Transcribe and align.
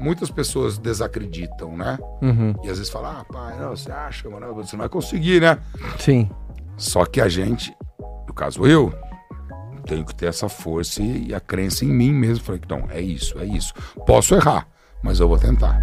Muitas 0.00 0.30
pessoas 0.30 0.78
desacreditam, 0.78 1.76
né? 1.76 1.98
Uhum. 2.22 2.54
E 2.64 2.70
às 2.70 2.78
vezes 2.78 2.88
falam, 2.88 3.10
ah, 3.10 3.24
pai, 3.24 3.58
não, 3.58 3.76
você 3.76 3.92
acha, 3.92 4.28
mano, 4.28 4.54
você 4.54 4.74
não 4.74 4.80
vai 4.80 4.88
conseguir, 4.88 5.40
né? 5.40 5.58
Sim. 5.98 6.30
Só 6.76 7.04
que 7.04 7.20
a 7.20 7.28
gente, 7.28 7.76
no 8.26 8.32
caso 8.32 8.66
eu, 8.66 8.92
tenho 9.86 10.04
que 10.04 10.14
ter 10.14 10.26
essa 10.26 10.48
força 10.48 11.02
e, 11.02 11.34
a 11.34 11.40
crença 11.40 11.84
em 11.84 11.88
mim 11.88 12.12
mesmo. 12.12 12.42
Falei, 12.42 12.60
não, 12.68 12.88
é 12.90 13.00
isso, 13.00 13.38
é 13.38 13.44
isso. 13.44 13.74
Posso 14.06 14.34
errar, 14.34 14.66
mas 15.02 15.20
eu 15.20 15.28
vou 15.28 15.38
tentar. 15.38 15.78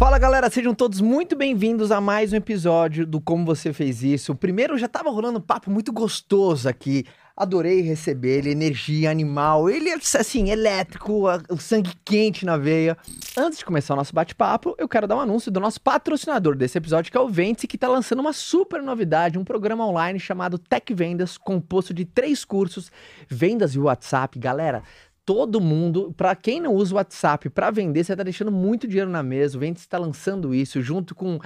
Fala 0.00 0.18
galera, 0.18 0.50
sejam 0.50 0.74
todos 0.74 1.00
muito 1.00 1.36
bem-vindos 1.36 1.92
a 1.92 2.00
mais 2.00 2.32
um 2.32 2.36
episódio 2.36 3.06
do 3.06 3.20
Como 3.20 3.44
Você 3.44 3.72
Fez 3.72 4.02
Isso. 4.02 4.32
O 4.32 4.34
primeiro 4.34 4.76
já 4.78 4.88
tava 4.88 5.10
rolando 5.10 5.38
um 5.38 5.42
papo 5.42 5.70
muito 5.70 5.92
gostoso 5.92 6.68
aqui. 6.68 7.04
Adorei 7.40 7.80
receber 7.80 8.40
ele, 8.40 8.50
energia 8.50 9.10
animal, 9.10 9.70
ele 9.70 9.88
é 9.88 9.94
assim, 9.94 10.50
elétrico, 10.50 11.22
o 11.48 11.56
sangue 11.56 11.90
quente 12.04 12.44
na 12.44 12.58
veia. 12.58 12.98
Antes 13.34 13.60
de 13.60 13.64
começar 13.64 13.94
o 13.94 13.96
nosso 13.96 14.14
bate-papo, 14.14 14.74
eu 14.76 14.86
quero 14.86 15.06
dar 15.06 15.16
um 15.16 15.20
anúncio 15.20 15.50
do 15.50 15.58
nosso 15.58 15.80
patrocinador 15.80 16.54
desse 16.54 16.76
episódio, 16.76 17.10
que 17.10 17.16
é 17.16 17.20
o 17.20 17.30
Vente, 17.30 17.66
que 17.66 17.78
tá 17.78 17.88
lançando 17.88 18.20
uma 18.20 18.34
super 18.34 18.82
novidade, 18.82 19.38
um 19.38 19.44
programa 19.44 19.86
online 19.86 20.20
chamado 20.20 20.58
Tech 20.58 20.92
Vendas, 20.92 21.38
composto 21.38 21.94
de 21.94 22.04
três 22.04 22.44
cursos, 22.44 22.92
vendas 23.26 23.74
e 23.74 23.78
WhatsApp. 23.78 24.38
Galera, 24.38 24.82
todo 25.24 25.62
mundo, 25.62 26.12
para 26.14 26.36
quem 26.36 26.60
não 26.60 26.74
usa 26.74 26.92
o 26.92 26.96
WhatsApp 26.98 27.48
para 27.48 27.70
vender, 27.70 28.04
você 28.04 28.14
tá 28.14 28.22
deixando 28.22 28.52
muito 28.52 28.86
dinheiro 28.86 29.10
na 29.10 29.22
mesa. 29.22 29.56
O 29.56 29.60
Ventes 29.60 29.80
está 29.80 29.96
lançando 29.96 30.54
isso 30.54 30.82
junto 30.82 31.14
com 31.14 31.38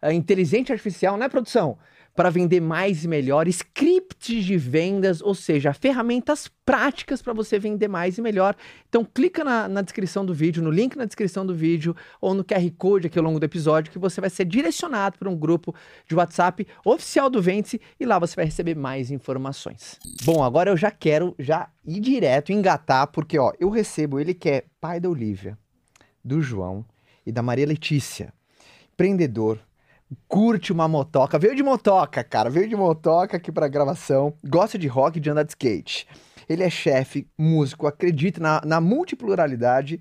a 0.00 0.14
inteligência 0.14 0.72
artificial, 0.72 1.18
né, 1.18 1.28
produção? 1.28 1.76
Para 2.14 2.28
vender 2.28 2.60
mais 2.60 3.04
e 3.04 3.08
melhor, 3.08 3.48
scripts 3.48 4.44
de 4.44 4.56
vendas, 4.58 5.22
ou 5.22 5.34
seja, 5.34 5.72
ferramentas 5.72 6.50
práticas 6.64 7.22
para 7.22 7.32
você 7.32 7.58
vender 7.58 7.88
mais 7.88 8.18
e 8.18 8.22
melhor. 8.22 8.54
Então, 8.88 9.02
clica 9.02 9.42
na, 9.42 9.66
na 9.66 9.80
descrição 9.80 10.24
do 10.24 10.34
vídeo, 10.34 10.62
no 10.62 10.70
link 10.70 10.94
na 10.94 11.06
descrição 11.06 11.46
do 11.46 11.54
vídeo 11.54 11.96
ou 12.20 12.34
no 12.34 12.44
QR 12.44 12.70
Code 12.76 13.06
aqui 13.06 13.18
ao 13.18 13.24
longo 13.24 13.40
do 13.40 13.44
episódio, 13.44 13.90
que 13.90 13.98
você 13.98 14.20
vai 14.20 14.28
ser 14.28 14.44
direcionado 14.44 15.18
para 15.18 15.28
um 15.28 15.36
grupo 15.36 15.74
de 16.06 16.14
WhatsApp 16.14 16.66
oficial 16.84 17.30
do 17.30 17.40
Vence 17.40 17.80
e 17.98 18.04
lá 18.04 18.18
você 18.18 18.36
vai 18.36 18.44
receber 18.44 18.76
mais 18.76 19.10
informações. 19.10 19.98
Bom, 20.24 20.42
agora 20.44 20.70
eu 20.70 20.76
já 20.76 20.90
quero 20.90 21.34
já 21.38 21.68
ir 21.84 22.00
direto, 22.00 22.52
engatar, 22.52 23.06
porque 23.06 23.38
ó, 23.38 23.52
eu 23.58 23.70
recebo 23.70 24.20
ele 24.20 24.34
que 24.34 24.48
é 24.50 24.64
pai 24.80 25.00
da 25.00 25.08
Olivia, 25.08 25.58
do 26.24 26.42
João 26.42 26.84
e 27.24 27.32
da 27.32 27.42
Maria 27.42 27.66
Letícia, 27.66 28.32
empreendedor, 28.92 29.58
curte 30.28 30.72
uma 30.72 30.88
motoca, 30.88 31.38
veio 31.38 31.54
de 31.54 31.62
motoca, 31.62 32.22
cara, 32.24 32.50
veio 32.50 32.68
de 32.68 32.76
motoca 32.76 33.36
aqui 33.36 33.52
pra 33.52 33.68
gravação, 33.68 34.34
gosta 34.44 34.78
de 34.78 34.86
rock 34.86 35.18
e 35.18 35.20
de 35.20 35.30
andar 35.30 35.42
de 35.42 35.50
skate. 35.50 36.06
Ele 36.48 36.62
é 36.62 36.70
chefe, 36.70 37.26
músico, 37.38 37.86
acredita 37.86 38.40
na, 38.40 38.60
na 38.64 38.80
multipluralidade 38.80 40.00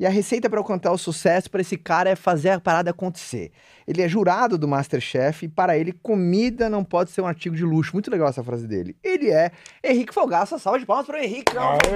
e 0.00 0.06
a 0.06 0.10
receita 0.10 0.48
para 0.48 0.60
eu 0.60 0.64
contar 0.64 0.92
o 0.92 0.98
sucesso 0.98 1.50
para 1.50 1.60
esse 1.60 1.76
cara 1.76 2.08
é 2.08 2.14
fazer 2.14 2.50
a 2.50 2.60
parada 2.60 2.90
acontecer. 2.90 3.50
Ele 3.84 4.00
é 4.00 4.08
jurado 4.08 4.56
do 4.56 4.68
Masterchef 4.68 5.46
e 5.46 5.48
para 5.48 5.76
ele 5.76 5.92
comida 5.92 6.70
não 6.70 6.84
pode 6.84 7.10
ser 7.10 7.20
um 7.20 7.26
artigo 7.26 7.56
de 7.56 7.64
luxo. 7.64 7.94
Muito 7.94 8.08
legal 8.08 8.28
essa 8.28 8.44
frase 8.44 8.68
dele. 8.68 8.96
Ele 9.02 9.28
é 9.28 9.50
Henrique 9.82 10.14
Folgaça. 10.14 10.56
Salve 10.56 10.80
de 10.80 10.86
palmas 10.86 11.04
para 11.04 11.18
o 11.18 11.20
Henrique. 11.20 11.52
Folgaça. 11.52 11.88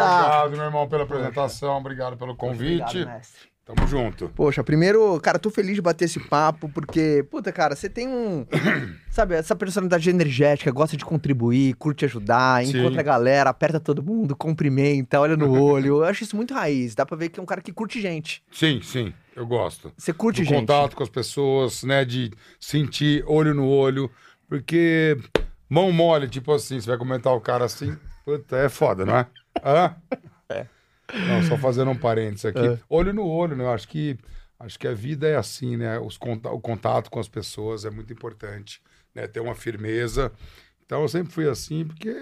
Obrigado, 0.00 0.50
meu 0.52 0.64
irmão, 0.64 0.88
pela 0.88 1.02
apresentação. 1.02 1.76
Obrigado 1.76 2.16
pelo 2.16 2.34
convite. 2.34 2.80
Obrigado, 2.82 3.06
mestre. 3.06 3.49
Tamo 3.64 3.86
junto. 3.86 4.28
Poxa, 4.30 4.64
primeiro, 4.64 5.20
cara, 5.20 5.38
tô 5.38 5.48
feliz 5.48 5.76
de 5.76 5.82
bater 5.82 6.06
esse 6.06 6.18
papo, 6.18 6.68
porque, 6.68 7.24
puta, 7.30 7.52
cara, 7.52 7.76
você 7.76 7.88
tem 7.88 8.08
um. 8.08 8.44
sabe, 9.10 9.34
essa 9.34 9.54
personalidade 9.54 10.10
energética, 10.10 10.72
gosta 10.72 10.96
de 10.96 11.04
contribuir, 11.04 11.74
curte 11.74 12.04
ajudar, 12.04 12.64
Sim. 12.64 12.78
encontra 12.80 13.00
a 13.00 13.04
galera, 13.04 13.50
aperta 13.50 13.78
todo 13.78 14.02
mundo, 14.02 14.34
cumprimenta, 14.34 15.20
olha 15.20 15.36
no 15.36 15.52
olho. 15.62 15.98
Eu 15.98 16.04
acho 16.04 16.24
isso 16.24 16.34
muito 16.34 16.52
raiz. 16.54 16.94
Dá 16.94 17.06
pra 17.06 17.16
ver 17.16 17.28
que 17.28 17.38
é 17.38 17.42
um 17.42 17.46
cara 17.46 17.60
que 17.60 17.72
curte 17.72 18.00
gente. 18.00 18.42
Sim, 18.50 18.80
sim, 18.82 19.12
eu 19.36 19.46
gosto. 19.46 19.92
Você 19.96 20.12
curte 20.12 20.42
Do 20.42 20.48
gente. 20.48 20.60
contato 20.60 20.96
com 20.96 21.02
as 21.02 21.08
pessoas, 21.10 21.84
né? 21.84 22.04
De 22.04 22.32
sentir 22.58 23.22
olho 23.26 23.54
no 23.54 23.68
olho. 23.68 24.10
Porque 24.48 25.16
mão 25.68 25.92
mole, 25.92 26.26
tipo 26.28 26.52
assim, 26.52 26.80
você 26.80 26.88
vai 26.88 26.98
comentar 26.98 27.32
o 27.32 27.40
cara 27.40 27.66
assim, 27.66 27.96
puta, 28.24 28.56
é 28.56 28.68
foda, 28.68 29.06
não 29.06 29.16
é? 29.16 29.26
Hã? 29.64 29.94
É. 31.12 31.28
Não, 31.28 31.42
só 31.42 31.56
fazendo 31.56 31.90
um 31.90 31.96
parênteses 31.96 32.46
aqui. 32.46 32.78
Olho 32.88 33.12
no 33.12 33.26
olho, 33.26 33.56
né? 33.56 33.64
Eu 33.64 33.70
acho 33.70 33.88
que, 33.88 34.18
acho 34.58 34.78
que 34.78 34.88
a 34.88 34.94
vida 34.94 35.28
é 35.28 35.36
assim, 35.36 35.76
né? 35.76 35.98
Os 35.98 36.16
o 36.16 36.60
contato 36.60 37.10
com 37.10 37.20
as 37.20 37.28
pessoas 37.28 37.84
é 37.84 37.90
muito 37.90 38.12
importante, 38.12 38.80
né? 39.14 39.26
Ter 39.26 39.40
uma 39.40 39.54
firmeza. 39.54 40.32
Então 40.84 41.02
eu 41.02 41.08
sempre 41.08 41.32
fui 41.32 41.48
assim, 41.48 41.84
porque, 41.84 42.12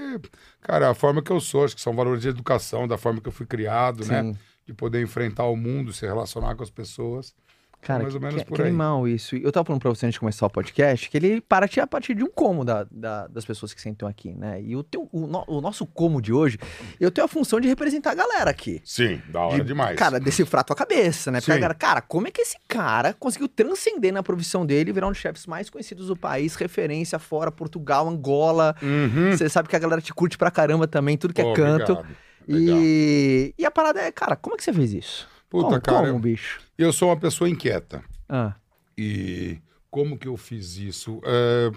cara, 0.60 0.91
a 0.91 0.94
forma 0.94 1.22
que 1.22 1.31
eu 1.31 1.41
sou, 1.41 1.65
acho 1.65 1.75
que 1.75 1.81
são 1.81 1.97
valores 1.97 2.21
de 2.21 2.28
educação, 2.28 2.87
da 2.87 2.98
forma 2.98 3.21
que 3.21 3.28
eu 3.28 3.32
fui 3.32 3.47
criado, 3.47 4.04
né? 4.06 4.22
Sim. 4.22 4.37
De 4.66 4.75
poder 4.75 5.00
enfrentar 5.00 5.44
o 5.44 5.56
mundo, 5.56 5.93
se 5.93 6.04
relacionar 6.04 6.54
com 6.54 6.62
as 6.62 6.71
pessoas. 6.71 7.34
Cara, 7.81 8.03
mais 8.03 8.15
ou 8.15 8.21
que, 8.21 8.27
menos 8.27 8.43
que, 8.43 8.49
por 8.49 8.56
que 8.56 8.62
aí. 8.62 8.69
animal 8.69 9.06
isso. 9.06 9.37
Eu 9.37 9.53
tava 9.53 9.65
falando 9.65 9.81
pra 9.81 9.89
você 9.91 10.05
antes 10.05 10.15
de 10.15 10.21
começar 10.21 10.44
o 10.47 10.50
podcast 10.50 11.09
que 11.09 11.16
ele 11.16 11.41
parte 11.41 11.81
a 11.81 11.87
partir 11.87 12.15
de 12.15 12.25
um 12.25 12.28
como 12.28 12.65
da, 12.65 12.84
da- 12.91 13.28
das 13.28 13.44
pessoas 13.44 13.72
que 13.72 13.81
sentam 13.81 14.09
aqui, 14.09 14.33
né? 14.34 14.61
E 14.61 14.75
o, 14.77 14.83
teu, 14.83 15.09
o, 15.12 15.27
no- 15.27 15.44
o 15.47 15.61
nosso 15.61 15.87
como 15.87 16.21
de 16.21 16.33
hoje, 16.33 16.59
eu 16.99 17.11
tenho 17.11 17.25
a 17.25 17.28
função 17.28 17.61
de 17.61 17.69
representar 17.69 18.11
a 18.11 18.15
galera 18.15 18.50
aqui. 18.50 18.83
Sim, 18.84 19.22
da 19.28 19.41
hora 19.43 19.59
de, 19.61 19.65
demais. 19.65 19.97
Cara, 19.97 20.19
decifrar 20.19 20.65
tua 20.65 20.75
cabeça, 20.77 21.31
né? 21.31 21.41
Porque, 21.41 21.53
Sim. 21.55 21.61
cara, 21.61 21.75
cara, 21.75 22.00
como 22.03 22.27
é 22.27 22.31
que 22.33 22.41
esse 22.43 22.56
cara 22.66 23.15
conseguiu 23.15 23.49
transcender 23.49 24.12
na 24.12 24.22
profissão 24.22 24.66
dele 24.66 24.91
e 24.91 24.93
virar 24.93 25.06
um 25.06 25.10
dos 25.12 25.19
chefes 25.21 25.47
mais 25.47 25.71
conhecidos 25.71 26.09
do 26.09 26.16
país, 26.16 26.56
referência 26.56 27.19
fora, 27.19 27.50
Portugal, 27.53 28.09
Angola. 28.09 28.75
Uhum. 28.83 29.31
Você 29.31 29.49
sabe 29.49 29.69
que 29.69 29.77
a 29.77 29.78
galera 29.78 30.00
te 30.03 30.12
curte 30.12 30.37
pra 30.37 30.50
caramba 30.50 30.87
também, 30.89 31.16
tudo 31.16 31.33
que 31.33 31.43
Pô, 31.43 31.53
é 31.53 31.55
canto. 31.55 32.05
E, 32.47 33.55
e 33.59 33.65
a 33.65 33.71
parada 33.71 34.00
é, 34.00 34.10
cara, 34.10 34.34
como 34.34 34.55
é 34.55 34.56
que 34.59 34.65
você 34.65 34.72
fez 34.72 34.93
isso? 34.93 35.28
Puta, 35.48 35.69
como, 35.69 35.81
cara, 35.81 36.06
como, 36.09 36.19
bicho? 36.19 36.60
eu 36.76 36.92
sou 36.92 37.09
uma 37.09 37.16
pessoa 37.16 37.48
inquieta. 37.48 38.03
Ah, 38.28 38.54
E 38.97 39.59
como 39.91 40.19
que 40.19 40.28
eu 40.28 40.36
fiz 40.36 40.76
isso? 40.76 41.20
É, 41.25 41.70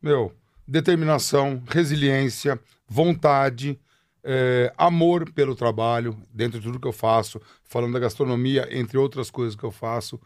meu, 0.00 0.32
determinação, 0.66 1.62
resiliência, 1.68 2.58
vontade, 2.88 3.78
é, 4.22 4.72
amor 4.78 5.30
pelo 5.32 5.54
trabalho, 5.54 6.16
dentro 6.32 6.58
de 6.58 6.66
tudo 6.66 6.80
que 6.80 6.88
eu 6.88 6.92
faço, 6.92 7.40
falando 7.64 7.92
da 7.92 7.98
gastronomia, 7.98 8.66
entre 8.70 8.96
outras 8.96 9.30
coisas 9.30 9.54
que 9.54 9.64
eu 9.64 9.70
faço, 9.70 10.18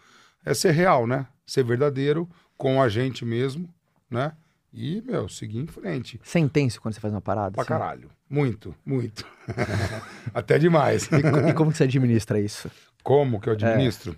é 0.45 0.55
ser 0.55 0.71
real, 0.71 1.07
né? 1.07 1.27
Ser 1.47 1.65
verdadeiro 1.65 2.29
com 2.57 2.81
a 2.81 2.89
gente 2.89 3.25
mesmo, 3.25 3.69
né? 4.11 4.33
E, 4.73 5.03
meu, 5.03 5.29
seguir 5.29 5.59
em 5.59 5.67
frente. 5.67 6.21
você 6.23 6.39
é 6.39 6.43
intenso 6.43 6.81
quando 6.81 6.95
você 6.95 7.01
faz 7.01 7.13
uma 7.13 7.21
parada? 7.21 7.53
Pra 7.53 7.63
assim? 7.63 7.69
caralho. 7.69 8.11
Muito, 8.29 8.75
muito. 8.85 9.27
Até 10.35 10.59
demais. 10.59 11.09
E, 11.11 11.49
e 11.49 11.55
como 11.55 11.73
que 11.73 11.79
você 11.79 11.85
administra 11.85 12.39
isso? 12.39 12.71
Como 13.03 13.41
que 13.41 13.49
eu 13.49 13.55
administro? 13.55 14.15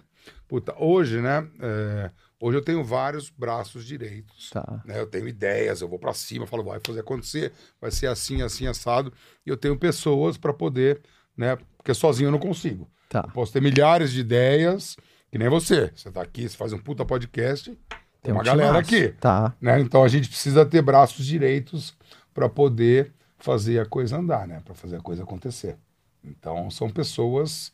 Puta, 0.49 0.75
hoje, 0.77 1.21
né? 1.21 1.47
é, 1.61 2.11
hoje 2.41 2.59
eu 2.59 2.63
tenho 2.63 2.83
vários 2.83 3.31
braços 3.31 3.85
direitos. 3.85 4.51
Tá. 4.51 4.83
né? 4.85 4.99
Eu 4.99 5.07
tenho 5.07 5.29
ideias, 5.29 5.81
eu 5.81 5.89
vou 5.89 5.99
pra 5.99 6.13
cima, 6.13 6.47
falo, 6.47 6.65
vai 6.65 6.81
fazer 6.85 7.01
acontecer, 7.01 7.53
vai 7.81 7.93
ser 7.93 8.09
assim, 8.09 8.43
assim, 8.43 8.67
assado. 8.67 9.13
E 9.47 9.51
eu 9.51 9.57
tenho 9.57 9.79
pessoas 9.79 10.37
para 10.37 10.53
poder, 10.53 11.01
né? 11.37 11.57
Porque 11.77 11.95
sozinho 11.95 12.27
eu 12.27 12.33
não 12.33 12.41
consigo. 12.41 12.91
Tá. 13.09 13.23
Eu 13.27 13.33
posso 13.33 13.53
ter 13.53 13.63
milhares 13.63 14.11
de 14.11 14.21
ideias, 14.21 14.97
que 15.31 15.39
nem 15.39 15.49
você. 15.49 15.93
Você 15.95 16.11
tá 16.11 16.23
aqui, 16.23 16.49
você 16.49 16.57
faz 16.57 16.73
um 16.73 16.79
puta 16.79 17.05
podcast, 17.05 17.79
tem, 18.23 18.33
um 18.33 18.37
uma 18.37 18.43
galera 18.45 18.79
aqui. 18.79 19.09
Tá. 19.21 19.55
Né? 19.61 19.81
Então 19.81 20.03
a 20.05 20.09
gente 20.09 20.29
precisa 20.29 20.65
ter 20.67 20.83
braços 20.83 21.25
direitos 21.25 21.95
para 22.35 22.49
poder 22.49 23.13
fazer 23.39 23.81
a 23.81 23.87
coisa 23.87 24.17
andar, 24.19 24.47
né? 24.47 24.61
Para 24.65 24.75
fazer 24.75 24.97
a 24.97 25.01
coisa 25.01 25.23
acontecer. 25.23 25.77
Então 26.25 26.71
são 26.71 26.91
pessoas 26.91 27.73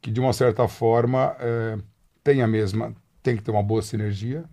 que 0.00 0.10
de 0.10 0.20
uma 0.20 0.32
certa 0.32 0.68
forma 0.68 1.36
é, 1.40 1.78
têm 2.22 2.42
a 2.42 2.46
mesma, 2.46 2.94
tem 3.22 3.36
que 3.36 3.42
ter 3.42 3.50
uma 3.50 3.62
boa 3.62 3.82
sinergia 3.82 4.44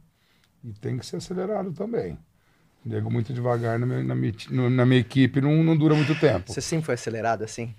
e 0.64 0.72
tem 0.74 0.98
que 0.98 1.06
ser 1.06 1.18
acelerado 1.18 1.72
também. 1.74 2.18
Nego 2.84 3.12
muito 3.12 3.32
devagar 3.32 3.78
na 3.78 3.86
minha, 3.86 4.04
na 4.04 4.16
minha, 4.16 4.34
na 4.70 4.86
minha 4.86 5.00
equipe 5.02 5.40
não, 5.40 5.64
não 5.64 5.78
dura 5.78 5.94
muito 5.94 6.20
tempo. 6.20 6.52
Você 6.52 6.62
sempre 6.62 6.86
foi 6.88 6.96
acelerado 6.96 7.44
assim? 7.44 7.76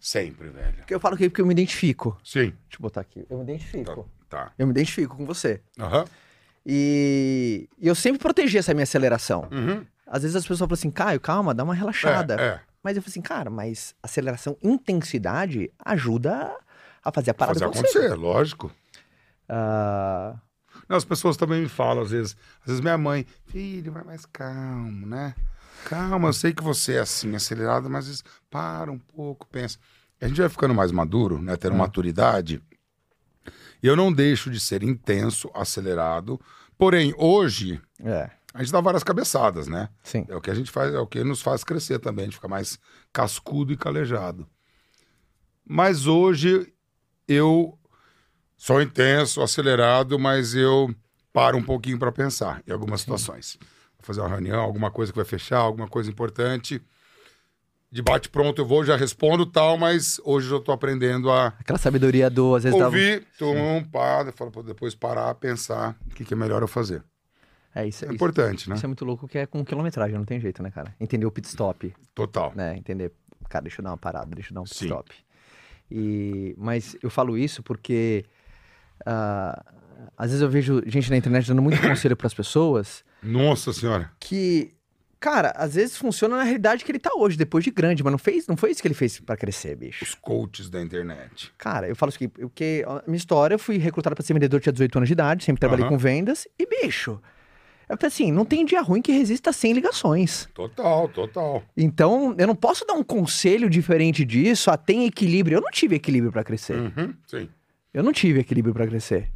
Sempre, 0.00 0.48
velho. 0.48 0.78
Porque 0.78 0.94
eu 0.94 0.98
falo 0.98 1.16
que 1.16 1.28
porque 1.28 1.42
eu 1.42 1.46
me 1.46 1.52
identifico. 1.52 2.18
Sim. 2.24 2.40
Deixa 2.68 2.76
eu 2.76 2.80
botar 2.80 3.02
aqui. 3.02 3.24
Eu 3.30 3.38
me 3.38 3.44
Tá. 3.44 3.52
identifico. 3.52 4.08
tá. 4.28 4.52
Eu 4.58 4.66
me 4.66 4.72
identifico 4.72 5.16
com 5.16 5.24
você. 5.26 5.60
Aham. 5.78 6.04
E, 6.72 7.68
e 7.80 7.88
eu 7.88 7.96
sempre 7.96 8.20
protegi 8.20 8.56
essa 8.56 8.72
minha 8.72 8.84
aceleração. 8.84 9.48
Uhum. 9.50 9.84
Às 10.06 10.22
vezes 10.22 10.36
as 10.36 10.44
pessoas 10.44 10.60
falam 10.60 10.74
assim, 10.74 10.88
Caio, 10.90 11.18
calma, 11.18 11.52
dá 11.52 11.64
uma 11.64 11.74
relaxada. 11.74 12.36
É, 12.40 12.44
é. 12.44 12.60
Mas 12.80 12.96
eu 12.96 13.02
falei 13.02 13.10
assim, 13.10 13.20
cara, 13.20 13.50
mas 13.50 13.92
aceleração, 14.00 14.56
intensidade 14.62 15.68
ajuda 15.84 16.56
a 17.04 17.10
fazer 17.10 17.32
a 17.32 17.34
parada 17.34 17.58
Fazer 17.58 17.64
acontecer. 17.64 17.98
acontecer, 17.98 18.14
lógico. 18.14 18.70
Ah, 19.48 20.36
Não, 20.88 20.96
as 20.96 21.04
pessoas 21.04 21.36
também 21.36 21.60
me 21.62 21.68
falam, 21.68 22.04
às 22.04 22.12
vezes. 22.12 22.36
Às 22.60 22.66
vezes 22.68 22.80
minha 22.80 22.96
mãe, 22.96 23.26
filho, 23.46 23.90
vai 23.90 24.04
mais 24.04 24.24
calmo, 24.26 25.06
né? 25.08 25.34
Calma, 25.86 26.28
eu 26.28 26.32
sei 26.32 26.52
que 26.52 26.62
você 26.62 26.94
é 26.94 27.00
assim, 27.00 27.34
acelerado, 27.34 27.90
mas 27.90 28.04
às 28.04 28.06
vezes 28.06 28.24
para 28.48 28.92
um 28.92 28.98
pouco, 28.98 29.44
pensa. 29.48 29.76
A 30.20 30.28
gente 30.28 30.40
vai 30.40 30.48
ficando 30.48 30.72
mais 30.74 30.92
maduro, 30.92 31.42
né? 31.42 31.56
Tendo 31.56 31.74
maturidade. 31.74 32.62
E 33.82 33.86
eu 33.86 33.96
não 33.96 34.12
deixo 34.12 34.50
de 34.50 34.60
ser 34.60 34.84
intenso, 34.84 35.50
acelerado. 35.52 36.40
Porém, 36.80 37.12
hoje, 37.18 37.78
é, 38.02 38.30
a 38.54 38.62
gente 38.62 38.72
dá 38.72 38.80
várias 38.80 39.04
cabeçadas, 39.04 39.68
né? 39.68 39.90
sim. 40.02 40.24
É 40.30 40.34
o 40.34 40.40
que 40.40 40.50
a 40.50 40.54
gente 40.54 40.70
faz, 40.70 40.94
é 40.94 40.98
o 40.98 41.06
que 41.06 41.22
nos 41.22 41.42
faz 41.42 41.62
crescer 41.62 41.98
também, 41.98 42.22
a 42.22 42.26
gente 42.28 42.36
fica 42.36 42.48
mais 42.48 42.78
cascudo 43.12 43.70
e 43.70 43.76
calejado. 43.76 44.48
Mas 45.62 46.06
hoje 46.06 46.72
eu 47.28 47.78
sou 48.56 48.80
intenso, 48.80 49.42
acelerado, 49.42 50.18
mas 50.18 50.54
eu 50.54 50.94
paro 51.34 51.58
um 51.58 51.62
pouquinho 51.62 51.98
para 51.98 52.10
pensar 52.10 52.62
em 52.66 52.72
algumas 52.72 53.02
situações. 53.02 53.58
Vou 53.98 54.06
fazer 54.06 54.22
uma 54.22 54.30
reunião, 54.30 54.62
alguma 54.62 54.90
coisa 54.90 55.12
que 55.12 55.18
vai 55.18 55.26
fechar, 55.26 55.58
alguma 55.58 55.86
coisa 55.86 56.08
importante. 56.08 56.82
De 57.92 58.02
bate 58.02 58.28
pronto 58.28 58.60
eu 58.62 58.66
vou, 58.66 58.84
já 58.84 58.96
respondo 58.96 59.44
tal, 59.44 59.76
mas 59.76 60.20
hoje 60.24 60.50
eu 60.50 60.58
estou 60.58 60.72
aprendendo 60.72 61.30
a 61.30 61.48
Aquela 61.58 61.78
sabedoria 61.78 62.30
do, 62.30 62.54
às 62.54 62.62
vezes, 62.62 62.80
ouvir, 62.80 63.26
tum, 63.36 63.82
para, 63.90 64.30
falo, 64.30 64.50
pô, 64.52 64.62
depois 64.62 64.94
parar, 64.94 65.34
pensar 65.34 65.96
o 66.06 66.14
que, 66.14 66.24
que 66.24 66.32
é 66.32 66.36
melhor 66.36 66.62
eu 66.62 66.68
fazer. 66.68 67.02
É 67.74 67.86
isso, 67.86 68.04
É 68.04 68.08
isso, 68.08 68.14
importante, 68.14 68.68
né? 68.68 68.76
isso 68.76 68.84
é 68.84 68.88
muito 68.88 69.04
louco 69.04 69.26
que 69.26 69.38
é 69.38 69.46
com 69.46 69.64
quilometragem, 69.64 70.16
não 70.16 70.24
tem 70.24 70.40
jeito, 70.40 70.62
né, 70.62 70.70
cara? 70.70 70.94
Entender 71.00 71.26
o 71.26 71.30
pit 71.32 71.48
stop, 71.48 71.92
Total. 72.14 72.52
né? 72.54 72.76
Entender, 72.76 73.12
cara, 73.48 73.62
deixa 73.64 73.80
eu 73.80 73.84
dar 73.84 73.90
uma 73.90 73.96
parada, 73.98 74.34
deixa 74.34 74.50
eu 74.50 74.54
dar 74.54 74.60
um 74.60 74.64
pit 74.64 74.76
Sim. 74.76 74.84
stop. 74.86 75.12
E, 75.90 76.54
mas 76.56 76.96
eu 77.02 77.10
falo 77.10 77.36
isso 77.36 77.60
porque 77.62 78.24
ah, 79.04 79.64
às 80.16 80.28
vezes 80.30 80.42
eu 80.42 80.48
vejo 80.48 80.80
gente 80.86 81.10
na 81.10 81.16
internet 81.16 81.48
dando 81.48 81.62
muito 81.62 81.80
conselho 81.82 82.16
para 82.16 82.26
as 82.28 82.34
pessoas 82.34 83.04
Nossa 83.22 83.72
senhora. 83.72 84.10
que, 84.20 84.72
cara, 85.20 85.52
às 85.54 85.74
vezes 85.74 85.96
funciona 85.96 86.38
na 86.38 86.42
realidade 86.42 86.84
que 86.84 86.90
ele 86.90 86.98
tá 86.98 87.10
hoje, 87.14 87.36
depois 87.36 87.62
de 87.62 87.70
grande, 87.70 88.02
mas 88.02 88.10
não 88.10 88.18
fez, 88.18 88.46
não 88.46 88.56
foi 88.56 88.70
isso 88.70 88.80
que 88.80 88.88
ele 88.88 88.94
fez 88.94 89.20
para 89.20 89.36
crescer, 89.36 89.76
bicho. 89.76 90.02
Os 90.02 90.14
coaches 90.14 90.70
da 90.70 90.80
internet. 90.80 91.52
Cara, 91.58 91.86
eu 91.88 91.94
falo 91.94 92.08
isso 92.08 92.16
aqui, 92.16 92.28
porque 92.28 92.84
a 92.86 93.02
minha 93.06 93.18
história, 93.18 93.54
eu 93.54 93.58
fui 93.58 93.76
recrutado 93.76 94.16
para 94.16 94.24
ser 94.24 94.32
vendedor, 94.32 94.60
tinha 94.60 94.72
18 94.72 94.96
anos 94.96 95.08
de 95.08 95.12
idade, 95.12 95.44
sempre 95.44 95.60
trabalhei 95.60 95.84
Aham. 95.84 95.92
com 95.92 95.98
vendas, 95.98 96.48
e 96.58 96.66
bicho, 96.66 97.20
eu 97.90 97.96
falei 97.96 98.08
assim, 98.08 98.30
não 98.30 98.44
tem 98.44 98.64
dia 98.64 98.80
ruim 98.80 99.02
que 99.02 99.10
resista 99.10 99.52
100 99.52 99.72
ligações. 99.72 100.48
Total, 100.54 101.08
total. 101.08 101.62
Então, 101.76 102.36
eu 102.38 102.46
não 102.46 102.54
posso 102.54 102.86
dar 102.86 102.94
um 102.94 103.02
conselho 103.02 103.68
diferente 103.68 104.24
disso, 104.24 104.70
ah, 104.70 104.76
tem 104.76 105.06
equilíbrio. 105.06 105.56
Eu 105.56 105.60
não 105.60 105.70
tive 105.72 105.96
equilíbrio 105.96 106.30
para 106.30 106.44
crescer. 106.44 106.76
Uhum, 106.76 107.12
sim. 107.26 107.48
Eu 107.92 108.04
não 108.04 108.12
tive 108.12 108.38
equilíbrio 108.38 108.72
para 108.72 108.86
crescer. 108.86 109.28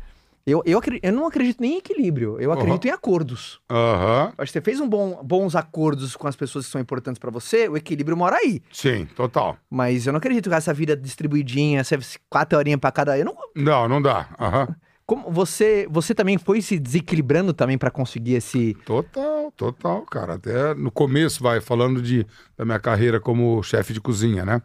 Eu, 0.46 0.62
eu, 0.66 0.78
eu 1.02 1.12
não 1.12 1.26
acredito 1.26 1.60
nem 1.60 1.74
em 1.74 1.78
equilíbrio, 1.78 2.38
eu 2.38 2.50
Uhum. 2.50 2.56
acredito 2.56 2.86
em 2.86 2.90
acordos. 2.90 3.60
Aham, 3.70 4.32
Acho 4.36 4.52
que 4.52 4.58
você 4.58 4.60
fez 4.60 4.78
um 4.78 4.86
bom, 4.88 5.22
bons 5.24 5.56
acordos 5.56 6.14
com 6.16 6.26
as 6.28 6.36
pessoas 6.36 6.66
que 6.66 6.72
são 6.72 6.80
importantes 6.80 7.18
para 7.18 7.30
você, 7.30 7.66
o 7.66 7.76
equilíbrio 7.78 8.16
mora 8.16 8.36
aí. 8.36 8.60
sim, 8.70 9.06
total. 9.06 9.56
Mas 9.70 10.06
eu 10.06 10.12
não 10.12 10.18
acredito 10.18 10.50
que 10.50 10.54
essa 10.54 10.74
vida 10.74 10.94
distribuidinha, 10.94 11.80
essa 11.80 11.98
quatro 12.28 12.58
horinhas 12.58 12.78
para 12.78 12.92
cada. 12.92 13.18
Eu 13.18 13.24
não, 13.24 13.36
Não, 13.56 13.88
não 13.88 14.02
dá. 14.02 14.28
Aham. 14.38 14.76
como 15.06 15.30
você, 15.30 15.86
você 15.90 16.14
também 16.14 16.36
foi 16.36 16.60
se 16.60 16.78
desequilibrando 16.78 17.54
também 17.54 17.78
para 17.78 17.90
conseguir 17.90 18.34
esse. 18.34 18.74
Total, 18.84 19.50
total, 19.56 20.02
cara. 20.02 20.34
Até 20.34 20.74
no 20.74 20.90
começo, 20.90 21.42
vai, 21.42 21.60
falando 21.60 22.02
de, 22.02 22.26
da 22.56 22.64
minha 22.66 22.78
carreira 22.78 23.18
como 23.18 23.62
chefe 23.62 23.92
de 23.94 24.00
cozinha, 24.00 24.44
né? 24.44 24.60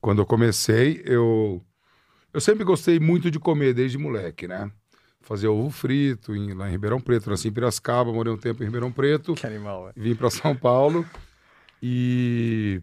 Quando 0.00 0.22
eu 0.22 0.26
comecei, 0.26 1.02
eu, 1.04 1.60
eu 2.32 2.40
sempre 2.40 2.64
gostei 2.64 3.00
muito 3.00 3.30
de 3.30 3.38
comer, 3.40 3.74
desde 3.74 3.98
moleque, 3.98 4.46
né? 4.46 4.70
Fazia 5.26 5.50
ovo 5.50 5.70
frito 5.70 6.34
em- 6.36 6.54
lá 6.54 6.68
em 6.68 6.70
Ribeirão 6.70 7.00
Preto, 7.00 7.28
nasci 7.28 7.48
em 7.48 7.52
Piracicaba, 7.52 8.12
morei 8.12 8.32
um 8.32 8.36
tempo 8.36 8.62
em 8.62 8.66
Ribeirão 8.66 8.92
Preto. 8.92 9.34
Que 9.34 9.44
animal, 9.46 9.82
velho. 9.86 9.94
vim 9.96 10.14
para 10.14 10.30
São 10.30 10.54
Paulo 10.54 11.04
e 11.82 12.80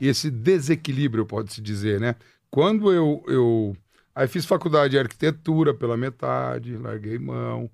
e 0.00 0.08
esse 0.08 0.30
desequilíbrio, 0.30 1.24
pode-se 1.24 1.60
dizer, 1.60 2.00
né? 2.00 2.16
Quando 2.50 2.92
eu, 2.92 3.22
eu. 3.28 3.76
Aí 4.14 4.26
fiz 4.28 4.44
faculdade 4.44 4.92
de 4.92 4.98
arquitetura 4.98 5.72
pela 5.74 5.96
metade, 5.96 6.76
larguei 6.76 7.18
mão. 7.18 7.70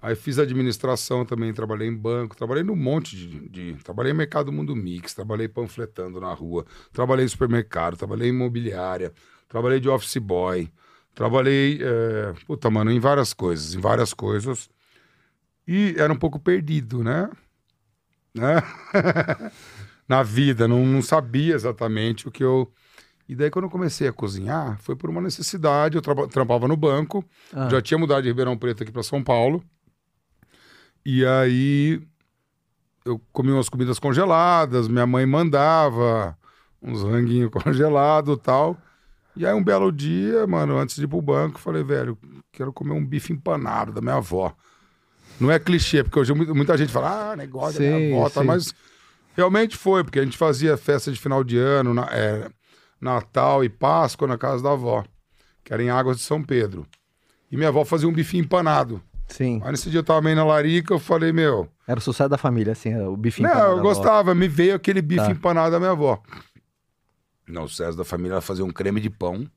Aí 0.00 0.14
fiz 0.14 0.38
administração 0.38 1.24
também, 1.24 1.52
trabalhei 1.52 1.88
em 1.88 1.94
banco, 1.96 2.36
trabalhei 2.36 2.62
num 2.62 2.76
monte 2.76 3.16
de. 3.16 3.48
de- 3.48 3.74
trabalhei 3.82 4.12
em 4.12 4.16
mercado 4.16 4.52
mundo 4.52 4.74
mix, 4.76 5.14
trabalhei 5.14 5.48
panfletando 5.48 6.20
na 6.20 6.32
rua, 6.32 6.64
trabalhei 6.92 7.24
em 7.24 7.28
supermercado, 7.28 7.96
trabalhei 7.96 8.28
em 8.28 8.32
imobiliária, 8.32 9.12
trabalhei 9.48 9.80
de 9.80 9.88
office 9.88 10.16
boy, 10.18 10.70
trabalhei. 11.18 11.80
é, 11.82 12.32
puta, 12.46 12.70
mano, 12.70 12.90
em 12.92 13.00
várias 13.00 13.34
coisas, 13.34 13.74
em 13.74 13.80
várias 13.80 14.14
coisas. 14.14 14.70
E 15.66 15.94
era 15.98 16.12
um 16.12 16.16
pouco 16.16 16.38
perdido, 16.38 17.02
né? 17.02 17.28
né? 18.34 18.62
Na 20.08 20.22
vida, 20.22 20.66
não, 20.68 20.86
não 20.86 21.02
sabia 21.02 21.54
exatamente 21.54 22.28
o 22.28 22.30
que 22.30 22.42
eu. 22.44 22.72
E 23.28 23.34
daí, 23.34 23.50
quando 23.50 23.64
eu 23.66 23.70
comecei 23.70 24.08
a 24.08 24.12
cozinhar, 24.12 24.78
foi 24.80 24.96
por 24.96 25.10
uma 25.10 25.20
necessidade. 25.20 25.96
Eu 25.96 26.02
traba- 26.02 26.28
trampava 26.28 26.66
no 26.68 26.76
banco, 26.76 27.22
Ah. 27.52 27.68
já 27.68 27.82
tinha 27.82 27.98
mudado 27.98 28.22
de 28.22 28.28
Ribeirão 28.28 28.56
Preto 28.56 28.82
aqui 28.84 28.92
para 28.92 29.02
São 29.02 29.22
Paulo. 29.22 29.62
E 31.04 31.26
aí, 31.26 32.00
eu 33.04 33.20
comi 33.32 33.50
umas 33.52 33.68
comidas 33.68 33.98
congeladas, 33.98 34.88
minha 34.88 35.06
mãe 35.06 35.26
mandava 35.26 36.38
uns 36.80 37.02
ranguinhos 37.02 37.50
congelados 37.52 38.36
e 38.36 38.40
tal. 38.40 38.78
E 39.38 39.46
aí, 39.46 39.54
um 39.54 39.62
belo 39.62 39.92
dia, 39.92 40.46
mano, 40.46 40.76
antes 40.76 40.96
de 40.96 41.04
ir 41.04 41.08
pro 41.08 41.22
banco, 41.22 41.58
falei, 41.60 41.82
velho, 41.84 42.18
quero 42.52 42.72
comer 42.72 42.92
um 42.92 43.04
bife 43.06 43.32
empanado 43.32 43.92
da 43.92 44.00
minha 44.00 44.16
avó. 44.16 44.52
Não 45.40 45.50
é 45.50 45.58
clichê, 45.58 46.02
porque 46.02 46.18
hoje 46.18 46.34
mu- 46.34 46.54
muita 46.54 46.76
gente 46.76 46.90
fala, 46.92 47.30
ah, 47.32 47.36
negócio 47.36 47.80
da 47.80 47.86
minha 47.86 48.16
avó, 48.18 48.28
tá? 48.28 48.42
mas 48.42 48.74
realmente 49.36 49.76
foi, 49.76 50.02
porque 50.02 50.18
a 50.18 50.24
gente 50.24 50.36
fazia 50.36 50.76
festa 50.76 51.12
de 51.12 51.18
final 51.20 51.44
de 51.44 51.56
ano, 51.56 51.94
na- 51.94 52.08
é, 52.10 52.48
Natal 53.00 53.62
e 53.62 53.68
Páscoa 53.68 54.26
na 54.26 54.36
casa 54.36 54.60
da 54.62 54.72
avó, 54.72 55.04
que 55.62 55.72
era 55.72 55.80
em 55.82 55.88
Águas 55.90 56.16
de 56.16 56.24
São 56.24 56.42
Pedro. 56.42 56.84
E 57.50 57.56
minha 57.56 57.68
avó 57.68 57.84
fazia 57.84 58.08
um 58.08 58.12
bifinho 58.12 58.42
empanado. 58.42 59.00
Sim. 59.28 59.60
Aí 59.62 59.70
nesse 59.70 59.88
dia 59.90 60.00
eu 60.00 60.04
tava 60.04 60.20
meio 60.22 60.34
na 60.34 60.44
larica, 60.44 60.92
eu 60.92 60.98
falei, 60.98 61.32
meu, 61.32 61.68
Era 61.86 61.98
o 62.00 62.02
sucesso 62.02 62.28
da 62.30 62.38
família, 62.38 62.72
assim, 62.72 62.92
o 62.96 63.16
não, 63.16 63.16
empanado 63.16 63.60
eu 63.60 63.66
da 63.66 63.72
avó. 63.72 63.80
gostava, 63.82 64.34
me 64.34 64.48
veio 64.48 64.74
aquele 64.74 65.00
bife 65.00 65.22
Tá. 65.26 65.30
empanado 65.30 65.70
da 65.70 65.78
minha 65.78 65.92
avó. 65.92 66.20
Não, 67.48 67.64
o 67.64 67.68
César 67.68 67.96
da 67.96 68.04
família 68.04 68.34
ela 68.34 68.40
fazia 68.40 68.64
um 68.64 68.70
creme 68.70 69.00
de 69.00 69.10
pão, 69.10 69.50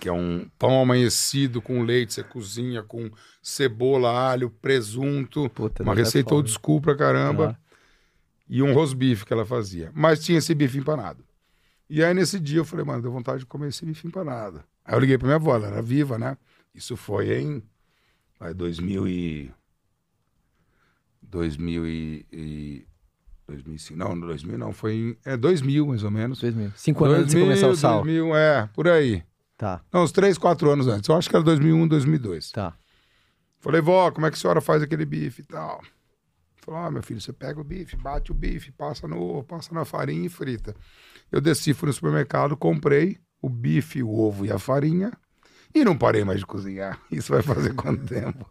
que 0.00 0.08
é 0.08 0.12
um 0.12 0.48
pão 0.58 0.80
amanhecido 0.80 1.60
com 1.60 1.82
leite, 1.82 2.14
você 2.14 2.22
cozinha 2.22 2.82
com 2.82 3.10
cebola, 3.42 4.10
alho, 4.10 4.50
presunto, 4.50 5.48
Puta, 5.50 5.82
uma 5.82 5.94
receita 5.94 6.34
old 6.34 6.50
school 6.50 6.80
pra 6.80 6.96
caramba, 6.96 7.58
e 8.48 8.62
um 8.62 8.72
rosbife 8.72 9.24
que 9.24 9.32
ela 9.32 9.44
fazia. 9.44 9.90
Mas 9.94 10.24
tinha 10.24 10.38
esse 10.38 10.54
bife 10.54 10.78
empanado. 10.78 11.24
E 11.88 12.02
aí 12.02 12.14
nesse 12.14 12.38
dia 12.40 12.58
eu 12.58 12.64
falei, 12.64 12.84
mano, 12.84 13.02
deu 13.02 13.12
vontade 13.12 13.40
de 13.40 13.46
comer 13.46 13.68
esse 13.68 13.84
bife 13.84 14.06
empanado. 14.06 14.62
Aí 14.84 14.94
eu 14.94 15.00
liguei 15.00 15.18
pra 15.18 15.26
minha 15.26 15.36
avó, 15.36 15.54
ela 15.54 15.66
era 15.66 15.82
viva, 15.82 16.18
né? 16.18 16.36
Isso 16.74 16.96
foi 16.96 17.32
em 17.38 17.62
vai, 18.38 18.52
2000 18.52 19.06
e... 19.08 19.52
2000 21.22 21.86
e... 21.86 22.86
e 23.52 23.62
2005, 23.62 23.98
não, 23.98 24.18
2000 24.18 24.58
não, 24.58 24.72
foi 24.72 24.94
em... 24.94 25.16
É 25.24 25.36
2000 25.36 25.86
mais 25.86 26.04
ou 26.04 26.10
menos. 26.10 26.40
2000. 26.40 26.72
Cinco 26.76 27.04
anos 27.04 27.18
antes 27.18 27.34
de 27.34 27.40
começar 27.40 27.68
o 27.68 27.76
sal. 27.76 28.02
2000, 28.02 28.36
é, 28.36 28.68
por 28.74 28.88
aí. 28.88 29.22
Tá, 29.56 29.80
Não, 29.92 30.02
uns 30.02 30.10
3, 30.10 30.36
4 30.38 30.70
anos 30.70 30.88
antes. 30.88 31.08
Eu 31.08 31.16
acho 31.16 31.30
que 31.30 31.36
era 31.36 31.44
2001, 31.44 31.86
2002. 31.86 32.50
tá. 32.50 32.74
Falei, 33.60 33.80
vó, 33.80 34.10
como 34.10 34.26
é 34.26 34.30
que 34.30 34.36
a 34.36 34.40
senhora 34.40 34.60
faz 34.60 34.82
aquele 34.82 35.04
bife 35.04 35.42
e 35.42 35.44
tal? 35.44 35.80
Falou, 36.56 36.80
ah, 36.80 36.90
meu 36.90 37.00
filho, 37.00 37.20
você 37.20 37.32
pega 37.32 37.60
o 37.60 37.64
bife, 37.64 37.96
bate 37.96 38.32
o 38.32 38.34
bife, 38.34 38.72
passa 38.72 39.06
no 39.06 39.20
ovo, 39.20 39.44
passa 39.44 39.72
na 39.72 39.84
farinha 39.84 40.26
e 40.26 40.28
frita. 40.28 40.74
Eu 41.30 41.40
desci, 41.40 41.72
fui 41.72 41.86
no 41.86 41.92
supermercado, 41.92 42.56
comprei 42.56 43.18
o 43.40 43.48
bife, 43.48 44.02
o 44.02 44.18
ovo 44.18 44.44
e 44.44 44.50
a 44.50 44.58
farinha 44.58 45.12
e 45.74 45.84
não 45.84 45.96
parei 45.96 46.24
mais 46.24 46.40
de 46.40 46.46
cozinhar. 46.46 47.00
Isso 47.10 47.32
vai 47.32 47.42
fazer 47.42 47.74
quanto 47.74 48.04
tempo? 48.04 48.44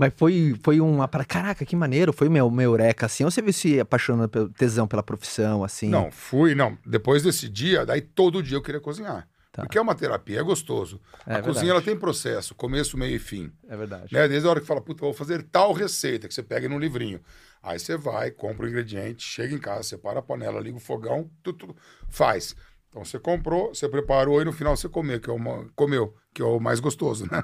Mas 0.00 0.14
foi, 0.16 0.58
foi 0.62 0.80
uma. 0.80 1.06
Pra, 1.06 1.26
caraca, 1.26 1.62
que 1.62 1.76
maneiro. 1.76 2.10
Foi 2.10 2.30
meu, 2.30 2.50
meu 2.50 2.70
eureka, 2.70 3.04
assim. 3.04 3.22
Ou 3.22 3.30
você 3.30 3.42
veio 3.42 3.52
se 3.52 3.78
apaixonando 3.78 4.30
pelo 4.30 4.48
tesão 4.48 4.88
pela 4.88 5.02
profissão, 5.02 5.62
assim? 5.62 5.90
Não, 5.90 6.10
fui, 6.10 6.54
não. 6.54 6.78
Depois 6.86 7.22
desse 7.22 7.50
dia, 7.50 7.84
daí 7.84 8.00
todo 8.00 8.42
dia 8.42 8.56
eu 8.56 8.62
queria 8.62 8.80
cozinhar. 8.80 9.28
Tá. 9.52 9.60
Porque 9.60 9.76
é 9.76 9.80
uma 9.82 9.94
terapia, 9.94 10.40
é 10.40 10.42
gostoso. 10.42 11.02
É 11.26 11.32
a 11.32 11.34
verdade. 11.34 11.54
cozinha 11.54 11.72
ela 11.72 11.82
tem 11.82 11.94
processo, 11.94 12.54
começo, 12.54 12.96
meio 12.96 13.16
e 13.16 13.18
fim. 13.18 13.52
É 13.68 13.76
verdade. 13.76 14.06
Né? 14.10 14.26
Desde 14.26 14.48
a 14.48 14.50
hora 14.50 14.60
que 14.60 14.66
fala, 14.66 14.80
puta, 14.80 15.02
vou 15.02 15.12
fazer 15.12 15.42
tal 15.42 15.74
receita 15.74 16.26
que 16.26 16.32
você 16.32 16.42
pega 16.42 16.66
num 16.66 16.78
livrinho. 16.78 17.20
Aí 17.62 17.78
você 17.78 17.94
vai, 17.94 18.30
compra 18.30 18.64
o 18.64 18.68
ingrediente, 18.70 19.22
chega 19.22 19.54
em 19.54 19.58
casa, 19.58 19.82
separa 19.82 20.20
a 20.20 20.22
panela, 20.22 20.60
liga 20.60 20.78
o 20.78 20.80
fogão, 20.80 21.30
tudo, 21.42 21.58
tudo, 21.58 21.76
faz. 22.08 22.56
Então 22.88 23.04
você 23.04 23.18
comprou, 23.18 23.74
você 23.74 23.86
preparou 23.86 24.40
e 24.40 24.46
no 24.46 24.52
final 24.52 24.74
você 24.74 24.88
comeu, 24.88 25.20
que 25.20 25.28
é 25.28 25.32
uma, 25.32 25.68
comeu, 25.76 26.14
que 26.32 26.40
é 26.40 26.44
o 26.44 26.58
mais 26.58 26.80
gostoso, 26.80 27.28
né? 27.30 27.42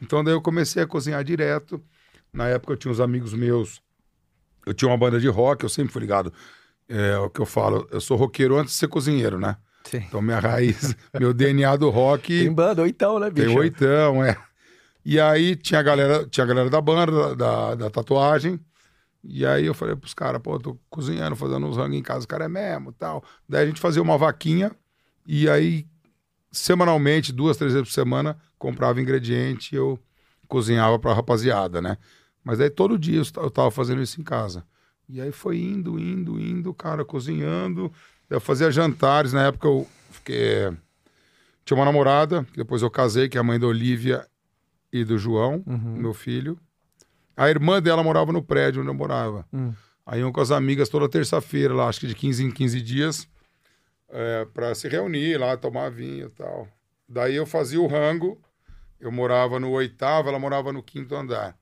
Então 0.00 0.22
daí 0.22 0.34
eu 0.34 0.40
comecei 0.40 0.82
a 0.82 0.86
cozinhar 0.86 1.22
direto. 1.24 1.82
Na 2.32 2.46
época 2.46 2.72
eu 2.72 2.76
tinha 2.76 2.92
uns 2.92 3.00
amigos 3.00 3.32
meus 3.32 3.82
eu 4.68 4.74
tinha 4.74 4.90
uma 4.90 4.98
banda 4.98 5.18
de 5.18 5.28
rock, 5.28 5.64
eu 5.64 5.68
sempre 5.70 5.92
fui 5.92 6.02
ligado. 6.02 6.30
É 6.86 7.16
o 7.16 7.30
que 7.30 7.40
eu 7.40 7.46
falo, 7.46 7.88
eu 7.90 8.00
sou 8.00 8.18
roqueiro 8.18 8.56
antes 8.58 8.74
de 8.74 8.78
ser 8.78 8.88
cozinheiro, 8.88 9.38
né? 9.38 9.56
Sim. 9.84 10.04
Então 10.06 10.20
minha 10.20 10.38
raiz, 10.38 10.94
meu 11.18 11.32
DNA 11.32 11.74
do 11.76 11.88
rock. 11.88 12.38
Tem 12.38 12.52
banda, 12.52 12.82
oitão, 12.82 13.18
né, 13.18 13.30
bicho? 13.30 13.46
Tem 13.46 13.58
oitão, 13.58 14.22
é. 14.22 14.36
E 15.04 15.18
aí 15.18 15.56
tinha 15.56 15.80
a 15.80 15.82
galera, 15.82 16.26
tinha 16.26 16.44
a 16.44 16.46
galera 16.46 16.68
da 16.68 16.80
banda, 16.82 17.34
da, 17.34 17.74
da 17.74 17.90
tatuagem. 17.90 18.60
E 19.24 19.44
aí 19.44 19.64
eu 19.64 19.74
falei 19.74 19.96
pros 19.96 20.12
caras, 20.12 20.40
pô, 20.40 20.54
eu 20.54 20.60
tô 20.60 20.78
cozinhando, 20.90 21.34
fazendo 21.34 21.66
uns 21.66 21.76
rangos 21.78 21.96
em 21.96 22.02
casa, 22.02 22.26
o 22.26 22.28
cara 22.28 22.44
é 22.44 22.48
mesmo 22.48 22.92
tal. 22.92 23.24
Daí 23.48 23.64
a 23.64 23.66
gente 23.66 23.80
fazia 23.80 24.02
uma 24.02 24.18
vaquinha 24.18 24.70
e 25.26 25.48
aí, 25.48 25.86
semanalmente, 26.52 27.32
duas, 27.32 27.56
três 27.56 27.72
vezes 27.72 27.88
por 27.88 27.94
semana, 27.94 28.38
comprava 28.58 29.00
ingrediente 29.00 29.74
e 29.74 29.78
eu 29.78 29.98
cozinhava 30.46 30.98
pra 30.98 31.12
rapaziada, 31.14 31.80
né? 31.82 31.96
Mas 32.42 32.60
aí 32.60 32.70
todo 32.70 32.98
dia 32.98 33.20
eu 33.36 33.50
tava 33.50 33.70
fazendo 33.70 34.00
isso 34.02 34.20
em 34.20 34.24
casa. 34.24 34.64
E 35.08 35.20
aí 35.20 35.32
foi 35.32 35.58
indo, 35.58 35.98
indo, 35.98 36.38
indo, 36.40 36.72
cara, 36.74 37.04
cozinhando. 37.04 37.92
Eu 38.28 38.40
fazia 38.40 38.70
jantares, 38.70 39.32
na 39.32 39.46
época 39.46 39.66
eu 39.68 39.86
fiquei... 40.10 40.70
Tinha 41.64 41.76
uma 41.76 41.84
namorada, 41.84 42.46
depois 42.56 42.80
eu 42.82 42.90
casei, 42.90 43.28
que 43.28 43.36
é 43.36 43.40
a 43.40 43.44
mãe 43.44 43.58
da 43.58 43.66
Olivia 43.66 44.26
e 44.92 45.04
do 45.04 45.18
João, 45.18 45.62
Uhum. 45.66 45.96
meu 45.98 46.14
filho. 46.14 46.58
A 47.36 47.48
irmã 47.50 47.80
dela 47.80 48.02
morava 48.02 48.32
no 48.32 48.42
prédio 48.42 48.80
onde 48.80 48.90
eu 48.90 48.94
morava. 48.94 49.46
Hum. 49.52 49.72
Aí 50.06 50.20
iam 50.20 50.32
com 50.32 50.40
as 50.40 50.50
amigas 50.50 50.88
toda 50.88 51.08
terça-feira, 51.08 51.74
lá, 51.74 51.86
acho 51.88 52.00
que 52.00 52.06
de 52.06 52.14
15 52.14 52.42
em 52.44 52.50
15 52.50 52.80
dias, 52.80 53.28
é, 54.08 54.46
para 54.46 54.74
se 54.74 54.88
reunir 54.88 55.36
lá, 55.38 55.56
tomar 55.56 55.90
vinho 55.90 56.26
e 56.26 56.30
tal. 56.30 56.66
Daí 57.06 57.34
eu 57.36 57.44
fazia 57.46 57.80
o 57.80 57.86
rango, 57.86 58.40
eu 59.00 59.12
morava 59.12 59.60
no 59.60 59.70
oitavo, 59.70 60.28
ela 60.28 60.38
morava 60.38 60.72
no 60.72 60.82
quinto 60.82 61.14
andar. 61.14 61.58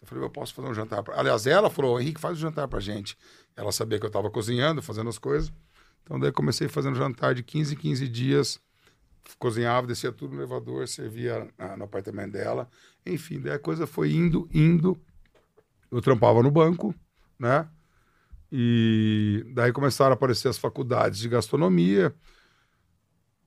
Eu 0.00 0.06
falei, 0.06 0.24
eu 0.24 0.30
posso 0.30 0.52
fazer 0.52 0.68
um 0.68 0.74
jantar. 0.74 1.02
Pra... 1.02 1.18
Aliás, 1.18 1.46
ela 1.46 1.70
falou, 1.70 2.00
Henrique, 2.00 2.20
faz 2.20 2.36
o 2.36 2.40
jantar 2.40 2.68
pra 2.68 2.80
gente. 2.80 3.16
Ela 3.56 3.72
sabia 3.72 3.98
que 3.98 4.04
eu 4.04 4.10
tava 4.10 4.30
cozinhando, 4.30 4.82
fazendo 4.82 5.08
as 5.08 5.18
coisas. 5.18 5.52
Então 6.02 6.20
daí 6.20 6.30
comecei 6.30 6.68
fazendo 6.68 6.96
jantar 6.96 7.34
de 7.34 7.42
15 7.42 7.74
em 7.74 7.78
15 7.78 8.08
dias. 8.08 8.60
Cozinhava, 9.38 9.86
descia 9.86 10.12
tudo 10.12 10.34
no 10.34 10.40
elevador, 10.40 10.86
servia 10.86 11.48
ah, 11.58 11.76
no 11.76 11.84
apartamento 11.84 12.32
dela. 12.32 12.68
Enfim, 13.06 13.40
daí 13.40 13.54
a 13.54 13.58
coisa 13.58 13.86
foi 13.86 14.12
indo, 14.12 14.46
indo. 14.52 15.00
Eu 15.90 16.02
trampava 16.02 16.42
no 16.42 16.50
banco, 16.50 16.94
né? 17.38 17.66
E 18.52 19.44
daí 19.54 19.72
começaram 19.72 20.10
a 20.10 20.14
aparecer 20.14 20.48
as 20.48 20.58
faculdades 20.58 21.18
de 21.18 21.28
gastronomia. 21.28 22.14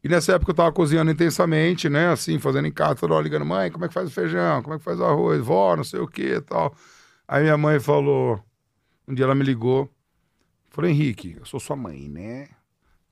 E 0.04 0.10
nessa 0.10 0.34
época 0.34 0.52
eu 0.52 0.56
tava 0.56 0.72
cozinhando 0.72 1.12
intensamente, 1.12 1.90
né? 1.90 2.10
Assim, 2.10 2.40
fazendo 2.40 2.68
em 2.68 2.72
casa, 2.72 2.96
toda 2.96 3.14
hora 3.14 3.24
ligando, 3.24 3.46
mãe, 3.46 3.72
como 3.72 3.86
é 3.86 3.88
que 3.88 3.94
faz 3.94 4.10
o 4.10 4.12
feijão? 4.14 4.62
Como 4.62 4.76
é 4.76 4.78
que 4.78 4.84
faz 4.84 5.00
o 5.00 5.06
arroz? 5.06 5.42
Vó, 5.42 5.76
não 5.76 5.84
sei 5.84 6.00
o 6.00 6.08
que 6.08 6.36
e 6.36 6.42
tal. 6.42 6.76
Aí 7.28 7.44
minha 7.44 7.58
mãe 7.58 7.80
falou, 7.80 8.42
um 9.08 9.14
dia 9.14 9.26
ela 9.26 9.36
me 9.36 9.44
ligou, 9.44 9.90
falou, 10.70 10.90
Henrique, 10.90 11.36
eu 11.40 11.46
sou 11.46 11.60
sua 11.60 11.76
mãe, 11.76 12.08
né? 12.08 12.48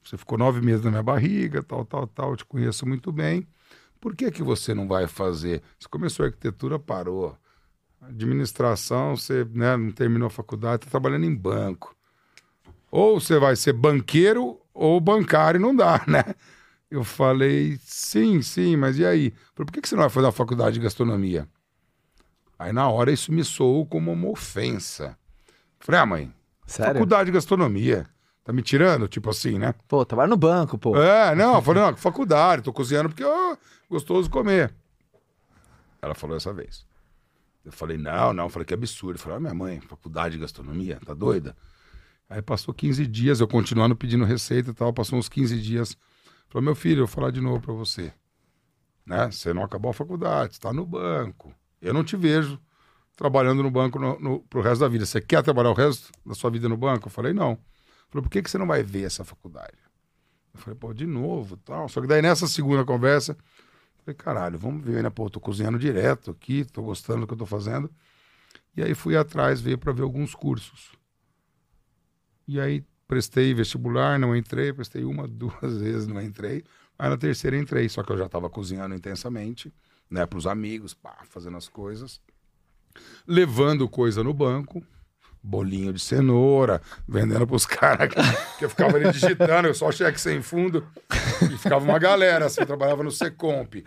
Você 0.04 0.18
ficou 0.18 0.38
nove 0.38 0.62
meses 0.62 0.86
na 0.86 0.92
minha 0.92 1.04
barriga, 1.04 1.64
tal, 1.64 1.84
tal, 1.84 2.06
tal, 2.08 2.32
eu 2.32 2.38
te 2.38 2.46
conheço 2.46 2.88
muito 2.88 3.12
bem. 3.12 3.48
Por 4.00 4.16
que 4.16 4.30
que 4.30 4.44
você 4.44 4.74
não 4.74 4.88
vai 4.88 5.08
fazer? 5.08 5.64
Você 5.80 5.90
começou 5.90 6.24
a 6.24 6.28
arquitetura, 6.28 6.78
parou. 6.78 7.36
Administração, 8.00 9.18
você 9.18 9.44
né, 9.46 9.76
não 9.76 9.92
terminou 9.92 10.28
a 10.28 10.30
faculdade, 10.30 10.84
está 10.84 10.92
trabalhando 10.92 11.26
em 11.26 11.36
banco. 11.36 11.96
Ou 12.92 13.20
você 13.20 13.40
vai 13.40 13.56
ser 13.56 13.74
banqueiro 13.74 14.62
ou 14.74 15.00
bancário, 15.02 15.60
não 15.60 15.76
dá, 15.76 16.04
né? 16.08 16.24
Eu 16.96 17.04
falei, 17.04 17.78
sim, 17.84 18.42
sim, 18.42 18.78
mas 18.78 18.98
e 18.98 19.06
aí? 19.06 19.34
Por 19.54 19.66
que 19.66 19.82
que 19.82 19.90
você 19.90 19.96
não 19.96 20.04
vai 20.04 20.10
fazer 20.10 20.28
a 20.28 20.32
faculdade 20.32 20.76
de 20.76 20.80
gastronomia? 20.80 21.46
Aí 22.58 22.72
na 22.72 22.90
hora 22.90 23.12
isso 23.12 23.34
me 23.34 23.44
soou 23.44 23.86
como 23.86 24.14
uma 24.14 24.30
ofensa. 24.30 25.18
Falei, 25.78 26.00
ah, 26.00 26.06
mãe, 26.06 26.34
Sério? 26.66 26.94
faculdade 26.94 27.26
de 27.26 27.34
gastronomia. 27.34 28.08
Tá 28.46 28.54
me 28.54 28.62
tirando? 28.62 29.10
Tipo 29.10 29.30
assim, 29.30 29.60
né? 29.60 29.74
Pô, 29.90 30.06
trabalha 30.06 30.30
no 30.30 30.38
banco, 30.38 30.78
pô. 30.78 30.96
É, 30.96 31.36
não, 31.36 31.56
eu 31.56 31.62
falei, 31.62 31.84
não, 31.84 31.98
faculdade, 31.98 32.62
tô 32.62 32.72
cozinhando 32.72 33.10
porque 33.10 33.26
é 33.26 33.58
gostoso 33.90 34.30
comer. 34.30 34.74
Ela 36.02 36.16
falou 36.16 36.38
essa 36.38 36.54
vez. 36.54 36.86
Eu 37.66 37.74
falei, 37.74 37.98
não, 37.98 38.32
não, 38.32 38.46
eu 38.46 38.50
falei 38.50 38.66
que 38.66 38.74
absurdo. 38.74 39.18
Eu 39.18 39.20
falei, 39.20 39.38
ah, 39.38 39.42
minha 39.42 39.54
mãe, 39.54 39.82
faculdade 39.82 40.36
de 40.36 40.42
gastronomia, 40.42 40.98
tá 41.06 41.14
doida? 41.14 41.58
Aí 42.30 42.42
passou 42.42 42.74
15 42.74 43.06
dias, 43.06 43.42
eu 43.42 43.48
continuando 43.50 43.98
pedindo 43.98 44.24
receita 44.24 44.70
e 44.70 44.74
tal, 44.74 44.94
passou 44.94 45.20
uns 45.20 45.28
15 45.28 45.60
dias. 45.60 45.98
Falou, 46.56 46.64
meu 46.64 46.76
filho, 46.76 47.02
eu 47.02 47.06
vou 47.06 47.14
falar 47.14 47.32
de 47.32 47.42
novo 47.42 47.60
pra 47.60 47.74
você. 47.74 48.14
Né? 49.06 49.30
Você 49.30 49.54
não 49.54 49.62
acabou 49.62 49.92
a 49.92 49.94
faculdade, 49.94 50.56
você 50.56 50.62
tá 50.62 50.72
no 50.72 50.86
banco. 50.86 51.54
Eu 51.82 51.94
não 51.94 52.02
te 52.02 52.16
vejo 52.16 52.58
trabalhando 53.14 53.62
no 53.62 53.70
banco 53.70 54.00
no, 54.00 54.18
no, 54.22 54.40
pro 54.40 54.62
resto 54.62 54.80
da 54.80 54.88
vida. 54.88 55.06
Você 55.06 55.20
quer 55.20 55.44
trabalhar 55.44 55.72
o 55.72 55.74
resto 55.74 56.14
da 56.26 56.34
sua 56.34 56.50
vida 56.50 56.70
no 56.70 56.78
banco? 56.78 57.08
Eu 57.08 57.12
falei, 57.12 57.34
não. 57.34 57.60
Falou, 58.08 58.24
por 58.24 58.30
que, 58.30 58.42
que 58.42 58.50
você 58.50 58.58
não 58.58 58.68
vai 58.68 58.82
ver 58.84 59.04
essa 59.04 59.26
faculdade? 59.26 59.76
Eu 60.54 60.60
falei, 60.62 60.80
pô, 60.80 60.94
de 60.94 61.06
novo 61.06 61.58
tal. 61.58 61.90
Só 61.90 62.00
que 62.00 62.08
daí 62.08 62.22
nessa 62.22 62.48
segunda 62.48 62.86
conversa, 62.86 63.38
falei, 64.06 64.16
caralho, 64.16 64.58
vamos 64.58 64.82
ver, 64.82 65.04
né? 65.04 65.10
Pô, 65.10 65.30
tô 65.30 65.42
cozinhando 65.42 65.78
direto 65.78 66.32
aqui, 66.32 66.64
tô 66.64 66.82
gostando 66.84 67.20
do 67.20 67.28
que 67.28 67.34
eu 67.34 67.38
tô 67.38 67.46
fazendo. 67.46 67.92
E 68.78 68.82
aí 68.82 68.96
fui 68.96 69.18
atrás, 69.18 69.60
ver 69.60 69.78
para 69.78 69.92
ver 69.92 70.04
alguns 70.04 70.34
cursos. 70.34 70.94
E 72.48 72.62
aí 72.62 72.86
prestei 73.08 73.54
vestibular, 73.54 74.20
não 74.20 74.36
entrei, 74.36 74.74
prestei 74.74 75.04
uma, 75.04 75.28
duas 75.30 75.78
vezes, 75.78 76.08
não 76.08 76.22
entrei. 76.22 76.64
Aí 76.98 77.10
na 77.10 77.18
terceira 77.18 77.58
entrei, 77.58 77.90
só 77.90 78.04
que 78.04 78.12
eu 78.12 78.18
já 78.18 78.30
tava 78.30 78.50
cozinhando 78.50 78.96
intensamente, 78.96 79.74
né, 80.10 80.26
pros 80.26 80.48
amigos, 80.48 80.94
pá, 80.94 81.18
fazendo 81.30 81.58
as 81.58 81.68
coisas. 81.68 82.22
Levando 83.28 83.90
coisa 83.90 84.24
no 84.24 84.34
banco, 84.34 84.82
bolinho 85.44 85.92
de 85.92 86.00
cenoura, 86.00 86.82
vendendo 87.08 87.46
pros 87.46 87.66
caras 87.68 88.08
que, 88.10 88.58
que 88.60 88.66
eu 88.66 88.70
ficava 88.70 88.96
ali 88.98 89.12
digitando, 89.12 89.68
eu 89.68 89.74
só 89.74 89.92
cheque 89.92 90.20
sem 90.20 90.42
fundo, 90.42 90.88
e 91.52 91.58
ficava 91.58 91.84
uma 91.84 92.00
galera, 92.00 92.46
assim, 92.46 92.62
eu 92.62 92.68
trabalhava 92.68 93.04
no 93.04 93.12
Secomp, 93.12 93.84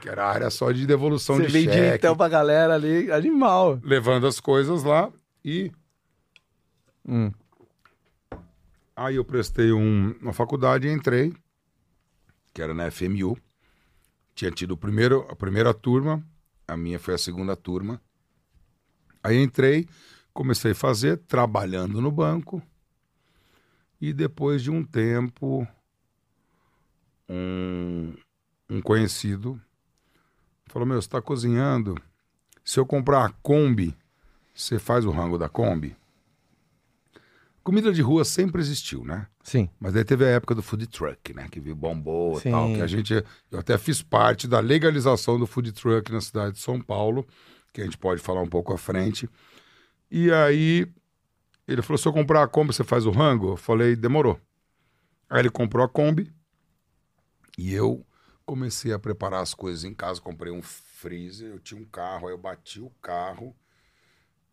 que 0.00 0.08
era 0.08 0.24
a 0.24 0.30
área 0.30 0.50
só 0.50 0.70
de 0.70 0.86
devolução 0.86 1.36
Você 1.36 1.46
de 1.46 1.52
vendia 1.52 1.72
cheque, 1.72 1.96
então 1.96 2.16
pra 2.16 2.28
galera 2.28 2.74
ali, 2.74 3.10
animal. 3.10 3.80
levando 3.82 4.26
as 4.26 4.38
coisas 4.38 4.84
lá, 4.84 5.10
e 5.44 5.72
Hum. 7.06 7.32
Aí 9.04 9.16
eu 9.16 9.24
prestei 9.24 9.72
um- 9.72 10.12
uma 10.20 10.32
faculdade 10.32 10.86
e 10.86 10.92
entrei, 10.92 11.34
que 12.54 12.62
era 12.62 12.72
na 12.72 12.86
FMU, 12.86 13.36
tinha 14.34 14.50
tido 14.50 14.72
o 14.72 14.76
primeiro, 14.76 15.26
a 15.28 15.34
primeira 15.34 15.74
turma, 15.74 16.24
a 16.68 16.76
minha 16.76 16.98
foi 16.98 17.14
a 17.14 17.18
segunda 17.18 17.56
turma, 17.56 18.00
aí 19.22 19.36
entrei, 19.36 19.88
comecei 20.32 20.72
a 20.72 20.74
fazer, 20.74 21.16
trabalhando 21.18 22.00
no 22.00 22.10
banco, 22.10 22.62
e 24.00 24.12
depois 24.12 24.62
de 24.62 24.70
um 24.70 24.84
tempo, 24.84 25.66
um, 27.28 28.14
um 28.68 28.80
conhecido 28.80 29.60
falou, 30.66 30.86
meu, 30.86 31.00
você 31.00 31.06
está 31.06 31.20
cozinhando, 31.20 31.94
se 32.64 32.80
eu 32.80 32.86
comprar 32.86 33.26
a 33.26 33.28
Kombi, 33.30 33.94
você 34.54 34.78
faz 34.78 35.04
o 35.04 35.10
rango 35.10 35.36
da 35.36 35.48
Kombi? 35.48 35.94
Comida 37.62 37.92
de 37.92 38.02
rua 38.02 38.24
sempre 38.24 38.60
existiu, 38.60 39.04
né? 39.04 39.28
Sim. 39.44 39.68
Mas 39.78 39.92
daí 39.92 40.04
teve 40.04 40.24
a 40.24 40.28
época 40.28 40.54
do 40.54 40.62
food 40.62 40.86
truck, 40.88 41.32
né? 41.32 41.48
Que 41.48 41.60
veio 41.60 41.76
bombou 41.76 42.38
e 42.38 42.50
tal. 42.50 42.72
Que 42.74 42.80
a 42.80 42.86
gente. 42.86 43.14
Eu 43.50 43.58
até 43.58 43.78
fiz 43.78 44.02
parte 44.02 44.48
da 44.48 44.58
legalização 44.58 45.38
do 45.38 45.46
food 45.46 45.70
truck 45.72 46.10
na 46.10 46.20
cidade 46.20 46.54
de 46.54 46.60
São 46.60 46.80
Paulo, 46.80 47.26
que 47.72 47.80
a 47.80 47.84
gente 47.84 47.96
pode 47.98 48.20
falar 48.20 48.42
um 48.42 48.48
pouco 48.48 48.72
à 48.72 48.78
frente. 48.78 49.28
E 50.10 50.32
aí 50.32 50.86
ele 51.66 51.82
falou: 51.82 51.98
se 51.98 52.06
eu 52.06 52.12
comprar 52.12 52.42
a 52.42 52.48
Kombi, 52.48 52.72
você 52.72 52.84
faz 52.84 53.06
o 53.06 53.10
rango? 53.10 53.52
Eu 53.52 53.56
falei, 53.56 53.94
demorou. 53.94 54.40
Aí 55.30 55.40
ele 55.40 55.50
comprou 55.50 55.84
a 55.84 55.88
Kombi 55.88 56.32
e 57.56 57.72
eu 57.72 58.04
comecei 58.44 58.92
a 58.92 58.98
preparar 58.98 59.40
as 59.40 59.54
coisas 59.54 59.84
em 59.84 59.94
casa. 59.94 60.20
Comprei 60.20 60.52
um 60.52 60.62
freezer, 60.62 61.50
eu 61.50 61.58
tinha 61.58 61.80
um 61.80 61.84
carro, 61.84 62.26
aí 62.26 62.34
eu 62.34 62.38
bati 62.38 62.80
o 62.80 62.90
carro, 63.00 63.54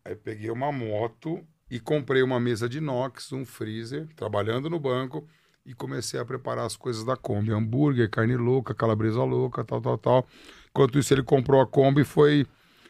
aí 0.04 0.14
peguei 0.14 0.50
uma 0.50 0.70
moto 0.72 1.46
e 1.70 1.78
comprei 1.78 2.22
uma 2.22 2.40
mesa 2.40 2.68
de 2.68 2.78
inox, 2.78 3.32
um 3.32 3.44
freezer, 3.44 4.08
trabalhando 4.16 4.68
no 4.68 4.80
banco, 4.80 5.26
e 5.64 5.74
comecei 5.74 6.18
a 6.18 6.24
preparar 6.24 6.66
as 6.66 6.76
coisas 6.76 7.04
da 7.04 7.16
Kombi. 7.16 7.52
Hambúrguer, 7.52 8.10
carne 8.10 8.36
louca, 8.36 8.74
calabresa 8.74 9.22
louca, 9.22 9.64
tal, 9.64 9.80
tal, 9.80 9.98
tal. 9.98 10.26
Enquanto 10.70 10.98
isso, 10.98 11.14
ele 11.14 11.22
comprou 11.22 11.60
a 11.60 11.66
Kombi 11.66 12.00
e 12.00 12.04
foi 12.04 12.46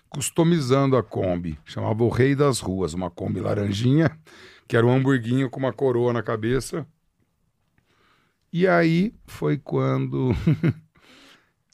customizando 0.09 0.97
a 0.97 1.03
Kombi. 1.03 1.59
Chamava 1.65 2.03
o 2.03 2.09
Rei 2.09 2.35
das 2.35 2.61
Ruas, 2.61 2.95
uma 2.95 3.11
Kombi 3.11 3.41
laranjinha, 3.41 4.19
que 4.67 4.77
era 4.77 4.87
um 4.87 4.95
hamburguinho 4.95 5.51
com 5.51 5.59
uma 5.59 5.73
coroa 5.73 6.13
na 6.13 6.23
cabeça. 6.23 6.87
E 8.53 8.67
aí 8.67 9.15
foi 9.27 9.59
quando 9.59 10.31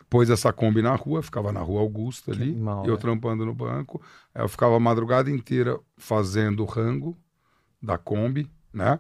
pôs 0.08 0.30
essa 0.30 0.52
Kombi 0.52 0.82
na 0.82 0.94
rua, 0.94 1.22
ficava 1.22 1.52
na 1.52 1.60
rua 1.60 1.80
Augusta 1.80 2.32
ali, 2.32 2.52
e 2.52 2.88
eu 2.88 2.94
né? 2.94 2.96
trampando 2.96 3.44
no 3.44 3.54
banco. 3.54 4.00
Aí 4.34 4.42
eu 4.42 4.48
ficava 4.48 4.76
a 4.76 4.80
madrugada 4.80 5.30
inteira 5.30 5.78
fazendo 5.96 6.62
o 6.62 6.66
rango 6.66 7.16
da 7.82 7.98
Kombi, 7.98 8.50
né? 8.72 8.98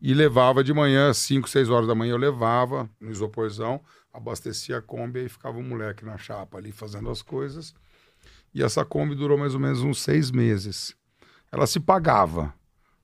E 0.00 0.12
levava 0.14 0.64
de 0.64 0.74
manhã, 0.74 1.12
5, 1.12 1.48
6 1.48 1.70
horas 1.70 1.86
da 1.86 1.94
manhã, 1.94 2.12
eu 2.12 2.18
levava 2.18 2.90
no 3.00 3.10
isoporzão, 3.10 3.80
abastecia 4.12 4.78
a 4.78 4.82
Kombi 4.82 5.26
e 5.26 5.28
ficava 5.28 5.58
um 5.58 5.62
moleque 5.62 6.04
na 6.04 6.18
chapa 6.18 6.58
ali 6.58 6.72
fazendo 6.72 7.08
as 7.08 7.22
coisas. 7.22 7.72
E 8.54 8.62
essa 8.62 8.84
Kombi 8.84 9.14
durou 9.14 9.38
mais 9.38 9.54
ou 9.54 9.60
menos 9.60 9.82
uns 9.82 10.00
seis 10.00 10.30
meses. 10.30 10.94
Ela 11.50 11.66
se 11.66 11.80
pagava, 11.80 12.52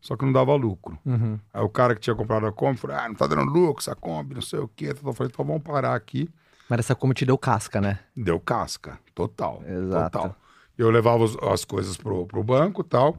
só 0.00 0.16
que 0.16 0.24
não 0.24 0.32
dava 0.32 0.54
lucro. 0.54 0.98
Uhum. 1.06 1.38
Aí 1.52 1.62
o 1.62 1.68
cara 1.68 1.94
que 1.94 2.00
tinha 2.00 2.16
comprado 2.16 2.46
a 2.46 2.52
Kombi 2.52 2.78
falou: 2.78 2.96
ah, 2.96 3.08
não 3.08 3.14
tá 3.14 3.26
dando 3.26 3.50
lucro 3.50 3.80
essa 3.80 3.94
Kombi, 3.94 4.34
não 4.34 4.42
sei 4.42 4.58
o 4.58 4.68
quê. 4.68 4.88
Eu 4.90 5.12
falei: 5.14 5.30
então 5.32 5.44
vamos 5.44 5.62
parar 5.62 5.94
aqui. 5.94 6.28
Mas 6.68 6.80
essa 6.80 6.94
como 6.94 7.14
te 7.14 7.24
deu 7.24 7.38
casca, 7.38 7.80
né? 7.80 8.00
Deu 8.14 8.38
casca, 8.38 8.98
total. 9.14 9.62
Exato. 9.66 10.18
Total. 10.18 10.36
Eu 10.76 10.90
levava 10.90 11.24
as 11.52 11.64
coisas 11.64 11.96
pro, 11.96 12.26
pro 12.26 12.44
banco 12.44 12.82
e 12.82 12.84
tal. 12.84 13.16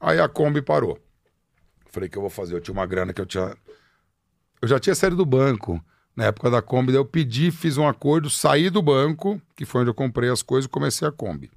Aí 0.00 0.20
a 0.20 0.28
Kombi 0.28 0.62
parou. 0.62 0.98
Falei, 1.90 2.08
o 2.08 2.10
que 2.10 2.16
eu 2.16 2.22
vou 2.22 2.30
fazer? 2.30 2.54
Eu 2.54 2.60
tinha 2.60 2.72
uma 2.72 2.86
grana 2.86 3.12
que 3.12 3.20
eu 3.20 3.26
tinha. 3.26 3.56
Eu 4.60 4.68
já 4.68 4.78
tinha 4.78 4.94
saído 4.94 5.16
do 5.16 5.26
banco. 5.26 5.82
Na 6.16 6.26
época 6.26 6.48
da 6.48 6.62
Kombi, 6.62 6.92
daí 6.92 7.00
eu 7.00 7.04
pedi, 7.04 7.50
fiz 7.50 7.76
um 7.76 7.86
acordo, 7.86 8.30
saí 8.30 8.70
do 8.70 8.80
banco, 8.80 9.40
que 9.56 9.64
foi 9.64 9.80
onde 9.80 9.90
eu 9.90 9.94
comprei 9.94 10.30
as 10.30 10.42
coisas 10.42 10.66
e 10.66 10.70
comecei 10.70 11.06
a 11.06 11.12
Kombi. 11.12 11.50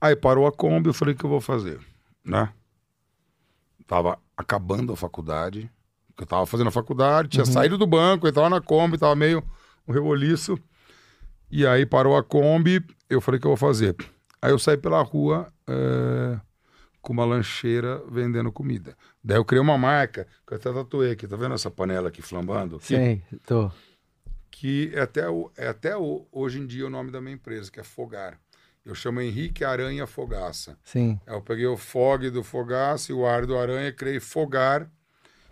Aí 0.00 0.16
parou 0.16 0.46
a 0.46 0.52
Kombi, 0.52 0.88
eu 0.88 0.94
falei, 0.94 1.14
o 1.14 1.18
que 1.18 1.24
eu 1.24 1.30
vou 1.30 1.40
fazer? 1.40 1.78
Né? 2.24 2.52
Tava 3.86 4.18
acabando 4.36 4.92
a 4.92 4.96
faculdade. 4.96 5.70
Que 6.16 6.22
Eu 6.22 6.26
tava 6.26 6.46
fazendo 6.46 6.68
a 6.68 6.72
faculdade, 6.72 7.28
tinha 7.28 7.44
saído 7.44 7.76
do 7.76 7.86
banco, 7.86 8.26
entrava 8.26 8.48
na 8.48 8.60
Kombi, 8.60 8.96
tava 8.96 9.14
meio 9.14 9.44
um 9.86 9.92
reboliço. 9.92 10.58
E 11.50 11.66
aí 11.66 11.84
parou 11.84 12.16
a 12.16 12.22
Kombi, 12.22 12.84
eu 13.08 13.20
falei, 13.20 13.38
o 13.38 13.40
que 13.40 13.46
eu 13.46 13.50
vou 13.50 13.56
fazer? 13.56 13.94
Aí 14.40 14.50
eu 14.50 14.58
saí 14.58 14.76
pela 14.76 15.02
rua 15.02 15.52
eh, 15.68 16.40
com 17.02 17.12
uma 17.12 17.24
lancheira 17.24 18.02
vendendo 18.10 18.50
comida. 18.50 18.96
Daí 19.22 19.36
eu 19.36 19.44
criei 19.44 19.60
uma 19.60 19.78
marca, 19.78 20.26
que 20.46 20.54
eu 20.54 20.56
até 20.56 20.72
tatuei 20.72 21.12
aqui, 21.12 21.28
tá 21.28 21.36
vendo 21.36 21.54
essa 21.54 21.70
panela 21.70 22.08
aqui 22.08 22.22
flambando? 22.22 22.76
Aqui? 22.76 22.86
Sim, 22.86 23.22
tô. 23.46 23.70
que 24.50 24.90
é 24.94 25.00
até, 25.00 25.28
o, 25.28 25.50
é 25.56 25.68
até 25.68 25.96
o, 25.96 26.26
hoje 26.32 26.58
em 26.58 26.66
dia 26.66 26.86
o 26.86 26.90
nome 26.90 27.10
da 27.10 27.20
minha 27.20 27.34
empresa, 27.34 27.70
que 27.70 27.78
é 27.78 27.84
Fogar. 27.84 28.40
Eu 28.84 28.94
chamo 28.94 29.20
Henrique 29.20 29.64
Aranha 29.64 30.06
Fogaça. 30.06 30.78
Sim. 30.82 31.20
Aí 31.26 31.34
Eu 31.34 31.42
peguei 31.42 31.66
o 31.66 31.76
Fog 31.76 32.30
do 32.30 32.42
Fogaça 32.42 33.12
e 33.12 33.14
o 33.14 33.26
Ar 33.26 33.44
do 33.44 33.58
Aranha, 33.58 33.92
criei 33.92 34.20
Fogar 34.20 34.88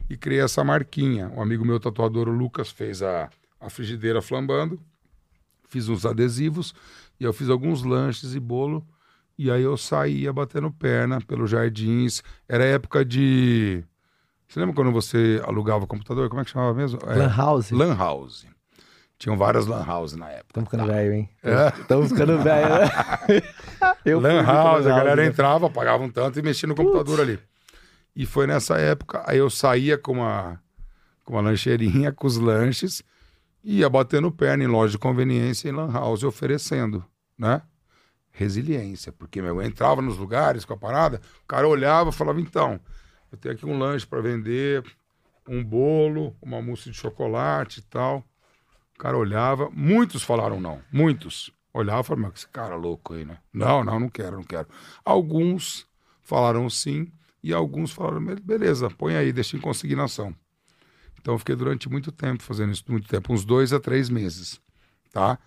e 0.09 0.17
criei 0.17 0.41
essa 0.41 0.63
marquinha. 0.63 1.29
Um 1.35 1.41
amigo 1.41 1.65
meu 1.65 1.81
tatuador, 1.81 2.29
o 2.29 2.33
Lucas, 2.33 2.71
fez 2.71 3.03
a, 3.03 3.29
a 3.61 3.71
frigideira 3.71 4.21
flambando, 4.21 4.79
fiz 5.69 5.89
uns 5.89 6.05
adesivos 6.05 6.75
e 7.19 7.25
eu 7.25 7.33
fiz 7.33 7.49
alguns 7.49 7.83
lanches 7.83 8.35
e 8.35 8.41
bolo. 8.41 8.87
E 9.37 9.51
aí 9.51 9.63
eu 9.63 9.77
saía 9.77 10.33
batendo 10.33 10.71
perna 10.71 11.21
pelos 11.21 11.51
jardins. 11.51 12.23
Era 12.49 12.65
época 12.65 13.05
de. 13.05 13.85
Você 14.47 14.61
lembra 14.61 14.75
quando 14.77 14.93
você 14.93 15.43
alugava 15.45 15.87
computador? 15.87 16.29
Como 16.29 16.41
é 16.41 16.45
que 16.45 16.51
chamava 16.51 16.73
mesmo? 16.73 17.01
É, 17.05 17.17
Lan 17.17 17.35
House. 17.35 17.71
Lan 17.73 17.97
House. 17.97 18.47
Tinham 19.19 19.37
várias 19.37 19.67
Lan 19.67 19.85
House 19.85 20.15
na 20.15 20.31
época. 20.31 20.61
Estamos 20.61 20.71
ficando 20.71 20.87
velho, 20.87 21.15
hein? 21.15 21.31
É. 21.43 21.81
Estamos 21.81 22.09
ficando 22.11 22.39
velho, 22.39 22.69
né? 22.69 23.41
Lan 24.21 24.43
House, 24.45 24.87
a 24.87 24.91
galera 24.91 25.23
né? 25.23 25.27
entrava, 25.27 25.71
pagava 25.71 26.05
um 26.05 26.11
tanto 26.11 26.39
e 26.39 26.43
mexia 26.43 26.69
no 26.69 26.75
computador 26.75 27.21
ali. 27.21 27.39
E 28.15 28.25
foi 28.25 28.47
nessa 28.47 28.79
época, 28.79 29.23
aí 29.27 29.39
eu 29.39 29.51
saía 29.51 29.99
com 29.99 30.13
uma, 30.13 30.61
com 31.25 31.35
uma 31.35 31.43
lancheirinha, 31.43 32.13
com 32.13 32.27
os 32.27 32.37
lanches, 32.37 33.03
e 33.63 33.79
ia 33.79 33.89
batendo 33.89 34.31
perna 34.31 34.63
em 34.63 34.69
loja 34.69 34.93
de 34.93 34.99
conveniência 34.99 35.69
em 35.69 35.73
Lan 35.73 35.91
House, 35.91 36.23
oferecendo, 36.23 37.05
né? 37.37 37.63
Resiliência, 38.31 39.13
porque 39.13 39.41
meu, 39.41 39.61
eu 39.61 39.63
entrava 39.63 40.03
nos 40.03 40.17
lugares 40.17 40.65
com 40.65 40.75
a 40.75 40.77
parada, 40.77 41.21
o 41.43 41.47
cara 41.47 41.67
olhava 41.67 42.11
e 42.11 42.13
falava, 42.13 42.41
então, 42.41 42.79
eu 43.33 43.39
tenho 43.39 43.55
aqui 43.55 43.67
um 43.67 43.79
lanche 43.79 44.07
para 44.07 44.21
vender, 44.21 44.85
um 45.49 45.63
bolo, 45.63 46.37
uma 46.41 46.63
mousse 46.63 46.91
de 46.91 46.97
chocolate 46.97 47.81
e 47.81 47.83
tal. 47.83 48.25
O 48.95 48.99
cara 48.99 49.19
olhava, 49.19 49.69
muitos 49.73 50.23
falaram 50.23 50.61
não, 50.61 50.81
muitos. 50.93 51.53
Olhava 51.73 52.01
e 52.01 52.05
falavam, 52.05 52.29
mas 52.31 52.39
esse 52.39 52.49
cara 52.49 52.77
louco 52.77 53.15
aí, 53.15 53.25
né? 53.25 53.39
Não, 53.53 53.83
não, 53.83 53.99
não 53.99 54.09
quero, 54.09 54.37
não 54.37 54.45
quero. 54.45 54.69
Alguns 55.05 55.87
falaram 56.23 56.71
sim 56.71 57.11
e 57.45 57.53
alguns 57.53 57.93
falaram, 57.93 58.25
"Be- 58.25 58.41
beleza, 58.41 58.89
põe 58.91 59.15
aí, 59.17 59.33
deixa 59.33 59.57
em 59.57 59.61
consignação. 59.61 60.35
Então 61.21 61.35
eu 61.35 61.39
fiquei 61.39 61.55
durante 61.55 61.89
muito 61.89 62.11
tempo 62.11 62.43
fazendo 62.43 62.73
isso, 62.73 62.85
muito 62.89 63.07
tempo, 63.09 63.33
uns 63.33 63.45
dois 63.45 63.73
a 63.73 63.79
três 63.81 64.09
meses, 64.09 64.61
tá? 65.13 65.39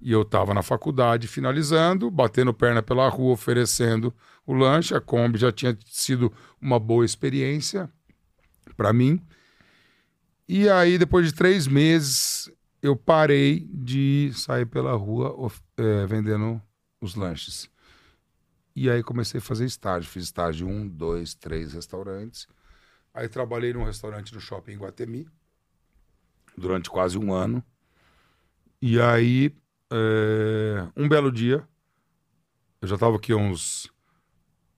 E 0.00 0.12
eu 0.12 0.22
estava 0.22 0.52
na 0.52 0.62
faculdade 0.62 1.26
finalizando, 1.28 2.10
batendo 2.10 2.52
perna 2.52 2.82
pela 2.82 3.08
rua, 3.08 3.32
oferecendo 3.32 4.12
o 4.46 4.52
lanche. 4.52 4.94
A 4.94 5.00
Kombi 5.00 5.38
já 5.38 5.50
tinha 5.50 5.76
sido 5.86 6.30
uma 6.60 6.78
boa 6.78 7.04
experiência 7.04 7.88
para 8.76 8.92
mim. 8.92 9.20
E 10.48 10.68
aí, 10.68 10.98
depois 10.98 11.26
de 11.26 11.32
três 11.32 11.66
meses, 11.66 12.50
eu 12.82 12.94
parei 12.94 13.66
de 13.72 14.30
sair 14.34 14.66
pela 14.66 14.92
rua 14.94 15.34
eh, 15.78 16.06
vendendo 16.06 16.60
os 17.00 17.14
lanches. 17.14 17.70
E 18.76 18.90
aí 18.90 19.02
comecei 19.02 19.38
a 19.38 19.42
fazer 19.42 19.64
estágio. 19.64 20.10
Fiz 20.10 20.24
estágio 20.24 20.68
em 20.68 20.72
um, 20.72 20.88
dois, 20.88 21.34
três 21.34 21.72
restaurantes. 21.72 22.48
Aí 23.12 23.28
trabalhei 23.28 23.72
num 23.72 23.84
restaurante 23.84 24.34
no 24.34 24.40
shopping 24.40 24.72
em 24.72 24.78
Guatemi 24.78 25.28
durante 26.56 26.90
quase 26.90 27.16
um 27.18 27.32
ano. 27.32 27.62
E 28.82 29.00
aí, 29.00 29.54
eh, 29.92 30.86
um 30.96 31.08
belo 31.08 31.30
dia, 31.32 31.66
eu 32.82 32.88
já 32.88 32.96
estava 32.96 33.16
aqui 33.16 33.32
uns, 33.32 33.90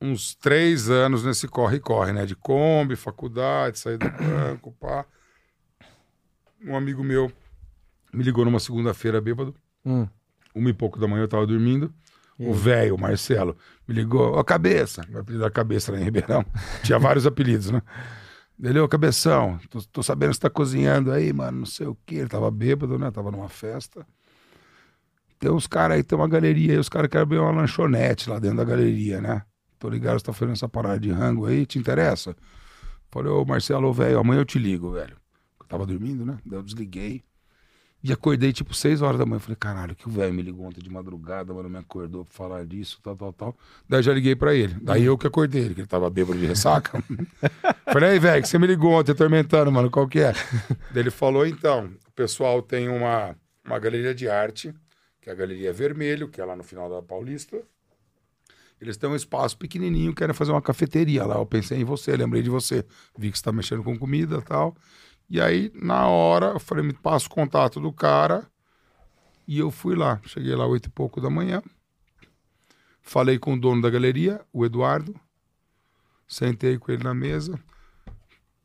uns 0.00 0.34
três 0.34 0.88
anos 0.90 1.24
nesse 1.24 1.48
corre-corre, 1.48 2.12
né? 2.12 2.24
De 2.26 2.36
Kombi, 2.36 2.94
faculdade, 2.96 3.78
sair 3.78 3.98
do 3.98 4.08
banco, 4.10 4.72
pá. 4.72 5.06
Um 6.62 6.76
amigo 6.76 7.02
meu 7.02 7.32
me 8.12 8.22
ligou 8.22 8.44
numa 8.44 8.60
segunda-feira 8.60 9.20
bêbado, 9.20 9.54
Hum. 9.84 10.06
uma 10.54 10.70
e 10.70 10.72
pouco 10.72 10.98
da 10.98 11.06
manhã 11.08 11.22
eu 11.22 11.28
tava 11.28 11.46
dormindo. 11.46 11.92
O 12.38 12.52
velho, 12.52 12.98
Marcelo, 12.98 13.56
me 13.88 13.94
ligou, 13.94 14.34
ó, 14.34 14.44
cabeça, 14.44 15.02
meu 15.08 15.20
apelido 15.20 15.44
era 15.44 15.50
cabeça 15.50 15.90
lá 15.90 15.98
em 15.98 16.04
Ribeirão. 16.04 16.44
Tinha 16.84 16.98
vários 16.98 17.26
apelidos, 17.26 17.70
né? 17.70 17.80
Ele, 18.62 18.78
ô, 18.80 18.88
cabeção, 18.88 19.58
tô, 19.70 19.80
tô 19.82 20.02
sabendo 20.02 20.30
que 20.30 20.36
você 20.36 20.40
tá 20.42 20.50
cozinhando 20.50 21.12
aí, 21.12 21.32
mano, 21.32 21.60
não 21.60 21.66
sei 21.66 21.86
o 21.86 21.96
quê. 22.06 22.16
Ele 22.16 22.28
tava 22.28 22.50
bêbado, 22.50 22.98
né? 22.98 23.10
Tava 23.10 23.30
numa 23.30 23.48
festa. 23.48 24.06
Tem 25.38 25.50
uns 25.50 25.66
caras 25.66 25.96
aí, 25.96 26.02
tem 26.02 26.18
uma 26.18 26.28
galeria 26.28 26.72
aí, 26.72 26.78
os 26.78 26.88
caras 26.88 27.08
querem 27.10 27.22
abrir 27.22 27.38
uma 27.38 27.50
lanchonete 27.50 28.30
lá 28.30 28.38
dentro 28.38 28.56
da 28.56 28.64
galeria, 28.64 29.20
né? 29.20 29.42
Tô 29.78 29.88
ligado, 29.88 30.18
você 30.18 30.24
tá 30.24 30.32
fazendo 30.32 30.54
essa 30.54 30.68
parada 30.68 30.98
de 30.98 31.10
rango 31.10 31.46
aí, 31.46 31.66
te 31.66 31.78
interessa? 31.78 32.34
Falei, 33.10 33.30
ô 33.30 33.44
Marcelo, 33.44 33.92
velho, 33.92 34.18
amanhã 34.18 34.40
eu 34.40 34.44
te 34.44 34.58
ligo, 34.58 34.92
velho. 34.92 35.16
Eu 35.60 35.66
tava 35.66 35.84
dormindo, 35.86 36.24
né? 36.24 36.38
Daí 36.44 36.58
eu 36.58 36.62
desliguei. 36.62 37.22
E 38.02 38.12
acordei 38.12 38.52
tipo 38.52 38.72
6 38.72 39.02
horas 39.02 39.18
da 39.18 39.26
manhã. 39.26 39.40
Falei, 39.40 39.56
caralho, 39.56 39.96
que 39.96 40.06
o 40.06 40.10
velho 40.10 40.32
me 40.32 40.42
ligou 40.42 40.66
ontem 40.66 40.80
de 40.80 40.90
madrugada, 40.90 41.52
mano, 41.52 41.68
me 41.68 41.78
acordou 41.78 42.24
pra 42.24 42.32
falar 42.32 42.64
disso, 42.64 43.00
tal, 43.02 43.16
tal, 43.16 43.32
tal. 43.32 43.56
Daí 43.88 44.02
já 44.02 44.12
liguei 44.12 44.36
pra 44.36 44.54
ele. 44.54 44.76
Daí 44.80 45.04
eu 45.04 45.18
que 45.18 45.26
acordei 45.26 45.62
ele, 45.62 45.74
que 45.74 45.80
ele 45.80 45.88
tava 45.88 46.08
bêbado 46.08 46.38
de 46.38 46.46
ressaca. 46.46 47.02
Falei, 47.92 48.10
aí, 48.10 48.18
velho, 48.18 48.42
que 48.42 48.48
você 48.48 48.58
me 48.58 48.66
ligou 48.66 48.92
ontem 48.92 49.12
atormentando, 49.12 49.72
mano, 49.72 49.90
qual 49.90 50.06
que 50.06 50.20
é? 50.20 50.32
Daí 50.92 51.02
ele 51.02 51.10
falou, 51.10 51.46
então, 51.46 51.90
o 52.06 52.12
pessoal 52.12 52.62
tem 52.62 52.88
uma, 52.88 53.36
uma 53.64 53.78
galeria 53.78 54.14
de 54.14 54.28
arte, 54.28 54.72
que 55.20 55.30
é 55.30 55.32
a 55.32 55.36
Galeria 55.36 55.72
Vermelho, 55.72 56.28
que 56.28 56.40
é 56.40 56.44
lá 56.44 56.54
no 56.54 56.62
final 56.62 56.88
da 56.88 57.02
Paulista. 57.02 57.60
Eles 58.80 58.96
têm 58.96 59.08
um 59.08 59.16
espaço 59.16 59.56
pequenininho, 59.56 60.14
querem 60.14 60.34
fazer 60.34 60.52
uma 60.52 60.60
cafeteria 60.62 61.24
lá. 61.24 61.36
Eu 61.36 61.46
pensei 61.46 61.80
em 61.80 61.84
você, 61.84 62.14
lembrei 62.14 62.42
de 62.42 62.50
você. 62.50 62.84
Vi 63.18 63.32
que 63.32 63.38
você 63.38 63.44
tá 63.44 63.50
mexendo 63.50 63.82
com 63.82 63.98
comida 63.98 64.36
e 64.36 64.42
tal. 64.42 64.76
E 65.28 65.40
aí, 65.40 65.72
na 65.74 66.06
hora, 66.06 66.46
eu 66.46 66.60
falei, 66.60 66.84
me 66.84 66.92
passa 66.92 67.26
o 67.26 67.30
contato 67.30 67.80
do 67.80 67.92
cara. 67.92 68.46
E 69.46 69.58
eu 69.58 69.70
fui 69.70 69.94
lá. 69.94 70.20
Cheguei 70.24 70.54
lá 70.54 70.66
oito 70.66 70.86
e 70.86 70.90
pouco 70.90 71.20
da 71.20 71.30
manhã. 71.30 71.62
Falei 73.02 73.38
com 73.38 73.54
o 73.54 73.60
dono 73.60 73.82
da 73.82 73.90
galeria, 73.90 74.40
o 74.52 74.64
Eduardo. 74.64 75.14
Sentei 76.26 76.78
com 76.78 76.90
ele 76.90 77.04
na 77.04 77.14
mesa. 77.14 77.58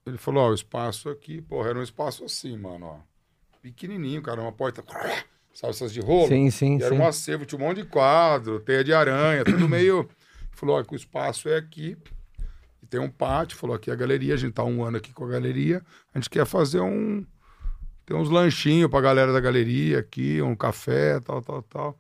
Ele 0.06 0.18
falou, 0.18 0.44
ó, 0.44 0.50
o 0.50 0.54
espaço 0.54 1.10
aqui, 1.10 1.42
porra, 1.42 1.70
era 1.70 1.80
um 1.80 1.84
espaço 1.84 2.24
assim, 2.24 2.58
mano, 2.58 2.86
ó. 2.88 3.00
Pequenininho, 3.62 4.22
cara, 4.22 4.42
uma 4.42 4.52
porta... 4.52 4.84
Sabe 5.54 5.72
essas 5.72 5.92
de 5.92 6.00
rolo? 6.00 6.30
Sim, 6.30 6.50
sim, 6.50 6.78
E 6.78 6.84
era 6.84 6.96
sim. 6.96 7.02
um 7.02 7.06
acervo, 7.06 7.46
tinha 7.46 7.60
um 7.60 7.68
monte 7.68 7.84
de 7.84 7.88
quadro, 7.88 8.60
teia 8.62 8.84
de 8.84 8.94
aranha, 8.94 9.44
tudo 9.44 9.68
meio... 9.68 10.10
Ele 10.52 10.58
falou, 10.58 10.80
ó, 10.80 10.84
que 10.84 10.94
o 10.94 10.96
espaço 10.96 11.50
é 11.50 11.58
aqui. 11.58 11.98
Tem 12.92 13.00
um 13.00 13.10
pátio, 13.10 13.58
falou 13.58 13.74
aqui 13.74 13.90
é 13.90 13.94
a 13.94 13.96
galeria, 13.96 14.34
a 14.34 14.38
gente 14.38 14.52
tá 14.52 14.66
um 14.66 14.84
ano 14.84 14.98
aqui 14.98 15.14
com 15.14 15.24
a 15.24 15.30
galeria. 15.30 15.82
A 16.14 16.20
gente 16.20 16.30
quer 16.30 16.46
fazer 16.46 16.82
um... 16.82 17.26
Tem 18.06 18.18
uns 18.18 18.30
lanchinhos 18.30 18.92
pra 18.92 19.00
galera 19.00 19.32
da 19.32 19.40
galeria 19.40 20.00
aqui, 20.00 20.42
um 20.42 20.54
café, 20.58 21.18
tal, 21.22 21.42
tal, 21.42 21.62
tal. 21.64 22.00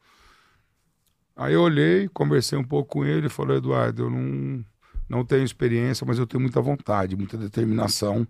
Aí 1.33 1.53
eu 1.53 1.61
olhei, 1.61 2.09
conversei 2.09 2.57
um 2.57 2.63
pouco 2.63 2.89
com 2.89 3.05
ele 3.05 3.29
falei, 3.29 3.55
Eduardo, 3.55 4.03
eu 4.03 4.09
não, 4.09 4.65
não 5.07 5.23
tenho 5.23 5.45
experiência, 5.45 6.05
mas 6.05 6.19
eu 6.19 6.27
tenho 6.27 6.41
muita 6.41 6.59
vontade, 6.59 7.15
muita 7.15 7.37
determinação, 7.37 8.27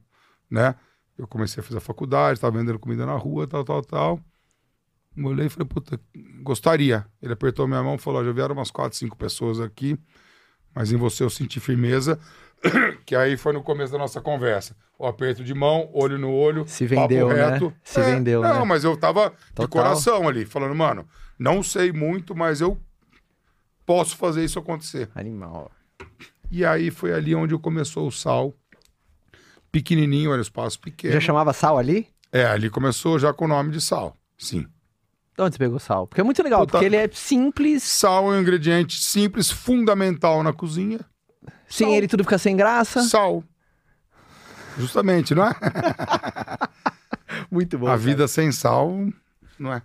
né? 0.48 0.76
Eu 1.18 1.26
comecei 1.28 1.62
a 1.62 1.64
fazer 1.64 1.80
a 1.80 1.82
faculdade, 1.82 2.38
estava 2.38 2.56
vendendo 2.60 2.78
comida 2.78 3.08
na 3.08 3.16
rua, 3.16 3.48
tal, 3.48 3.64
tal, 3.64 3.82
tal. 3.82 4.20
Eu 5.18 5.26
olhei 5.26 5.48
e 5.48 5.50
falei, 5.50 5.68
puta, 5.68 6.00
gostaria. 6.44 7.08
Ele 7.20 7.34
apertou 7.34 7.68
minha 7.68 7.82
mão 7.82 7.96
e 7.96 7.98
falou, 7.98 8.22
"Ó, 8.22 8.24
já 8.24 8.32
vieram 8.32 8.54
umas 8.54 8.70
quatro, 8.70 8.96
cinco 8.96 9.18
pessoas 9.18 9.60
aqui, 9.60 9.98
mas 10.74 10.92
em 10.92 10.98
você 10.98 11.24
eu 11.24 11.30
senti 11.30 11.60
firmeza, 11.60 12.20
que 13.06 13.16
aí 13.16 13.38
foi 13.38 13.54
no 13.54 13.64
começo 13.64 13.92
da 13.92 13.98
nossa 14.00 14.22
conversa. 14.22 14.76
O 14.98 15.06
aperto 15.08 15.44
de 15.44 15.54
mão, 15.54 15.90
olho 15.94 16.18
no 16.20 16.32
olho, 16.32 16.64
Se 16.68 16.86
vendeu, 16.86 17.30
né? 17.30 17.52
reto. 17.52 17.74
Se 17.84 18.00
É, 18.00 18.04
vendeu, 18.16 18.42
Não, 18.42 18.60
né? 18.60 18.66
mas 18.66 18.84
eu 18.84 18.96
tava 18.96 19.30
de 19.32 19.54
Total. 19.56 19.68
coração 19.84 20.28
ali, 20.28 20.46
falando, 20.46 20.76
mano, 20.76 21.08
não 21.40 21.64
sei 21.64 21.92
muito, 21.92 22.36
mas 22.36 22.62
eu 22.62 22.80
posso 23.86 24.16
fazer 24.16 24.44
isso 24.46 24.60
acontecer. 24.60 25.10
Animal. 25.16 25.72
E 26.52 26.64
aí 26.64 26.92
foi 26.92 27.14
ali 27.14 27.34
onde 27.34 27.58
começou 27.58 28.08
o 28.08 28.12
sal. 28.12 28.54
Pequenininho, 29.72 30.34
era 30.34 30.42
espaço 30.42 30.80
pequeno. 30.80 31.14
Já 31.14 31.20
chamava 31.20 31.54
sal 31.54 31.78
ali? 31.78 32.08
É, 32.32 32.46
ali 32.46 32.70
começou 32.70 33.18
já 33.18 33.34
com 33.34 33.46
o 33.46 33.48
nome 33.48 33.72
de 33.72 33.82
sal. 33.82 34.16
Sim. 34.38 34.68
De 35.38 35.42
onde 35.44 35.56
você 35.56 35.60
pegou 35.60 35.80
sal? 35.80 36.06
Porque 36.08 36.22
é 36.22 36.24
muito 36.24 36.44
legal, 36.44 36.62
Puta- 36.62 36.74
porque 36.74 36.86
ele 36.86 36.96
é 36.98 37.10
simples. 37.12 37.84
Sal 37.84 38.32
é 38.34 38.38
um 38.38 38.42
ingrediente 38.42 39.02
simples, 39.02 39.50
fundamental 39.50 40.44
na 40.44 40.52
cozinha. 40.54 41.00
Sem 41.68 41.88
Sal. 41.88 41.96
ele 41.96 42.08
tudo 42.08 42.24
fica 42.24 42.38
sem 42.38 42.56
graça. 42.58 43.02
Sal. 43.04 43.44
Justamente, 44.78 45.34
não 45.34 45.46
é? 45.48 45.52
Muito 47.50 47.78
bom. 47.78 47.88
a 47.88 47.96
vida 47.96 48.28
sem 48.28 48.52
sal, 48.52 48.92
não 49.58 49.74
é? 49.74 49.82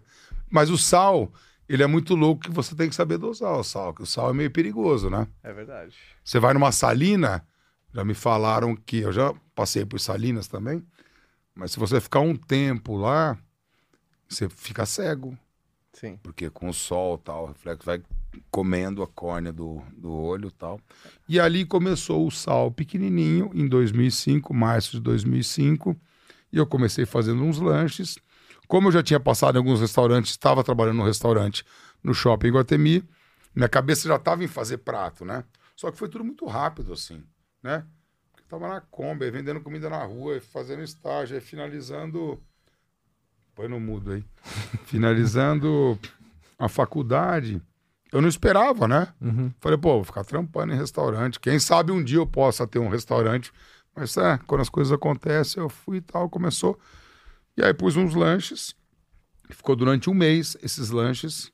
Mas 0.51 0.69
o 0.71 0.77
sal, 0.79 1.33
ele 1.69 1.83
é 1.83 1.87
muito 1.87 2.15
louco 2.15 2.43
que 2.43 2.51
você 2.51 2.75
tem 2.75 2.89
que 2.89 2.95
saber 2.95 3.19
dosar 3.19 3.53
o 3.53 3.63
sal, 3.65 3.95
que 3.95 4.03
o 4.03 4.07
sal 4.07 4.31
é 4.31 4.33
meio 4.33 4.51
perigoso, 4.51 5.09
né? 5.11 5.27
É 5.43 5.53
verdade. 5.53 5.95
Você 6.25 6.39
vai 6.41 6.53
numa 6.55 6.73
salina, 6.73 7.45
já 7.95 8.05
me 8.05 8.15
falaram 8.15 8.75
que 8.77 8.99
eu 8.99 9.13
já 9.13 9.33
passei 9.55 9.85
por 9.85 9.99
salinas 10.01 10.49
também, 10.49 10.85
mas 11.55 11.73
se 11.73 11.79
você 11.79 12.01
ficar 12.01 12.21
um 12.21 12.35
tempo 12.37 12.97
lá, 12.97 13.37
você 14.29 14.49
fica 14.49 14.85
cego, 14.85 15.37
Sim. 15.93 16.19
porque 16.23 16.51
com 16.51 16.69
o 16.69 16.75
sol 16.75 17.19
tal, 17.19 17.45
o 17.45 17.47
reflexo 17.49 17.85
vai 17.85 18.03
comendo 18.51 19.03
a 19.03 19.07
córnea 19.07 19.53
do, 19.53 19.83
do 19.97 20.13
olho 20.13 20.51
tal. 20.51 20.81
E 21.29 21.41
ali 21.41 21.65
começou 21.65 22.27
o 22.27 22.31
sal 22.31 22.71
pequenininho, 22.71 23.51
em 23.55 23.67
2005, 23.67 24.53
março 24.53 24.93
de 24.93 25.01
2005, 25.01 25.97
e 26.53 26.59
eu 26.59 26.67
comecei 26.67 27.07
fazendo 27.07 27.43
uns 27.43 27.59
lanches. 27.59 28.17
Como 28.69 28.89
eu 28.89 28.93
já 28.93 29.03
tinha 29.03 29.21
passado 29.21 29.57
em 29.57 29.59
alguns 29.59 29.81
restaurantes, 29.81 30.33
estava 30.33 30.65
trabalhando 30.65 30.99
no 30.99 31.05
restaurante 31.05 31.65
no 32.03 32.15
shopping 32.15 32.51
Guatemi, 32.51 33.03
minha 33.55 33.69
cabeça 33.69 34.07
já 34.07 34.17
estava 34.17 34.45
em 34.45 34.49
fazer 34.49 34.79
prato, 34.79 35.25
né? 35.25 35.45
Só 35.75 35.91
que 35.91 35.99
foi 35.99 36.09
tudo 36.09 36.25
muito 36.25 36.47
rápido, 36.47 36.93
assim, 36.93 37.25
né? 37.63 37.87
Eu 38.37 38.45
tava 38.49 38.69
na 38.69 38.81
Kombi, 38.81 39.31
vendendo 39.31 39.61
comida 39.61 39.89
na 39.89 40.05
rua, 40.05 40.41
fazendo 40.41 40.83
estágio, 40.83 41.35
aí 41.35 41.41
finalizando... 41.41 42.43
Põe 43.57 43.69
no 43.69 43.81
mudo 43.81 44.13
aí. 44.13 44.25
finalizando 44.85 45.99
a 46.59 46.69
faculdade, 46.69 47.61
eu 48.13 48.21
não 48.21 48.29
esperava, 48.29 48.87
né? 48.87 49.09
Uhum. 49.19 49.51
Falei, 49.61 49.79
pô, 49.79 49.95
vou 49.95 50.05
ficar 50.05 50.25
trampando 50.25 50.75
em 50.75 50.77
restaurante. 50.77 51.41
Quem 51.41 51.59
sabe 51.59 51.91
um 51.91 52.05
dia 52.05 52.19
eu 52.19 52.27
possa 52.27 52.67
ter 52.67 52.79
um 52.79 52.91
restaurante. 52.91 53.51
Mas 53.95 54.15
é, 54.19 54.39
quando 54.47 54.61
as 54.61 54.69
coisas 54.69 54.93
acontecem, 54.93 55.63
eu 55.63 55.71
fui 55.71 55.97
e 55.97 56.01
tal, 56.03 56.29
começou. 56.29 56.79
E 57.57 57.65
aí 57.65 57.73
pus 57.73 57.97
uns 57.97 58.15
lanches. 58.15 58.75
Ficou 59.49 59.75
durante 59.75 60.11
um 60.11 60.15
mês 60.15 60.55
esses 60.63 60.91
lanches. 60.91 61.51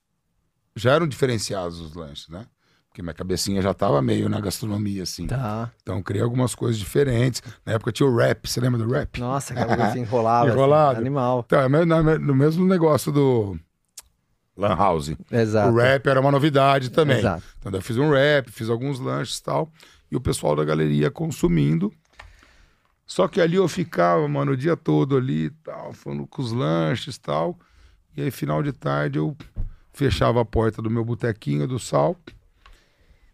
Já 0.74 0.94
eram 0.94 1.06
diferenciados 1.06 1.78
os 1.78 1.94
lanches, 1.94 2.28
né? 2.28 2.46
Porque 2.92 3.00
minha 3.00 3.14
cabecinha 3.14 3.62
já 3.62 3.72
tava 3.72 4.02
meio 4.02 4.28
na 4.28 4.38
gastronomia, 4.38 5.04
assim. 5.04 5.26
Tá. 5.26 5.72
Então 5.82 5.96
eu 5.96 6.02
criei 6.02 6.22
algumas 6.22 6.54
coisas 6.54 6.78
diferentes. 6.78 7.42
Na 7.64 7.72
época 7.72 7.90
tinha 7.90 8.06
o 8.06 8.14
rap, 8.14 8.46
você 8.46 8.60
lembra 8.60 8.78
do 8.78 8.92
rap? 8.92 9.18
Nossa, 9.18 9.54
aquela 9.54 9.68
coisa 9.68 9.84
assim, 9.90 10.00
enrolava. 10.00 10.44
assim, 10.44 10.52
Enrolado. 10.52 11.00
animal. 11.00 11.42
Então, 11.46 11.58
é 11.58 12.18
no 12.18 12.34
mesmo 12.34 12.66
negócio 12.66 13.10
do 13.10 13.58
Lan 14.54 14.76
House. 14.76 15.10
Exato. 15.30 15.72
O 15.72 15.76
rap 15.78 16.06
era 16.06 16.20
uma 16.20 16.30
novidade 16.30 16.90
também. 16.90 17.20
Exato. 17.20 17.42
Então 17.58 17.72
eu 17.72 17.80
fiz 17.80 17.96
um 17.96 18.10
rap, 18.10 18.52
fiz 18.52 18.68
alguns 18.68 19.00
lanches 19.00 19.38
e 19.38 19.42
tal. 19.42 19.72
E 20.10 20.14
o 20.16 20.20
pessoal 20.20 20.54
da 20.54 20.62
galeria 20.62 21.10
consumindo. 21.10 21.90
Só 23.06 23.26
que 23.26 23.40
ali 23.40 23.56
eu 23.56 23.66
ficava, 23.68 24.28
mano, 24.28 24.52
o 24.52 24.56
dia 24.56 24.76
todo 24.76 25.16
ali 25.16 25.46
e 25.46 25.50
tal, 25.50 25.94
falando 25.94 26.26
com 26.26 26.42
os 26.42 26.52
lanches 26.52 27.16
e 27.16 27.20
tal. 27.20 27.58
E 28.14 28.20
aí, 28.20 28.30
final 28.30 28.62
de 28.62 28.70
tarde, 28.70 29.18
eu 29.18 29.34
fechava 29.94 30.42
a 30.42 30.44
porta 30.44 30.82
do 30.82 30.90
meu 30.90 31.02
botequinho 31.02 31.66
do 31.66 31.78
sal 31.78 32.14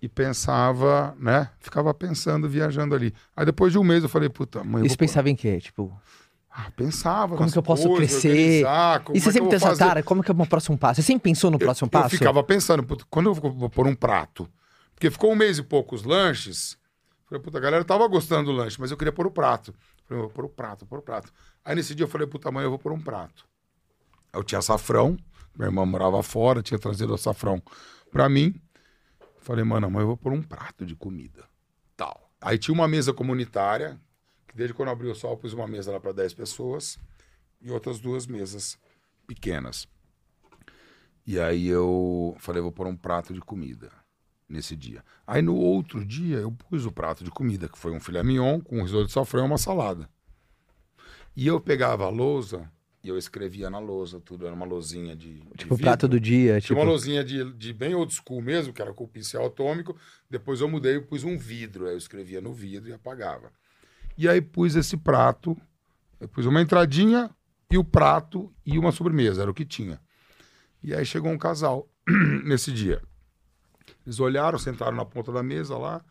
e 0.01 0.09
pensava, 0.09 1.15
né? 1.19 1.51
Ficava 1.59 1.93
pensando, 1.93 2.49
viajando 2.49 2.95
ali. 2.95 3.13
Aí 3.37 3.45
depois 3.45 3.73
de 3.73 3.79
um 3.79 3.85
mês 3.85 4.03
eu 4.03 4.09
falei, 4.09 4.29
puta, 4.29 4.63
mãe. 4.63 4.83
eu 4.83 4.87
Isso 4.87 4.97
pôr- 4.97 5.07
pensava 5.07 5.29
em 5.29 5.35
quê? 5.37 5.59
Tipo, 5.61 5.93
Ah, 6.51 6.71
pensava. 6.77 7.37
Como 7.37 7.51
que 7.51 7.57
eu 7.59 7.63
posso 7.63 7.89
coisas, 7.89 8.11
crescer? 8.21 8.35
e 8.37 8.63
você 8.63 8.67
é 8.67 9.03
eu 9.15 9.21
sempre 9.21 9.41
vou 9.41 9.49
pensa, 9.51 9.67
fazer. 9.69 9.85
cara, 9.85 10.03
como 10.03 10.23
que 10.25 10.31
é 10.31 10.35
o 10.35 10.47
próximo 10.47 10.77
passo? 10.77 10.97
Você 11.01 11.07
sempre 11.07 11.23
pensou 11.31 11.51
no 11.53 11.59
próximo 11.59 11.87
Eu 11.87 11.91
passo? 11.91 12.11
ficava 12.11 12.43
pensando, 12.43 12.83
puta, 12.83 13.05
quando 13.09 13.27
eu 13.31 13.35
vou, 13.35 13.71
pôr 13.71 13.87
um 13.87 13.95
prato? 13.95 14.49
Porque 14.95 15.09
ficou 15.11 15.31
um 15.33 15.37
mês 15.37 15.59
e 15.59 15.63
pouco 15.63 15.95
os 15.95 16.03
lanches. 16.03 16.77
Falei, 17.27 17.41
puta, 17.43 17.59
a 17.59 17.61
galera 17.61 17.85
tava 17.85 18.09
gostando 18.09 18.51
do 18.51 18.57
lanche, 18.57 18.77
mas 18.81 18.91
eu 18.91 18.97
queria 18.97 19.13
pôr 19.13 19.27
o 19.27 19.31
prato. 19.31 19.73
Falei, 20.09 20.23
vou 20.23 20.31
pôr 20.31 20.45
o 20.47 20.49
prato, 20.49 20.81
vou 20.81 20.89
pôr 20.89 20.99
o 20.99 21.03
prato. 21.03 21.33
Aí 21.65 21.77
nesse 21.77 21.95
dia 21.95 22.05
eu 22.05 22.09
falei, 22.09 22.27
puta, 22.27 22.51
mãe, 22.51 22.65
eu 22.65 22.71
vou 22.71 22.79
pôr 22.79 22.93
um 22.93 23.01
prato. 23.01 23.45
Eu 24.33 24.43
tinha 24.43 24.59
açafrão, 24.59 25.17
minha 25.57 25.69
irmã 25.69 25.85
morava 25.87 26.21
fora, 26.25 26.61
tinha 26.63 26.79
trazido 26.79 27.15
açafrão 27.15 27.63
pra 28.11 28.29
mim. 28.29 28.61
Falei, 29.49 29.65
mano, 29.65 29.91
mãe, 29.91 30.03
eu 30.03 30.09
vou 30.09 30.17
pôr 30.19 30.35
um 30.35 30.43
prato 30.43 30.85
de 30.85 30.95
comida. 30.95 31.49
Tal. 31.97 32.31
Aí 32.39 32.59
tinha 32.59 32.75
uma 32.75 32.87
mesa 32.87 33.15
comunitária, 33.15 33.99
que 34.47 34.55
desde 34.55 34.75
quando 34.75 34.91
abriu 34.91 35.11
o 35.11 35.15
sol, 35.15 35.31
eu 35.31 35.37
pus 35.39 35.55
uma 35.55 35.67
mesa 35.67 35.91
lá 35.91 35.99
pra 35.99 36.13
10 36.13 36.35
pessoas 36.35 36.99
e 37.59 37.71
outras 37.71 37.99
duas 37.99 38.27
mesas 38.27 38.79
pequenas. 39.27 39.89
E 41.27 41.41
aí 41.41 41.67
eu 41.67 42.37
falei, 42.39 42.61
vou 42.61 42.71
pôr 42.71 42.87
um 42.87 42.95
prato 42.95 43.33
de 43.33 43.41
comida 43.41 43.91
nesse 44.47 44.77
dia. 44.77 45.03
Aí 45.27 45.41
no 45.41 45.57
outro 45.57 46.05
dia 46.05 46.37
eu 46.37 46.53
pus 46.53 46.85
o 46.85 46.93
prato 46.93 47.25
de 47.25 47.31
comida, 47.31 47.71
que 47.71 47.79
foi 47.79 47.93
um 47.93 48.01
filé 48.01 48.23
mignon 48.23 48.61
com 48.61 48.81
um 48.81 48.83
risoto 48.83 49.07
de 49.07 49.13
safrão 49.13 49.45
e 49.45 49.47
uma 49.47 49.57
salada. 49.57 50.11
E 51.35 51.47
eu 51.47 51.59
pegava 51.59 52.05
a 52.05 52.11
lousa 52.11 52.71
e 53.03 53.09
eu 53.09 53.17
escrevia 53.17 53.71
na 53.71 53.79
lousa 53.79 54.21
tudo, 54.21 54.45
era 54.47 54.55
uma 54.55 54.67
lousinha 54.67 55.15
de, 55.15 55.35
de 55.41 55.49
Tipo, 55.57 55.75
o 55.75 55.77
vidro. 55.77 55.91
prato 55.91 56.09
do 56.09 56.19
dia. 56.19 56.53
Tinha 56.53 56.61
Tipo, 56.61 56.75
uma 56.81 56.85
lousinha 56.85 57.23
de, 57.25 57.53
de 57.53 57.73
bem 57.73 57.95
old 57.95 58.13
school 58.13 58.43
mesmo, 58.43 58.73
que 58.73 58.83
era 58.83 58.93
com 58.93 59.05
o 59.05 59.09
pincel 59.09 59.47
atômico. 59.47 59.97
Depois 60.29 60.61
eu 60.61 60.69
mudei 60.69 60.97
e 60.97 61.01
pus 61.01 61.23
um 61.25 61.39
vidro. 61.39 61.87
Aí 61.87 61.93
eu 61.93 61.99
escrevia 61.99 62.41
no 62.41 62.53
vidro 62.53 62.91
e 62.91 62.93
apagava. 62.93 63.53
E 64.17 64.29
aí 64.29 64.41
pus 64.41 64.75
esse 64.75 64.97
prato, 64.97 65.57
eu 66.21 66.27
pus 66.29 66.45
uma 66.45 66.61
entradinha 66.61 67.31
e 67.71 67.79
o 67.79 67.85
prato 67.85 68.53
e 68.67 68.79
uma 68.79 68.91
sobremesa, 68.91 69.43
era 69.43 69.51
o 69.51 69.55
que 69.55 69.65
tinha. 69.65 70.01
E 70.83 70.93
aí 70.95 71.05
chegou 71.07 71.31
um 71.31 71.39
casal 71.39 71.89
nesse 72.45 72.73
dia. 72.73 73.01
Eles 74.05 74.19
olharam, 74.21 74.59
sentaram 74.59 74.97
na 74.97 75.05
ponta 75.05 75.31
da 75.31 75.43
mesa 75.43 75.77
lá. 75.79 76.05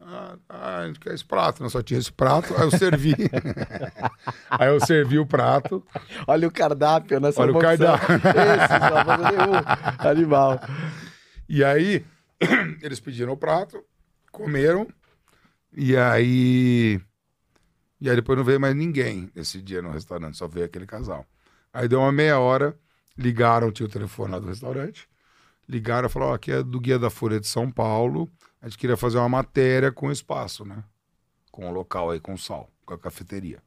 Ah, 0.00 0.36
ah, 0.48 0.78
a 0.78 0.86
gente 0.86 1.00
quer 1.00 1.12
esse 1.12 1.24
prato, 1.24 1.62
não 1.62 1.68
só 1.68 1.82
tinha 1.82 1.98
esse 1.98 2.12
prato. 2.12 2.54
Aí 2.56 2.62
eu 2.62 2.70
servi. 2.70 3.14
aí 4.48 4.68
eu 4.68 4.80
servi 4.80 5.18
o 5.18 5.26
prato. 5.26 5.84
olha 6.26 6.46
o 6.46 6.50
cardápio 6.50 7.18
nessa 7.20 7.40
Olha 7.40 7.52
o 7.52 7.58
cardápio. 7.58 8.16
Esse, 8.16 8.78
só. 9.98 10.08
Animal. 10.08 10.60
E 11.48 11.64
aí, 11.64 12.04
eles 12.82 13.00
pediram 13.00 13.32
o 13.32 13.36
prato, 13.36 13.82
comeram, 14.30 14.86
e 15.72 15.96
aí. 15.96 17.00
E 18.00 18.08
aí 18.08 18.14
depois 18.14 18.38
não 18.38 18.44
veio 18.44 18.60
mais 18.60 18.76
ninguém 18.76 19.28
esse 19.34 19.60
dia 19.60 19.82
no 19.82 19.90
restaurante, 19.90 20.36
só 20.36 20.46
veio 20.46 20.66
aquele 20.66 20.86
casal. 20.86 21.26
Aí 21.72 21.88
deu 21.88 21.98
uma 21.98 22.12
meia 22.12 22.38
hora, 22.38 22.78
ligaram, 23.16 23.72
tinha 23.72 23.86
o 23.86 23.90
telefone 23.90 24.32
lá 24.32 24.38
do 24.38 24.46
restaurante, 24.46 25.08
ligaram 25.68 26.06
e 26.06 26.10
falaram: 26.10 26.32
ó, 26.32 26.34
aqui 26.36 26.52
é 26.52 26.62
do 26.62 26.80
Guia 26.80 26.98
da 26.98 27.10
Folha 27.10 27.40
de 27.40 27.48
São 27.48 27.70
Paulo, 27.70 28.30
a 28.60 28.68
gente 28.68 28.78
queria 28.78 28.96
fazer 28.96 29.18
uma 29.18 29.28
matéria 29.28 29.92
com 29.92 30.10
espaço, 30.10 30.64
né? 30.64 30.82
Com 31.50 31.68
o 31.68 31.72
local 31.72 32.10
aí, 32.10 32.20
com 32.20 32.34
o 32.34 32.38
sol, 32.38 32.68
com 32.84 32.94
a 32.94 32.98
cafeteria. 32.98 33.62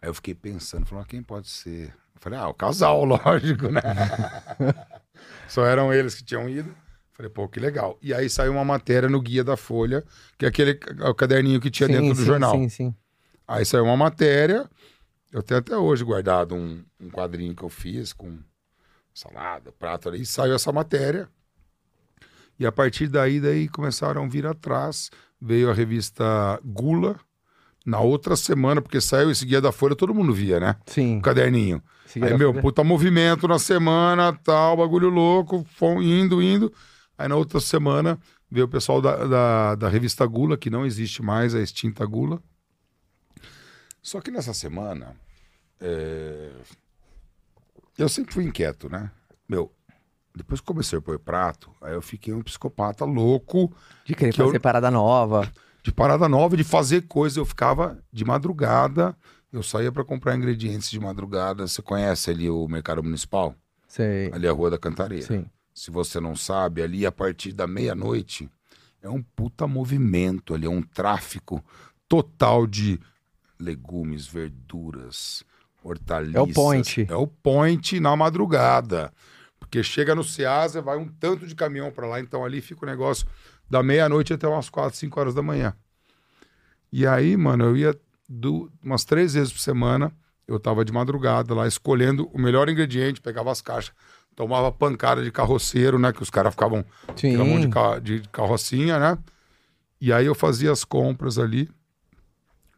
Aí 0.00 0.08
eu 0.08 0.14
fiquei 0.14 0.34
pensando, 0.34 0.86
falando, 0.86 1.06
quem 1.06 1.22
pode 1.22 1.48
ser? 1.48 1.88
Eu 2.14 2.20
falei, 2.20 2.38
ah, 2.38 2.48
o 2.48 2.54
casal, 2.54 3.04
lógico, 3.06 3.68
né? 3.68 3.80
Só 5.48 5.64
eram 5.66 5.92
eles 5.92 6.14
que 6.14 6.24
tinham 6.24 6.48
ido. 6.48 6.74
Falei, 7.12 7.30
pô, 7.30 7.46
que 7.48 7.60
legal. 7.60 7.98
E 8.00 8.14
aí 8.14 8.30
saiu 8.30 8.52
uma 8.52 8.64
matéria 8.64 9.08
no 9.08 9.20
Guia 9.20 9.44
da 9.44 9.56
Folha, 9.56 10.04
que 10.38 10.46
é 10.46 10.48
aquele 10.48 10.74
ca- 10.74 11.10
o 11.10 11.14
caderninho 11.14 11.60
que 11.60 11.70
tinha 11.70 11.86
Sim, 11.86 11.92
dentro 11.94 12.14
do 12.14 12.20
sim, 12.20 12.24
jornal. 12.26 12.52
Sim, 12.52 12.68
sim. 12.68 12.94
Aí 13.46 13.64
saiu 13.64 13.84
uma 13.84 13.96
matéria. 13.96 14.68
Eu 15.30 15.42
tenho 15.42 15.60
até 15.60 15.76
hoje 15.76 16.02
guardado 16.02 16.54
um, 16.54 16.82
um 16.98 17.10
quadrinho 17.10 17.54
que 17.54 17.62
eu 17.62 17.68
fiz 17.68 18.12
com 18.12 18.38
salada, 19.12 19.70
prato 19.72 20.08
ali. 20.08 20.22
E 20.22 20.26
saiu 20.26 20.54
essa 20.54 20.72
matéria. 20.72 21.28
E 22.60 22.66
a 22.66 22.70
partir 22.70 23.08
daí, 23.08 23.40
daí 23.40 23.68
começaram 23.68 24.22
a 24.22 24.28
vir 24.28 24.46
atrás. 24.46 25.10
Veio 25.40 25.70
a 25.70 25.74
revista 25.74 26.60
Gula. 26.62 27.18
Na 27.86 27.98
outra 27.98 28.36
semana, 28.36 28.82
porque 28.82 29.00
saiu 29.00 29.30
esse 29.30 29.46
guia 29.46 29.58
da 29.58 29.72
Folha, 29.72 29.96
todo 29.96 30.14
mundo 30.14 30.34
via, 30.34 30.60
né? 30.60 30.76
Sim. 30.84 31.16
O 31.16 31.22
caderninho. 31.22 31.82
Seguida 32.04 32.32
Aí, 32.32 32.38
meu, 32.38 32.50
folha. 32.50 32.62
puta 32.62 32.84
movimento 32.84 33.48
na 33.48 33.58
semana, 33.58 34.34
tal, 34.44 34.76
bagulho 34.76 35.08
louco, 35.08 35.66
indo, 36.02 36.42
indo. 36.42 36.70
Aí 37.16 37.26
na 37.26 37.36
outra 37.36 37.58
semana 37.58 38.18
veio 38.50 38.66
o 38.66 38.68
pessoal 38.68 39.00
da, 39.00 39.26
da, 39.26 39.74
da 39.76 39.88
revista 39.88 40.26
Gula, 40.26 40.58
que 40.58 40.68
não 40.68 40.84
existe 40.84 41.22
mais, 41.22 41.54
a 41.54 41.60
extinta 41.62 42.04
Gula. 42.04 42.42
Só 44.02 44.20
que 44.20 44.30
nessa 44.30 44.52
semana, 44.52 45.16
é, 45.80 46.50
eu 47.96 48.08
sempre 48.10 48.34
fui 48.34 48.44
inquieto, 48.44 48.90
né? 48.90 49.10
Meu, 49.48 49.72
depois 50.34 50.60
que 50.60 50.66
comecei 50.66 50.98
a 50.98 51.02
pôr 51.02 51.18
prato, 51.18 51.70
aí 51.80 51.92
eu 51.94 52.02
fiquei 52.02 52.32
um 52.32 52.42
psicopata 52.42 53.04
louco, 53.04 53.72
De 54.04 54.14
querer 54.14 54.32
que 54.32 54.40
eu- 54.40 54.46
fazer 54.46 54.60
parada 54.60 54.90
nova. 54.90 55.50
de 55.82 55.92
parada 55.92 56.28
nova, 56.28 56.56
de 56.56 56.64
fazer 56.64 57.02
coisa. 57.02 57.40
Eu 57.40 57.44
ficava 57.46 57.98
de 58.12 58.24
madrugada, 58.24 59.16
eu 59.52 59.62
saía 59.62 59.90
para 59.90 60.04
comprar 60.04 60.36
ingredientes 60.36 60.90
de 60.90 61.00
madrugada. 61.00 61.66
Você 61.66 61.80
conhece 61.82 62.30
ali 62.30 62.48
o 62.50 62.68
Mercado 62.68 63.02
Municipal? 63.02 63.54
Sei. 63.88 64.30
Ali 64.32 64.46
é 64.46 64.50
a 64.50 64.52
Rua 64.52 64.70
da 64.70 64.78
Cantareira. 64.78 65.26
Sim. 65.26 65.46
Se 65.74 65.90
você 65.90 66.20
não 66.20 66.36
sabe, 66.36 66.82
ali 66.82 67.06
a 67.06 67.10
partir 67.12 67.52
da 67.52 67.66
meia-noite 67.66 68.48
é 69.02 69.08
um 69.08 69.22
puta 69.22 69.66
movimento 69.66 70.54
ali, 70.54 70.66
é 70.66 70.70
um 70.70 70.82
tráfico 70.82 71.64
total 72.08 72.66
de 72.66 73.00
legumes, 73.58 74.26
verduras, 74.26 75.42
hortaliças. 75.82 76.36
É 76.36 76.40
o 76.40 76.52
point. 76.52 77.06
É 77.10 77.14
o 77.16 77.26
point 77.26 77.98
na 78.00 78.14
madrugada. 78.16 79.12
Porque 79.70 79.84
chega 79.84 80.16
no 80.16 80.24
Ceasa, 80.24 80.82
vai 80.82 80.98
um 80.98 81.06
tanto 81.06 81.46
de 81.46 81.54
caminhão 81.54 81.92
para 81.92 82.04
lá, 82.04 82.18
então 82.18 82.44
ali 82.44 82.60
fica 82.60 82.84
o 82.84 82.88
negócio 82.88 83.24
da 83.70 83.84
meia-noite 83.84 84.32
até 84.32 84.48
umas 84.48 84.68
4, 84.68 84.98
5 84.98 85.20
horas 85.20 85.32
da 85.32 85.42
manhã. 85.42 85.72
E 86.92 87.06
aí, 87.06 87.36
mano, 87.36 87.66
eu 87.66 87.76
ia 87.76 88.00
do, 88.28 88.68
umas 88.82 89.04
três 89.04 89.34
vezes 89.34 89.52
por 89.52 89.60
semana, 89.60 90.12
eu 90.48 90.58
tava 90.58 90.84
de 90.84 90.92
madrugada 90.92 91.54
lá 91.54 91.68
escolhendo 91.68 92.28
o 92.32 92.38
melhor 92.38 92.68
ingrediente, 92.68 93.20
pegava 93.20 93.52
as 93.52 93.60
caixas, 93.60 93.94
tomava 94.34 94.72
pancada 94.72 95.22
de 95.22 95.30
carroceiro, 95.30 96.00
né? 96.00 96.12
Que 96.12 96.22
os 96.22 96.30
caras 96.30 96.52
ficavam 96.52 96.84
mão 97.44 97.60
de, 98.00 98.20
de 98.20 98.28
carrocinha, 98.30 98.98
né? 98.98 99.16
E 100.00 100.12
aí 100.12 100.26
eu 100.26 100.34
fazia 100.34 100.72
as 100.72 100.82
compras 100.82 101.38
ali, 101.38 101.70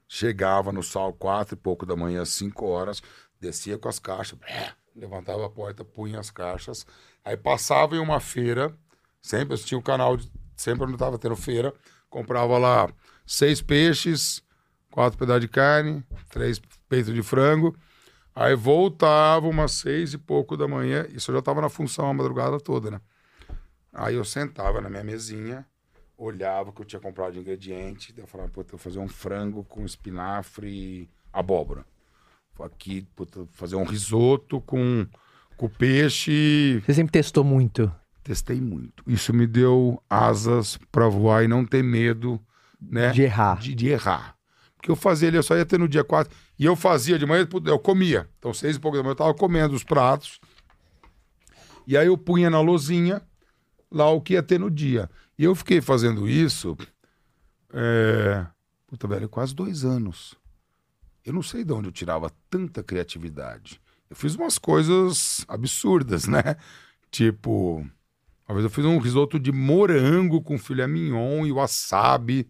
chegava 0.07 0.70
no 0.72 0.83
sal 0.83 1.14
quatro 1.14 1.55
e 1.55 1.57
pouco 1.57 1.87
da 1.87 1.96
manhã, 1.96 2.22
cinco 2.26 2.66
horas, 2.66 3.02
descia 3.40 3.78
com 3.78 3.88
as 3.88 3.98
caixas, 3.98 4.38
blé, 4.38 4.74
levantava 4.94 5.46
a 5.46 5.50
porta, 5.50 5.85
punha 5.85 6.20
as 6.20 6.31
caixas, 6.31 6.87
aí 7.24 7.37
passava 7.37 7.96
em 7.96 7.98
uma 7.98 8.20
feira, 8.20 8.76
sempre 9.20 9.57
tinha 9.59 9.78
o 9.78 9.83
canal, 9.83 10.16
de, 10.16 10.31
sempre 10.57 10.85
onde 10.85 10.94
estava 10.94 11.18
tendo 11.18 11.37
feira, 11.37 11.72
comprava 12.11 12.59
lá 12.59 12.88
seis 13.26 13.62
peixes, 13.62 14.42
quatro 14.90 15.18
pedaços 15.18 15.42
de 15.42 15.48
carne, 15.48 16.05
três 16.28 16.61
peitos 16.88 17.14
de 17.14 17.22
frango, 17.22 17.76
aí 18.35 18.55
voltava 18.55 19.48
umas 19.48 19.72
seis 19.72 20.12
e 20.12 20.18
pouco 20.18 20.57
da 20.57 20.68
manhã, 20.68 21.07
isso 21.11 21.31
eu 21.31 21.35
já 21.35 21.38
estava 21.40 21.61
na 21.61 21.68
função 21.68 22.09
a 22.09 22.14
madrugada 22.14 22.59
toda, 22.61 22.90
né? 22.90 23.00
Aí 23.92 24.14
eu 24.14 24.24
sentava 24.24 24.81
na 24.81 24.88
minha 24.88 25.05
mesinha, 25.05 25.66
olhava 26.16 26.70
o 26.70 26.72
que 26.72 26.83
eu 26.83 26.87
tinha 26.87 27.00
comprado 27.00 27.33
de 27.33 27.40
ingrediente, 27.40 28.12
daí 28.12 28.22
eu 28.22 28.26
falava, 28.28 28.50
puta, 28.50 28.68
eu 28.68 28.78
vou 28.78 28.85
fazer 28.85 28.98
um 28.98 29.09
frango 29.09 29.64
com 29.64 29.85
espinafre 29.85 30.68
e 30.68 31.11
abóbora. 31.33 31.85
Aqui, 32.60 33.06
puta, 33.16 33.46
fazer 33.52 33.76
um 33.76 33.84
risoto 33.84 34.60
com, 34.60 35.06
com 35.56 35.68
peixe. 35.68 36.80
Você 36.84 36.94
sempre 36.94 37.12
testou 37.12 37.42
muito. 37.42 37.92
Testei 38.22 38.60
muito. 38.60 39.02
Isso 39.06 39.32
me 39.32 39.46
deu 39.46 40.00
asas 40.08 40.78
para 40.90 41.08
voar 41.08 41.44
e 41.44 41.48
não 41.48 41.64
ter 41.64 41.82
medo, 41.82 42.40
né? 42.80 43.10
De 43.10 43.22
errar. 43.22 43.58
De, 43.58 43.74
de 43.74 43.88
errar. 43.88 44.36
Porque 44.76 44.90
eu 44.90 44.96
fazia 44.96 45.28
ele, 45.28 45.38
eu 45.38 45.42
só 45.42 45.56
ia 45.56 45.64
ter 45.64 45.78
no 45.78 45.88
dia 45.88 46.04
4. 46.04 46.32
E 46.58 46.64
eu 46.64 46.76
fazia 46.76 47.18
de 47.18 47.26
manhã, 47.26 47.48
eu 47.66 47.78
comia. 47.78 48.28
Então, 48.38 48.52
seis 48.52 48.76
e 48.76 48.80
pouco 48.80 48.96
da 48.96 49.02
manhã, 49.02 49.12
eu 49.12 49.16
tava 49.16 49.34
comendo 49.34 49.74
os 49.74 49.84
pratos. 49.84 50.40
E 51.86 51.96
aí 51.96 52.06
eu 52.06 52.18
punha 52.18 52.50
na 52.50 52.60
lozinha 52.60 53.22
lá 53.90 54.10
o 54.10 54.20
que 54.20 54.34
ia 54.34 54.42
ter 54.42 54.58
no 54.58 54.70
dia. 54.70 55.10
E 55.38 55.44
eu 55.44 55.54
fiquei 55.54 55.80
fazendo 55.80 56.28
isso, 56.28 56.76
é... 57.72 58.46
puta, 58.86 59.06
velho, 59.08 59.28
quase 59.28 59.54
dois 59.54 59.84
anos. 59.84 60.34
Eu 61.24 61.32
não 61.32 61.42
sei 61.42 61.64
de 61.64 61.72
onde 61.72 61.88
eu 61.88 61.92
tirava 61.92 62.30
tanta 62.50 62.82
criatividade. 62.82 63.80
Eu 64.11 64.16
fiz 64.16 64.35
umas 64.35 64.58
coisas 64.58 65.44
absurdas, 65.48 66.26
né? 66.28 66.56
Tipo, 67.11 67.76
uma 68.48 68.54
vez 68.54 68.64
eu 68.64 68.70
fiz 68.70 68.85
um 68.85 68.98
risoto 68.98 69.38
de 69.38 69.52
morango 69.52 70.42
com 70.42 70.58
filé 70.58 70.87
mignon 70.87 71.46
e 71.46 71.52
wasabi, 71.52 72.48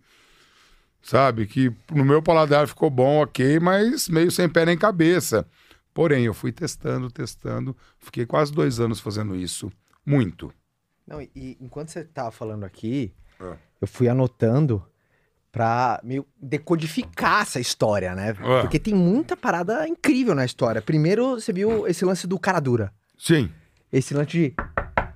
sabe? 1.03 1.47
Que 1.47 1.73
no 1.91 2.05
meu 2.05 2.23
paladar 2.23 2.67
ficou 2.67 2.89
bom, 2.91 3.23
ok, 3.23 3.61
mas 3.61 4.09
meio 4.09 4.31
sem 4.31 4.49
pé 4.49 4.65
nem 4.67 4.79
cabeça. 4.79 5.47
Porém, 5.95 6.25
eu 6.25 6.33
fui 6.33 6.51
testando, 6.53 7.11
testando, 7.11 7.77
fiquei 7.99 8.25
quase 8.25 8.51
dois 8.53 8.81
anos 8.81 8.99
fazendo 8.99 9.37
isso. 9.37 9.71
Muito. 10.07 10.53
Não, 11.07 11.21
e, 11.21 11.57
enquanto 11.61 11.89
você 11.89 12.03
tava 12.05 12.31
falando 12.31 12.65
aqui, 12.65 13.13
É. 13.39 13.57
eu 13.81 13.87
fui 13.87 14.09
anotando 14.09 14.83
pra 15.53 16.01
meio 16.03 16.25
decodificar 16.41 17.43
essa 17.43 17.61
história, 17.61 18.15
né? 18.15 18.31
É. 18.31 18.61
Porque 18.63 18.79
tem 18.79 18.95
muita 18.95 19.37
parada 19.37 19.87
incrível 19.87 20.35
na 20.35 20.45
história. 20.45 20.81
Primeiro, 20.81 21.39
você 21.39 21.53
viu 21.53 21.87
esse 21.87 22.05
lance 22.05 22.27
do 22.27 22.39
cara 22.39 22.59
dura. 22.59 22.91
Sim, 23.19 23.51
Esse 23.93 24.15
lance 24.15 24.31
de. 24.31 24.55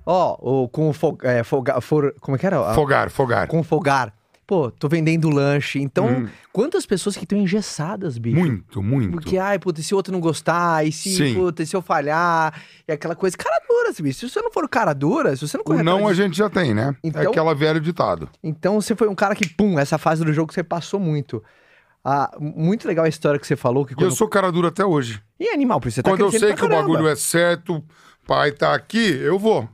Ó, 0.05 0.37
o 0.63 0.69
com 0.69 0.89
o 0.89 0.93
fo, 0.93 1.17
é, 1.23 1.43
foga- 1.43 1.81
for- 1.81 2.13
como 2.21 2.37
é 2.37 2.39
que 2.39 2.45
era? 2.45 2.73
Fogar, 2.75 3.09
fogar. 3.09 3.47
Com 3.47 3.63
fogar. 3.63 4.13
Pô, 4.47 4.71
tô 4.71 4.87
vendendo 4.87 5.29
lanche. 5.29 5.77
Então, 5.77 6.07
Hum. 6.07 6.29
quantas 6.53 6.85
pessoas 6.85 7.17
que 7.17 7.25
estão 7.25 7.37
engessadas, 7.37 8.17
bicho? 8.17 8.37
Muito, 8.39 8.81
muito. 8.81 9.11
Porque, 9.11 9.37
ai, 9.37 9.59
puta, 9.59 9.81
e 9.81 9.83
se 9.83 9.93
o 9.93 9.97
outro 9.97 10.13
não 10.13 10.21
gostar, 10.21 10.87
e 10.87 10.91
se, 10.93 11.09
Sim. 11.17 11.35
puta, 11.35 11.63
e 11.63 11.65
se 11.65 11.75
eu 11.75 11.81
falhar, 11.81 12.53
e 12.87 12.91
aquela 12.93 13.13
coisa. 13.13 13.35
Cara 13.37 13.59
dura, 13.67 13.91
bicho. 14.01 14.19
Se 14.19 14.29
você 14.29 14.41
não 14.41 14.49
for 14.49 14.67
cara 14.69 14.93
dura, 14.93 15.35
se 15.35 15.45
você 15.45 15.57
não 15.57 15.63
O 15.63 15.65
correr 15.65 15.83
não 15.83 16.07
a 16.07 16.13
gente 16.13 16.37
já 16.37 16.49
tem, 16.49 16.73
né? 16.73 16.95
É 17.03 17.07
Então- 17.09 17.29
aquela 17.29 17.53
velho 17.53 17.81
ditado. 17.81 18.29
Então 18.41 18.79
você 18.79 18.95
foi 18.95 19.09
um 19.09 19.15
cara 19.15 19.35
que, 19.35 19.45
pum, 19.49 19.77
essa 19.77 19.97
fase 19.97 20.23
do 20.23 20.31
jogo 20.31 20.53
você 20.53 20.63
passou 20.63 20.97
muito. 20.99 21.43
Ah, 22.05 22.31
muito 22.39 22.87
legal 22.87 23.03
a 23.03 23.09
história 23.09 23.37
que 23.37 23.45
você 23.45 23.57
falou. 23.57 23.85
Que 23.85 23.93
quando... 23.95 24.05
eu 24.05 24.11
sou 24.11 24.29
cara 24.29 24.49
dura 24.49 24.69
até 24.69 24.85
hoje. 24.85 25.21
E 25.37 25.49
animal, 25.49 25.81
por 25.81 25.89
isso 25.89 25.95
você 25.95 26.03
tá 26.03 26.09
Quando 26.09 26.21
eu 26.21 26.29
crescendo 26.29 26.47
sei 26.47 26.55
que 26.55 26.63
o 26.65 26.69
caramba. 26.69 26.87
bagulho 26.87 27.07
é 27.09 27.15
certo, 27.17 27.83
pai 28.25 28.53
tá 28.53 28.73
aqui, 28.73 29.09
eu 29.21 29.37
vou. 29.37 29.67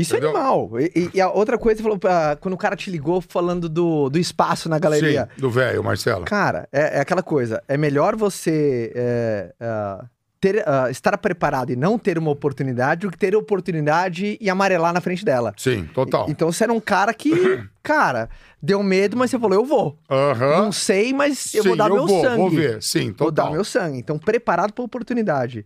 Isso 0.00 0.14
é 0.14 0.18
Entendeu? 0.18 0.36
animal. 0.36 0.70
E, 0.80 0.92
e- 0.94 1.10
e 1.14 1.20
a 1.20 1.30
outra 1.30 1.58
coisa, 1.58 1.78
você 1.78 1.82
falou, 1.82 1.98
ah, 2.04 2.36
quando 2.40 2.54
o 2.54 2.58
cara 2.58 2.76
te 2.76 2.90
ligou 2.90 3.20
falando 3.20 3.68
do, 3.68 4.08
do 4.08 4.18
espaço 4.18 4.68
na 4.68 4.78
galeria. 4.78 5.28
Sim, 5.34 5.40
do 5.40 5.50
velho, 5.50 5.82
Marcelo. 5.82 6.24
Cara, 6.24 6.68
é, 6.72 6.98
é 6.98 7.00
aquela 7.00 7.22
coisa. 7.22 7.62
É 7.66 7.76
melhor 7.76 8.14
você 8.16 8.92
é, 8.94 9.54
ah, 9.60 10.04
ter, 10.40 10.62
ah, 10.68 10.88
estar 10.90 11.16
preparado 11.18 11.70
e 11.72 11.76
não 11.76 11.98
ter 11.98 12.16
uma 12.18 12.30
oportunidade 12.30 13.00
do 13.06 13.10
que 13.10 13.18
ter 13.18 13.34
oportunidade 13.34 14.38
e 14.40 14.48
amarelar 14.50 14.92
na 14.92 15.00
frente 15.00 15.24
dela. 15.24 15.52
Sim, 15.56 15.84
total. 15.92 16.26
Então 16.28 16.50
você 16.52 16.64
era 16.64 16.72
um 16.72 16.80
cara 16.80 17.12
que, 17.12 17.30
cara, 17.82 18.28
deu 18.62 18.82
medo, 18.82 19.16
mas 19.16 19.30
você 19.30 19.38
falou, 19.38 19.54
eu 19.58 19.64
vou. 19.64 19.98
Aham. 20.10 20.58
Não 20.64 20.72
sei, 20.72 21.12
mas 21.12 21.52
eu 21.54 21.62
Sim, 21.62 21.68
vou 21.70 21.76
dar 21.76 21.88
meu 21.90 22.06
vou, 22.06 22.22
sangue. 22.22 22.36
Vou 22.36 22.50
ver, 22.50 22.82
sim, 22.82 23.12
Vou 23.16 23.30
dar 23.30 23.42
total. 23.42 23.52
meu 23.52 23.64
sangue. 23.64 23.98
Então, 23.98 24.18
preparado 24.18 24.72
para 24.72 24.84
oportunidade. 24.84 25.64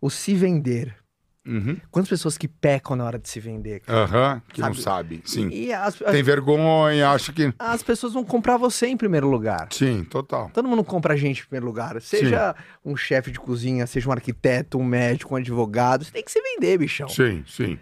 O 0.00 0.10
se 0.10 0.34
vender. 0.34 0.94
Uhum. 1.46 1.76
Quantas 1.90 2.08
pessoas 2.08 2.38
que 2.38 2.48
pecam 2.48 2.96
na 2.96 3.04
hora 3.04 3.18
de 3.18 3.28
se 3.28 3.38
vender? 3.38 3.82
Aham, 3.86 4.40
que 4.48 4.60
não 4.62 4.68
Sabe? 4.72 4.82
sabe. 4.82 5.22
Sim. 5.26 5.48
E 5.50 5.72
as, 5.72 6.00
as, 6.00 6.10
Tem 6.10 6.22
vergonha, 6.22 7.10
acha 7.10 7.32
que. 7.32 7.52
as 7.58 7.82
pessoas 7.82 8.14
vão 8.14 8.24
comprar 8.24 8.56
você 8.56 8.86
em 8.86 8.96
primeiro 8.96 9.28
lugar. 9.28 9.68
Sim, 9.70 10.04
total. 10.04 10.50
Todo 10.54 10.66
mundo 10.66 10.82
compra 10.82 11.12
a 11.12 11.16
gente 11.16 11.40
em 11.40 11.44
primeiro 11.44 11.66
lugar. 11.66 12.00
Seja 12.00 12.54
um 12.84 12.96
chefe 12.96 13.30
de 13.30 13.38
cozinha, 13.38 13.86
seja 13.86 14.08
um 14.08 14.12
arquiteto, 14.12 14.78
um 14.78 14.84
médico, 14.84 15.34
um 15.34 15.36
advogado. 15.36 16.04
Você 16.04 16.12
tem 16.12 16.24
que 16.24 16.32
se 16.32 16.40
vender, 16.40 16.78
bichão. 16.78 17.08
Sim, 17.08 17.44
sim. 17.46 17.78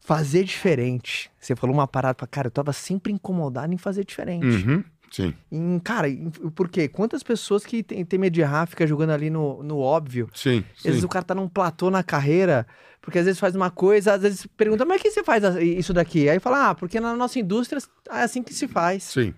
Fazer 0.00 0.44
diferente. 0.44 1.30
Você 1.40 1.56
falou 1.56 1.74
uma 1.74 1.88
parada 1.88 2.14
pra 2.14 2.26
cara, 2.26 2.48
eu 2.48 2.50
tava 2.50 2.74
sempre 2.74 3.10
incomodado 3.10 3.72
em 3.72 3.78
fazer 3.78 4.04
diferente. 4.04 4.44
Uhum. 4.46 4.84
Sim. 5.14 5.32
Em, 5.52 5.78
cara, 5.78 6.08
em- 6.08 6.28
por 6.28 6.68
quê? 6.68 6.88
Quantas 6.88 7.22
pessoas 7.22 7.64
que 7.64 7.84
tem, 7.84 8.04
tem 8.04 8.18
medo 8.18 8.32
de 8.32 8.40
errar, 8.40 8.66
fica 8.66 8.84
jogando 8.84 9.10
ali 9.10 9.30
no, 9.30 9.62
no 9.62 9.78
óbvio. 9.78 10.28
Sim. 10.34 10.64
Às 10.76 10.82
vezes 10.82 11.00
sim. 11.00 11.06
o 11.06 11.08
cara 11.08 11.24
tá 11.24 11.36
num 11.36 11.48
platô 11.48 11.88
na 11.88 12.02
carreira, 12.02 12.66
porque 13.00 13.20
às 13.20 13.24
vezes 13.24 13.38
faz 13.38 13.54
uma 13.54 13.70
coisa, 13.70 14.14
às 14.14 14.22
vezes 14.22 14.44
pergunta, 14.56 14.84
mas 14.84 15.00
que 15.00 15.08
você 15.12 15.22
faz 15.22 15.44
isso 15.60 15.94
daqui? 15.94 16.28
Aí 16.28 16.40
fala, 16.40 16.70
ah, 16.70 16.74
porque 16.74 16.98
na 16.98 17.14
nossa 17.14 17.38
indústria 17.38 17.80
é 18.10 18.22
assim 18.22 18.42
que 18.42 18.52
se 18.52 18.66
faz. 18.66 19.04
Sim. 19.04 19.32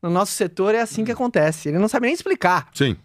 No 0.00 0.08
nosso 0.08 0.32
setor 0.32 0.74
é 0.74 0.80
assim 0.80 1.04
que 1.04 1.12
acontece. 1.12 1.68
Ele 1.68 1.78
não 1.78 1.88
sabe 1.88 2.06
nem 2.06 2.14
explicar. 2.14 2.70
Sim. 2.72 2.96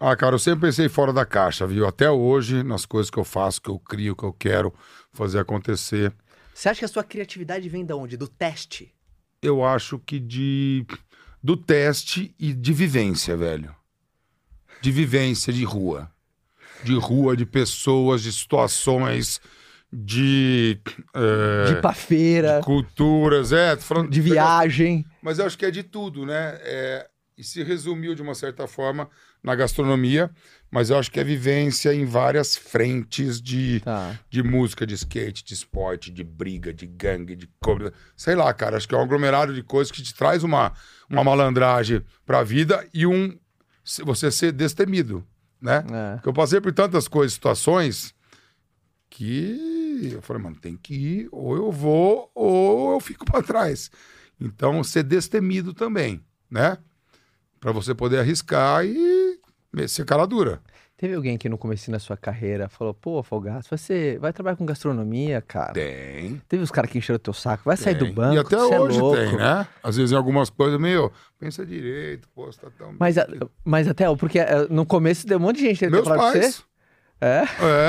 Ah, 0.00 0.16
cara, 0.16 0.34
eu 0.34 0.40
sempre 0.40 0.62
pensei 0.62 0.88
fora 0.88 1.12
da 1.12 1.24
caixa, 1.24 1.64
viu? 1.64 1.86
Até 1.86 2.10
hoje, 2.10 2.64
nas 2.64 2.84
coisas 2.84 3.08
que 3.08 3.18
eu 3.18 3.24
faço, 3.24 3.62
que 3.62 3.70
eu 3.70 3.78
crio, 3.78 4.16
que 4.16 4.24
eu 4.24 4.32
quero 4.32 4.74
fazer 5.12 5.38
acontecer. 5.38 6.12
Você 6.52 6.68
acha 6.68 6.80
que 6.80 6.84
a 6.84 6.88
sua 6.88 7.04
criatividade 7.04 7.68
vem 7.68 7.84
de 7.84 7.92
onde? 7.92 8.16
Do 8.16 8.26
teste? 8.26 8.92
Eu 9.40 9.64
acho 9.64 10.00
que 10.00 10.18
de. 10.18 10.84
Do 11.42 11.56
teste 11.56 12.34
e 12.38 12.52
de 12.52 12.72
vivência, 12.72 13.36
velho. 13.36 13.74
De 14.80 14.90
vivência 14.90 15.52
de 15.52 15.64
rua. 15.64 16.10
De 16.84 16.94
rua, 16.94 17.36
de 17.36 17.46
pessoas, 17.46 18.22
de 18.22 18.32
situações, 18.32 19.40
de. 19.92 20.80
é, 21.14 21.64
De 21.66 21.72
ir 21.72 21.80
pra 21.80 21.92
feira, 21.92 22.58
de 22.58 22.64
culturas, 22.64 23.52
é. 23.52 23.76
falando- 23.76 24.10
de 24.10 24.20
viagem. 24.20 25.04
Mas 25.22 25.38
eu 25.38 25.46
acho 25.46 25.56
que 25.58 25.66
é 25.66 25.70
de 25.70 25.82
tudo, 25.82 26.24
né? 26.26 26.58
É, 26.62 27.08
e 27.38 27.44
se 27.44 27.62
resumiu 27.62 28.14
de 28.14 28.22
uma 28.22 28.34
certa 28.34 28.66
forma 28.66 29.08
na 29.42 29.54
gastronomia, 29.54 30.30
mas 30.70 30.90
eu 30.90 30.98
acho 30.98 31.10
que 31.10 31.18
é 31.18 31.24
vivência 31.24 31.92
em 31.92 32.04
várias 32.04 32.56
frentes 32.56 33.40
de, 33.40 33.80
Tá. 33.80 34.18
de 34.30 34.42
música, 34.42 34.86
de 34.86 34.94
skate, 34.94 35.44
de 35.44 35.52
esporte, 35.54 36.10
de 36.12 36.22
briga, 36.22 36.72
de 36.72 36.86
gangue, 36.86 37.34
de 37.36 37.48
cobra. 37.60 37.92
Sei 38.16 38.34
lá, 38.36 38.52
cara, 38.54 38.76
acho 38.76 38.88
que 38.88 38.94
é 38.94 38.98
um 38.98 39.02
aglomerado 39.02 39.52
de 39.52 39.62
coisas 39.62 39.90
que 39.90 40.00
te 40.02 40.14
traz 40.14 40.44
uma, 40.44 40.72
uma 41.12 41.22
malandragem 41.22 42.02
pra 42.24 42.42
vida 42.42 42.88
e 42.92 43.06
um 43.06 43.38
você 44.02 44.30
ser 44.30 44.52
destemido, 44.52 45.24
né? 45.60 45.84
É. 45.92 46.14
Porque 46.14 46.28
eu 46.28 46.32
passei 46.32 46.60
por 46.60 46.72
tantas 46.72 47.06
coisas, 47.06 47.34
situações 47.34 48.14
que 49.10 50.10
eu 50.14 50.22
falei, 50.22 50.42
mano, 50.42 50.56
tem 50.56 50.76
que 50.76 50.94
ir, 50.94 51.28
ou 51.30 51.54
eu 51.54 51.70
vou, 51.70 52.30
ou 52.34 52.94
eu 52.94 53.00
fico 53.00 53.26
pra 53.26 53.42
trás. 53.42 53.90
Então, 54.40 54.82
ser 54.82 55.02
destemido 55.02 55.74
também, 55.74 56.24
né? 56.50 56.78
Pra 57.60 57.72
você 57.72 57.94
poder 57.94 58.20
arriscar 58.20 58.84
e 58.84 59.38
ser 59.86 60.06
cara 60.06 60.26
dura. 60.26 60.62
Teve 61.02 61.14
alguém 61.16 61.36
que 61.36 61.48
no 61.48 61.58
começo 61.58 61.90
da 61.90 61.98
sua 61.98 62.16
carreira 62.16 62.68
falou, 62.68 62.94
pô, 62.94 63.20
Folgaço, 63.24 63.68
você 63.76 64.16
vai 64.20 64.32
trabalhar 64.32 64.54
com 64.54 64.64
gastronomia, 64.64 65.40
cara. 65.42 65.72
Tem. 65.72 66.40
Teve 66.48 66.62
os 66.62 66.70
caras 66.70 66.88
que 66.92 66.96
encheram 66.96 67.16
o 67.16 67.18
teu 67.18 67.32
saco, 67.32 67.64
vai 67.64 67.76
sair 67.76 67.96
do 67.96 68.04
tem. 68.04 68.14
banco, 68.14 68.34
E 68.36 68.38
até 68.38 68.54
é 68.54 68.80
hoje 68.80 69.00
louco. 69.00 69.16
tem, 69.16 69.36
né? 69.36 69.66
Às 69.82 69.96
vezes 69.96 70.12
em 70.12 70.14
algumas 70.14 70.48
coisas, 70.48 70.78
meio, 70.78 71.10
pensa 71.40 71.66
direito, 71.66 72.28
pô, 72.32 72.46
você 72.46 72.60
tá 72.60 72.68
tão. 72.78 72.94
Mas, 73.00 73.18
a- 73.18 73.26
mas 73.64 73.88
até, 73.88 74.04
porque 74.14 74.38
eh, 74.38 74.68
no 74.70 74.86
começo 74.86 75.26
deu 75.26 75.38
um 75.38 75.40
monte 75.40 75.56
de 75.56 75.62
gente 75.74 75.84
Meus 75.90 76.06
pais. 76.08 76.62
É? 77.20 77.42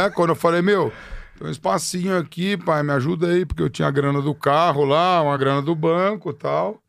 É, 0.06 0.10
quando 0.10 0.30
eu 0.30 0.36
falei, 0.36 0.64
meu, 0.64 0.92
tem 1.38 1.48
um 1.48 1.52
espacinho 1.52 2.18
aqui, 2.18 2.58
pai, 2.58 2.82
me 2.82 2.94
ajuda 2.94 3.28
aí, 3.28 3.46
porque 3.46 3.62
eu 3.62 3.70
tinha 3.70 3.88
a 3.88 3.92
grana 3.92 4.24
do 4.24 4.34
carro 4.34 4.86
lá, 4.86 5.22
uma 5.22 5.38
grana 5.38 5.62
do 5.62 5.76
banco 5.76 6.32
e 6.32 6.34
tal. 6.34 6.82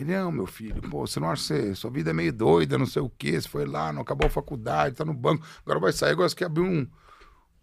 Ele, 0.00 0.16
não, 0.16 0.30
meu 0.30 0.46
filho, 0.46 0.80
pô, 0.88 1.04
você 1.06 1.18
não 1.18 1.30
acha 1.30 1.54
que 1.54 1.74
sua 1.74 1.90
vida 1.90 2.10
é 2.10 2.12
meio 2.12 2.32
doida, 2.32 2.78
não 2.78 2.86
sei 2.86 3.02
o 3.02 3.10
quê, 3.10 3.32
você 3.40 3.48
foi 3.48 3.66
lá, 3.66 3.92
não 3.92 4.02
acabou 4.02 4.28
a 4.28 4.30
faculdade, 4.30 4.94
tá 4.94 5.04
no 5.04 5.12
banco, 5.12 5.44
agora 5.64 5.80
vai 5.80 5.92
sair, 5.92 6.12
agora 6.12 6.28
você 6.28 6.36
quer 6.36 6.44
abrir 6.44 6.62
um, 6.62 6.86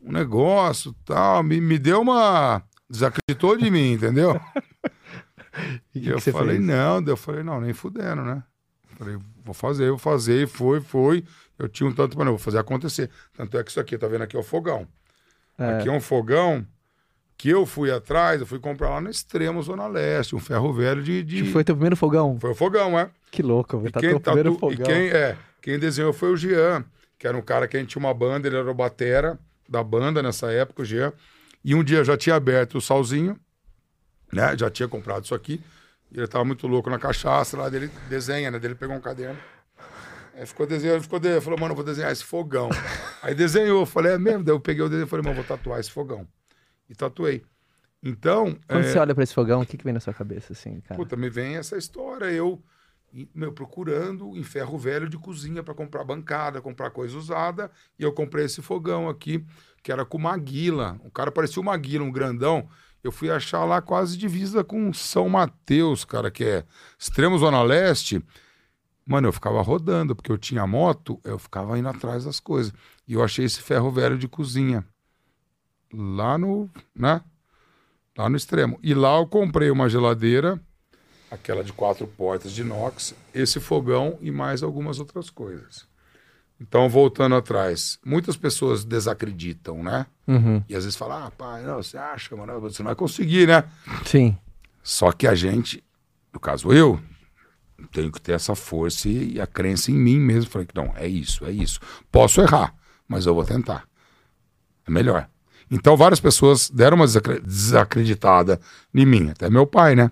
um 0.02 0.12
negócio 0.12 0.92
e 0.92 1.06
tal. 1.06 1.44
Me, 1.44 1.62
me 1.62 1.80
deu 1.80 2.02
uma. 2.02 2.62
Desacreditou 2.90 3.58
de 3.58 3.72
mim, 3.72 3.94
entendeu? 3.94 4.40
E 5.94 6.10
E 6.10 6.10
eu 6.10 6.20
falei, 6.20 6.58
fez? 6.58 6.68
não, 6.68 7.02
eu 7.06 7.16
falei, 7.16 7.42
não, 7.42 7.62
nem 7.62 7.74
fudendo, 7.74 8.24
né? 8.24 8.44
Falei, 8.98 9.18
vou 9.44 9.54
fazer, 9.54 9.90
vou 9.90 9.98
fazer, 9.98 10.44
e 10.44 10.48
foi, 10.48 10.82
foi. 10.82 11.24
Eu 11.58 11.70
tinha 11.70 11.90
um 11.90 11.94
tanto, 11.94 12.18
mas 12.18 12.26
não, 12.26 12.34
vou 12.34 12.40
fazer 12.40 12.60
acontecer. 12.60 13.10
Tanto 13.34 13.58
é 13.58 13.64
que 13.64 13.70
isso 13.72 13.80
aqui, 13.80 13.98
tá 13.98 14.06
vendo 14.08 14.24
aqui, 14.24 14.36
é 14.36 14.40
o 14.40 14.44
fogão. 14.44 14.86
É. 15.58 15.78
Aqui 15.78 15.88
é 15.88 15.92
um 15.92 16.02
fogão 16.02 16.68
que 17.38 17.50
eu 17.50 17.66
fui 17.66 17.92
atrás, 17.92 18.40
eu 18.42 18.48
fui 18.48 18.60
comprar 18.60 18.90
lá 18.90 19.02
no 19.02 19.10
extremo 19.10 19.62
Zona 19.62 19.88
Leste, 19.88 20.36
um 20.36 20.40
ferro 20.40 20.72
velho 20.74 21.04
de. 21.04 21.22
de... 21.24 21.44
Que 21.44 21.52
foi 21.52 21.64
teu 21.64 21.76
primeiro 21.76 21.96
fogão? 21.96 22.40
Foi 22.40 22.52
o 22.52 22.56
fogão, 22.56 22.98
é. 22.98 23.10
Que 23.32 23.42
louco, 23.42 23.82
E 23.86 23.92
tá 23.92 24.00
quem, 24.00 24.10
teu 24.12 24.20
primeiro 24.20 24.54
tatu- 24.54 24.72
e 24.72 24.78
fogão. 24.78 24.86
quem, 24.88 25.10
é, 25.10 25.38
quem 25.62 25.78
desenhou 25.80 26.14
foi 26.14 26.32
o 26.32 26.38
Jean, 26.38 26.86
que 27.20 27.28
era 27.28 27.38
um 27.38 27.42
cara 27.42 27.68
que 27.68 27.76
a 27.76 27.80
gente 27.80 27.90
tinha 27.90 28.00
uma 28.00 28.14
banda, 28.14 28.48
ele 28.48 28.56
era 28.58 28.70
o 28.70 28.74
batera 28.74 29.38
da 29.68 29.84
banda 29.84 30.22
nessa 30.24 30.52
época, 30.52 30.84
o 30.84 30.86
Jean. 30.86 31.12
E 31.64 31.74
um 31.76 31.84
dia 31.84 31.98
eu 31.98 32.06
já 32.06 32.16
tinha 32.16 32.36
aberto 32.36 32.78
o 32.78 32.82
salzinho, 32.82 33.38
né? 34.32 34.56
Já 34.58 34.70
tinha 34.70 34.88
comprado 34.88 35.26
isso 35.26 35.34
aqui. 35.36 35.60
E 36.12 36.18
ele 36.20 36.28
tava 36.28 36.46
muito 36.46 36.68
louco 36.68 36.90
na 36.90 37.00
cachaça 37.00 37.58
lá 37.58 37.68
dele, 37.68 37.90
desenha, 38.08 38.52
né? 38.52 38.60
Dele 38.60 38.76
pegou 38.76 38.96
um 38.96 39.02
caderno. 39.02 39.38
Aí 40.38 40.46
ficou 40.46 40.68
desenhando, 40.68 41.02
ficou 41.02 41.20
desenhando, 41.20 41.42
falou, 41.44 41.60
mano, 41.60 41.72
eu 41.72 41.76
vou 41.76 41.84
desenhar 41.86 42.12
esse 42.12 42.24
fogão. 42.24 42.70
Aí 43.24 43.34
desenhou, 43.34 43.86
falei, 43.86 44.14
é 44.14 44.18
mesmo? 44.18 44.44
Daí 44.44 44.54
eu 44.54 44.60
peguei 44.60 44.84
o 44.84 44.90
desenho 44.90 45.06
e 45.08 45.10
falei, 45.10 45.24
mano, 45.24 45.36
vou 45.36 45.44
tatuar 45.46 45.80
esse 45.80 45.90
fogão. 45.92 46.28
E 46.90 46.96
tatuei. 46.96 47.44
Então, 48.04 48.58
Quando 48.68 48.86
é, 48.86 48.92
você 48.92 49.00
olha 49.00 49.16
pra 49.16 49.24
esse 49.24 49.34
fogão, 49.34 49.62
o 49.62 49.66
que, 49.66 49.78
que 49.78 49.84
vem 49.84 49.94
na 49.94 50.00
sua 50.00 50.14
cabeça, 50.14 50.54
assim, 50.54 50.80
cara? 50.82 50.96
Puta, 50.96 51.16
me 51.16 51.30
vem 51.30 51.56
essa 51.56 51.76
história, 51.76 52.26
eu 52.26 52.62
meu, 53.34 53.54
procurando 53.54 54.36
em 54.36 54.44
ferro 54.44 54.78
velho 54.78 55.08
de 55.08 55.18
cozinha 55.18 55.64
para 55.64 55.74
comprar 55.74 56.04
bancada, 56.04 56.62
comprar 56.62 56.90
coisa 56.90 57.18
usada, 57.18 57.72
e 57.98 58.04
eu 58.04 58.12
comprei 58.12 58.46
esse 58.46 58.62
fogão 58.62 59.08
aqui, 59.08 59.46
que 59.82 59.92
era 59.92 60.04
com 60.06 60.18
Maguila. 60.18 61.00
O 61.04 61.12
cara 61.12 61.32
parecia 61.32 61.62
uma 61.62 61.72
Maguila, 61.72 62.04
um 62.04 62.12
grandão. 62.12 62.68
Eu 63.04 63.12
fui 63.12 63.30
achar 63.30 63.64
lá 63.64 63.82
quase 63.82 64.18
divisa 64.18 64.64
com 64.64 64.92
São 64.92 65.30
Mateus, 65.30 66.04
cara, 66.04 66.30
que 66.30 66.44
é 66.44 66.66
extremo 66.98 67.38
Zona 67.38 67.62
Leste. 67.62 68.22
Mano, 69.06 69.28
eu 69.28 69.34
ficava 69.34 69.62
rodando, 69.62 70.16
porque 70.16 70.32
eu 70.32 70.38
tinha 70.38 70.66
moto, 70.66 71.20
eu 71.24 71.38
ficava 71.38 71.78
indo 71.78 71.88
atrás 71.88 72.26
das 72.26 72.40
coisas. 72.40 72.74
E 73.08 73.14
eu 73.14 73.24
achei 73.24 73.46
esse 73.46 73.62
ferro 73.62 73.92
velho 73.92 74.18
de 74.18 74.28
cozinha. 74.28 74.84
Lá 75.96 76.38
no, 76.38 76.70
né? 76.96 77.22
Lá 78.18 78.30
no 78.30 78.36
extremo. 78.36 78.80
E 78.84 78.94
lá 78.94 79.18
eu 79.18 79.28
comprei 79.28 79.70
uma 79.70 79.90
geladeira, 79.90 80.60
aquela 81.30 81.64
de 81.64 81.74
quatro 81.74 82.08
portas 82.08 82.52
de 82.52 82.62
inox, 82.62 83.16
esse 83.34 83.60
fogão 83.60 84.18
e 84.22 84.32
mais 84.32 84.64
algumas 84.64 85.00
outras 85.00 85.30
coisas. 85.30 85.88
Então, 86.60 86.88
voltando 86.88 87.36
atrás, 87.36 88.00
muitas 88.06 88.38
pessoas 88.38 88.86
desacreditam, 88.86 89.84
né? 89.84 90.06
Uhum. 90.26 90.64
E 90.70 90.76
às 90.76 90.86
vezes 90.86 90.98
falam, 90.98 91.26
ah, 91.26 91.32
pai, 91.32 91.64
não, 91.64 91.84
você 91.84 91.98
acha, 91.98 92.36
mano, 92.36 92.60
você 92.62 92.82
não 92.82 92.88
vai 92.88 92.96
conseguir, 92.96 93.48
né? 93.48 93.66
Sim. 94.06 94.38
Só 94.82 95.12
que 95.12 95.28
a 95.28 95.36
gente, 95.36 95.84
no 96.34 96.40
caso 96.40 96.72
eu, 96.72 97.00
tenho 97.92 98.12
que 98.12 98.22
ter 98.22 98.34
essa 98.34 98.56
força 98.56 99.10
e 99.10 99.40
a 99.40 99.48
crença 99.48 99.92
em 99.92 99.96
mim 99.96 100.20
mesmo. 100.20 100.50
Falei 100.50 100.66
que 100.66 100.76
não, 100.76 100.94
é 100.96 101.08
isso, 101.08 101.46
é 101.46 101.52
isso. 101.52 101.80
Posso 102.12 102.42
errar, 102.42 102.74
mas 103.08 103.26
eu 103.26 103.36
vou 103.36 103.44
tentar. 103.44 103.86
É 104.88 104.92
melhor. 104.92 105.30
Então 105.72 105.98
várias 105.98 106.20
pessoas 106.20 106.70
deram 106.70 106.98
uma 106.98 107.06
desacre- 107.06 107.42
desacreditada 107.42 108.60
em 108.94 109.06
mim, 109.06 109.30
até 109.30 109.50
meu 109.50 109.66
pai, 109.66 109.96
né? 109.96 110.12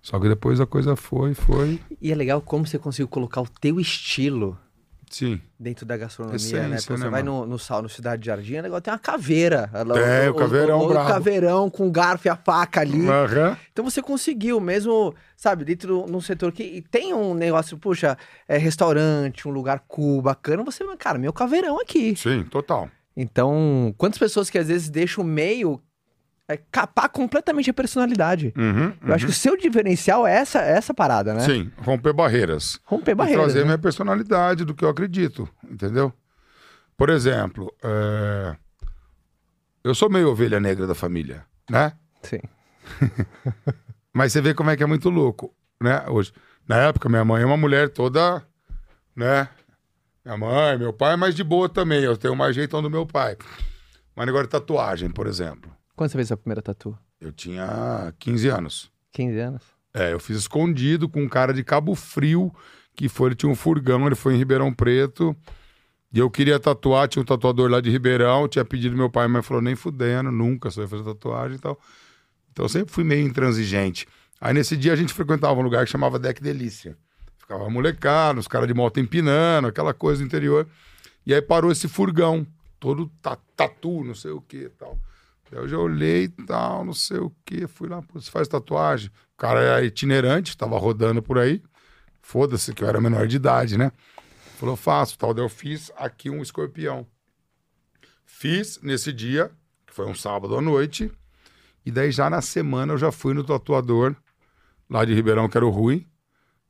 Só 0.00 0.18
que 0.18 0.28
depois 0.28 0.60
a 0.60 0.66
coisa 0.66 0.96
foi, 0.96 1.32
foi. 1.32 1.80
E 2.00 2.10
é 2.10 2.14
legal 2.14 2.40
como 2.40 2.66
você 2.66 2.78
conseguiu 2.78 3.06
colocar 3.06 3.40
o 3.40 3.46
teu 3.60 3.78
estilo 3.78 4.58
Sim. 5.08 5.40
dentro 5.60 5.86
da 5.86 5.96
gastronomia, 5.96 6.36
Essência, 6.36 6.68
né? 6.68 6.76
Pô, 6.78 6.96
você 6.96 7.04
né, 7.04 7.10
vai 7.10 7.22
mano? 7.22 7.42
no, 7.42 7.46
no 7.52 7.58
sal, 7.58 7.82
no 7.82 7.88
Cidade 7.88 8.26
Jardim, 8.26 8.56
o 8.56 8.62
negócio 8.62 8.82
tem 8.82 8.92
uma 8.92 8.98
caveira. 8.98 9.70
Ela- 9.72 10.00
É, 10.00 10.28
o 10.28 10.34
caveirão 10.34 10.80
o, 10.80 10.84
o, 10.86 10.88
brabo. 10.88 11.08
caveirão 11.08 11.70
com 11.70 11.86
o 11.86 11.90
garfo 11.92 12.26
e 12.26 12.30
a 12.30 12.34
faca 12.34 12.80
ali. 12.80 13.06
Aham. 13.08 13.56
Então 13.72 13.84
você 13.84 14.02
conseguiu, 14.02 14.58
mesmo, 14.58 15.14
sabe, 15.36 15.64
dentro 15.64 16.04
de 16.04 16.12
um 16.12 16.20
setor 16.20 16.50
que 16.50 16.82
tem 16.90 17.14
um 17.14 17.32
negócio, 17.34 17.78
puxa, 17.78 18.18
é 18.48 18.58
restaurante, 18.58 19.46
um 19.46 19.52
lugar 19.52 19.84
cool, 19.86 20.20
bacana, 20.20 20.64
você, 20.64 20.84
cara, 20.96 21.16
meu 21.16 21.32
caveirão 21.32 21.78
aqui. 21.80 22.16
Sim, 22.16 22.42
total. 22.42 22.90
Então, 23.16 23.94
quantas 23.98 24.18
pessoas 24.18 24.48
que 24.48 24.58
às 24.58 24.68
vezes 24.68 24.88
deixam 24.88 25.22
o 25.22 25.26
meio 25.26 25.80
é, 26.48 26.56
capar 26.70 27.08
completamente 27.08 27.70
a 27.70 27.74
personalidade? 27.74 28.52
Uhum, 28.56 28.92
Eu 29.06 29.14
acho 29.14 29.26
que 29.26 29.30
o 29.30 29.34
seu 29.34 29.56
diferencial 29.56 30.26
é 30.26 30.34
essa, 30.34 30.60
essa 30.60 30.94
parada, 30.94 31.34
né? 31.34 31.40
Sim, 31.40 31.70
romper 31.78 32.12
barreiras. 32.12 32.80
Romper 32.84 33.12
e 33.12 33.14
barreiras. 33.14 33.44
trazer 33.44 33.58
né? 33.60 33.64
minha 33.66 33.78
personalidade 33.78 34.64
do 34.64 34.74
que 34.74 34.84
eu 34.84 34.88
acredito, 34.88 35.48
entendeu? 35.70 36.12
Por 36.96 37.10
exemplo, 37.10 37.72
é, 37.82 38.56
eu 39.84 39.94
sou 39.94 40.08
meio 40.10 40.30
ovelha 40.30 40.60
negra 40.60 40.86
da 40.86 40.94
família, 40.94 41.44
né? 41.68 41.92
Sim. 42.22 42.40
Mas 44.12 44.32
você 44.32 44.40
vê 44.40 44.54
como 44.54 44.70
é 44.70 44.76
que 44.76 44.82
é 44.82 44.86
muito 44.86 45.08
louco, 45.10 45.54
né? 45.80 46.04
Hoje, 46.08 46.32
na 46.68 46.76
época, 46.76 47.08
minha 47.08 47.24
mãe 47.24 47.42
é 47.42 47.46
uma 47.46 47.56
mulher 47.56 47.88
toda, 47.88 48.44
né? 49.16 49.48
Minha 50.24 50.36
mãe, 50.36 50.78
meu 50.78 50.92
pai 50.92 51.14
é 51.14 51.16
mais 51.16 51.34
de 51.34 51.42
boa 51.42 51.68
também. 51.68 52.02
Eu 52.02 52.16
tenho 52.16 52.36
mais 52.36 52.54
jeitão 52.54 52.80
do 52.80 52.88
meu 52.88 53.04
pai. 53.04 53.36
Mas 54.14 54.26
negócio 54.26 54.46
de 54.46 54.52
tatuagem, 54.52 55.10
por 55.10 55.26
exemplo. 55.26 55.74
Quando 55.96 56.10
você 56.10 56.18
fez 56.18 56.30
a 56.30 56.36
primeira 56.36 56.62
tatu? 56.62 56.96
Eu 57.20 57.32
tinha 57.32 58.14
15 58.18 58.48
anos. 58.48 58.92
15 59.12 59.38
anos? 59.38 59.62
É, 59.92 60.12
eu 60.12 60.20
fiz 60.20 60.36
escondido 60.38 61.08
com 61.08 61.22
um 61.22 61.28
cara 61.28 61.52
de 61.52 61.62
Cabo 61.64 61.94
Frio, 61.94 62.54
que 62.94 63.08
foi, 63.08 63.28
ele 63.28 63.34
tinha 63.34 63.50
um 63.50 63.54
furgão, 63.54 64.06
ele 64.06 64.14
foi 64.14 64.34
em 64.34 64.38
Ribeirão 64.38 64.72
Preto. 64.72 65.36
E 66.12 66.18
eu 66.18 66.30
queria 66.30 66.58
tatuar, 66.60 67.08
tinha 67.08 67.22
um 67.22 67.26
tatuador 67.26 67.70
lá 67.70 67.80
de 67.80 67.90
Ribeirão, 67.90 68.46
tinha 68.46 68.64
pedido 68.64 68.96
meu 68.96 69.10
pai, 69.10 69.26
mas 69.28 69.44
falou, 69.46 69.62
nem 69.62 69.74
fudendo, 69.74 70.30
nunca, 70.30 70.70
só 70.70 70.82
ia 70.82 70.88
fazer 70.88 71.04
tatuagem 71.04 71.56
e 71.56 71.60
tal. 71.60 71.78
Então 72.52 72.64
eu 72.64 72.68
sempre 72.68 72.92
fui 72.92 73.02
meio 73.02 73.26
intransigente. 73.26 74.06
Aí 74.40 74.52
nesse 74.54 74.76
dia 74.76 74.92
a 74.92 74.96
gente 74.96 75.12
frequentava 75.12 75.58
um 75.58 75.62
lugar 75.62 75.84
que 75.84 75.90
chamava 75.90 76.18
Deck 76.18 76.42
Delícia. 76.42 76.96
Ficava 77.42 77.68
molecado, 77.68 78.38
os 78.38 78.46
caras 78.46 78.68
de 78.68 78.72
moto 78.72 79.00
empinando, 79.00 79.66
aquela 79.66 79.92
coisa 79.92 80.22
do 80.22 80.26
interior. 80.26 80.66
E 81.26 81.34
aí 81.34 81.42
parou 81.42 81.72
esse 81.72 81.88
furgão, 81.88 82.46
todo 82.78 83.10
ta- 83.20 83.36
tatu, 83.56 84.04
não 84.04 84.14
sei 84.14 84.30
o 84.30 84.40
que 84.40 84.68
tal. 84.70 84.96
Eu 85.50 85.68
já 85.68 85.76
olhei 85.76 86.24
e 86.24 86.28
tal, 86.28 86.84
não 86.84 86.94
sei 86.94 87.18
o 87.18 87.30
que. 87.44 87.66
Fui 87.66 87.88
lá, 87.88 88.00
você 88.14 88.30
faz 88.30 88.48
tatuagem? 88.48 89.10
O 89.34 89.36
cara 89.36 89.60
era 89.60 89.84
itinerante, 89.84 90.56
tava 90.56 90.78
rodando 90.78 91.20
por 91.20 91.36
aí. 91.36 91.60
Foda-se 92.22 92.72
que 92.72 92.82
eu 92.82 92.88
era 92.88 93.00
menor 93.00 93.26
de 93.26 93.36
idade, 93.36 93.76
né? 93.76 93.92
Falou, 94.58 94.76
faço, 94.76 95.18
tal. 95.18 95.34
Daí 95.34 95.44
eu 95.44 95.48
fiz 95.50 95.90
aqui 95.96 96.30
um 96.30 96.40
escorpião. 96.40 97.06
Fiz 98.24 98.80
nesse 98.82 99.12
dia, 99.12 99.50
que 99.86 99.92
foi 99.92 100.06
um 100.06 100.14
sábado 100.14 100.56
à 100.56 100.60
noite. 100.62 101.12
E 101.84 101.90
daí 101.90 102.12
já 102.12 102.30
na 102.30 102.40
semana 102.40 102.94
eu 102.94 102.98
já 102.98 103.12
fui 103.12 103.34
no 103.34 103.44
tatuador 103.44 104.14
lá 104.88 105.04
de 105.04 105.12
Ribeirão, 105.12 105.48
que 105.48 105.56
era 105.56 105.66
o 105.66 105.70
Rui. 105.70 106.06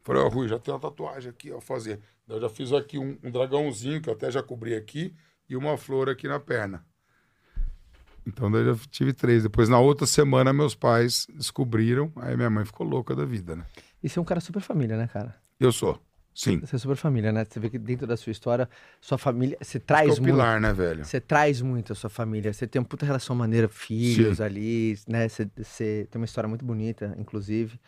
Falei, 0.03 0.23
ó, 0.23 0.29
Rui, 0.29 0.49
já 0.49 0.59
tem 0.59 0.75
uma 0.75 0.81
tatuagem 0.81 1.31
aqui, 1.31 1.53
ó, 1.53 1.61
fazer. 1.61 2.01
Eu 2.29 2.41
já 2.41 2.49
fiz 2.49 2.73
aqui 2.73 2.99
um, 2.99 3.17
um 3.23 3.31
dragãozinho, 3.31 4.01
que 4.01 4.09
eu 4.09 4.15
até 4.15 4.31
já 4.31 4.43
cobri 4.43 4.75
aqui, 4.75 5.15
e 5.49 5.57
uma 5.57 5.77
flor 5.77 6.09
aqui 6.09 6.27
na 6.27 6.41
perna. 6.41 6.85
Então 8.27 8.51
daí 8.51 8.63
eu 8.63 8.75
já 8.75 8.81
tive 8.91 9.13
três. 9.13 9.43
Depois, 9.43 9.69
na 9.69 9.79
outra 9.79 10.07
semana, 10.07 10.53
meus 10.53 10.75
pais 10.75 11.27
descobriram, 11.35 12.13
aí 12.17 12.37
minha 12.37 12.51
mãe 12.51 12.65
ficou 12.65 12.87
louca 12.87 13.15
da 13.15 13.25
vida, 13.25 13.55
né? 13.57 13.65
E 14.03 14.09
você 14.09 14.19
é 14.19 14.23
um 14.23 14.25
cara 14.25 14.41
super 14.41 14.61
família, 14.61 14.97
né, 14.97 15.07
cara? 15.07 15.35
Eu 15.59 15.71
sou, 15.71 16.01
sim. 16.35 16.59
Você 16.61 16.77
é 16.77 16.79
super 16.79 16.97
família, 16.97 17.31
né? 17.33 17.45
Você 17.45 17.61
vê 17.61 17.71
que 17.71 17.79
dentro 17.79 18.07
da 18.07 18.17
sua 18.17 18.33
história, 18.33 18.69
sua 19.01 19.19
família, 19.19 19.57
você 19.61 19.79
traz 19.79 20.09
é 20.09 20.13
o 20.13 20.23
muito. 20.23 20.35
pilar, 20.35 20.61
né, 20.61 20.73
velho? 20.73 21.05
Você 21.05 21.21
traz 21.21 21.61
muito 21.61 21.93
a 21.93 21.97
sua 21.97 22.11
família. 22.11 22.53
Você 22.53 22.67
tem 22.67 22.81
uma 22.81 22.87
puta 22.89 23.07
relação 23.07 23.37
maneira, 23.37 23.69
filhos 23.69 24.39
Sim. 24.39 24.43
ali, 24.43 24.99
né? 25.07 25.29
Você, 25.29 25.49
você 25.57 26.09
tem 26.11 26.21
uma 26.21 26.25
história 26.25 26.49
muito 26.49 26.65
bonita, 26.65 27.15
inclusive. 27.19 27.79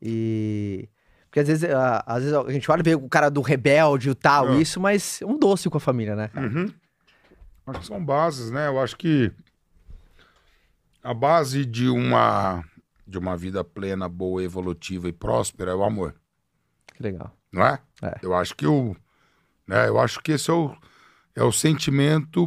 E. 0.00 0.88
Porque 1.28 1.40
às 1.40 1.46
vezes, 1.48 1.64
a, 1.70 2.02
às 2.06 2.22
vezes 2.24 2.36
a 2.36 2.50
gente 2.50 2.70
olha 2.70 2.80
e 2.80 2.84
vê 2.84 2.94
o 2.94 3.08
cara 3.08 3.30
do 3.30 3.40
rebelde 3.42 4.10
e 4.10 4.14
tal, 4.14 4.54
É. 4.54 4.56
isso, 4.56 4.80
mas 4.80 5.20
é 5.22 5.26
um 5.26 5.38
doce 5.38 5.68
com 5.68 5.76
a 5.76 5.80
família, 5.80 6.16
né, 6.16 6.28
cara? 6.28 6.46
Uhum. 6.46 6.72
Acho 7.66 7.80
que 7.80 7.86
são 7.86 8.02
bases, 8.02 8.50
né? 8.50 8.66
Eu 8.68 8.80
acho 8.80 8.96
que 8.96 9.30
a 11.02 11.12
base 11.14 11.64
de 11.64 11.88
uma 11.88 12.64
de 13.06 13.16
uma 13.18 13.36
vida 13.36 13.64
plena, 13.64 14.06
boa, 14.08 14.42
evolutiva 14.42 15.08
e 15.08 15.12
próspera 15.12 15.70
é 15.70 15.74
o 15.74 15.82
amor, 15.82 16.14
Que 16.94 17.02
legal. 17.02 17.34
não 17.50 17.64
é? 17.64 17.78
É. 18.02 18.18
Eu 18.22 18.34
acho 18.34 18.54
que 18.54 18.66
o 18.66 18.94
Né? 19.66 19.88
Eu 19.88 19.98
acho 19.98 20.20
que 20.20 20.32
esse 20.32 20.50
é 20.50 20.52
o, 20.52 20.74
é 21.34 21.42
o 21.42 21.52
sentimento 21.52 22.46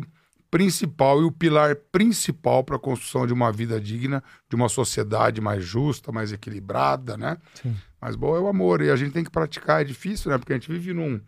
principal 0.52 1.22
e 1.22 1.26
o 1.26 1.32
pilar 1.32 1.76
principal 1.92 2.64
para 2.64 2.76
a 2.76 2.80
construção 2.80 3.26
de 3.26 3.34
uma 3.34 3.52
vida 3.52 3.80
digna, 3.82 4.24
de 4.50 4.56
uma 4.56 4.68
sociedade 4.70 5.40
mais 5.42 5.64
justa, 5.64 6.12
mais 6.12 6.32
equilibrada, 6.32 7.16
né? 7.18 7.38
Sim. 7.56 7.76
Mas 8.02 8.16
bom, 8.16 8.36
é 8.36 8.40
o 8.40 8.48
amor 8.48 8.82
e 8.82 8.90
a 8.90 8.96
gente 8.96 9.12
tem 9.12 9.24
que 9.24 9.30
praticar, 9.30 9.82
é 9.82 9.86
difícil, 9.86 10.32
né? 10.32 10.38
Porque 10.38 10.52
a 10.52 10.56
gente 10.56 10.72
vive 10.72 10.94
num 10.94 11.22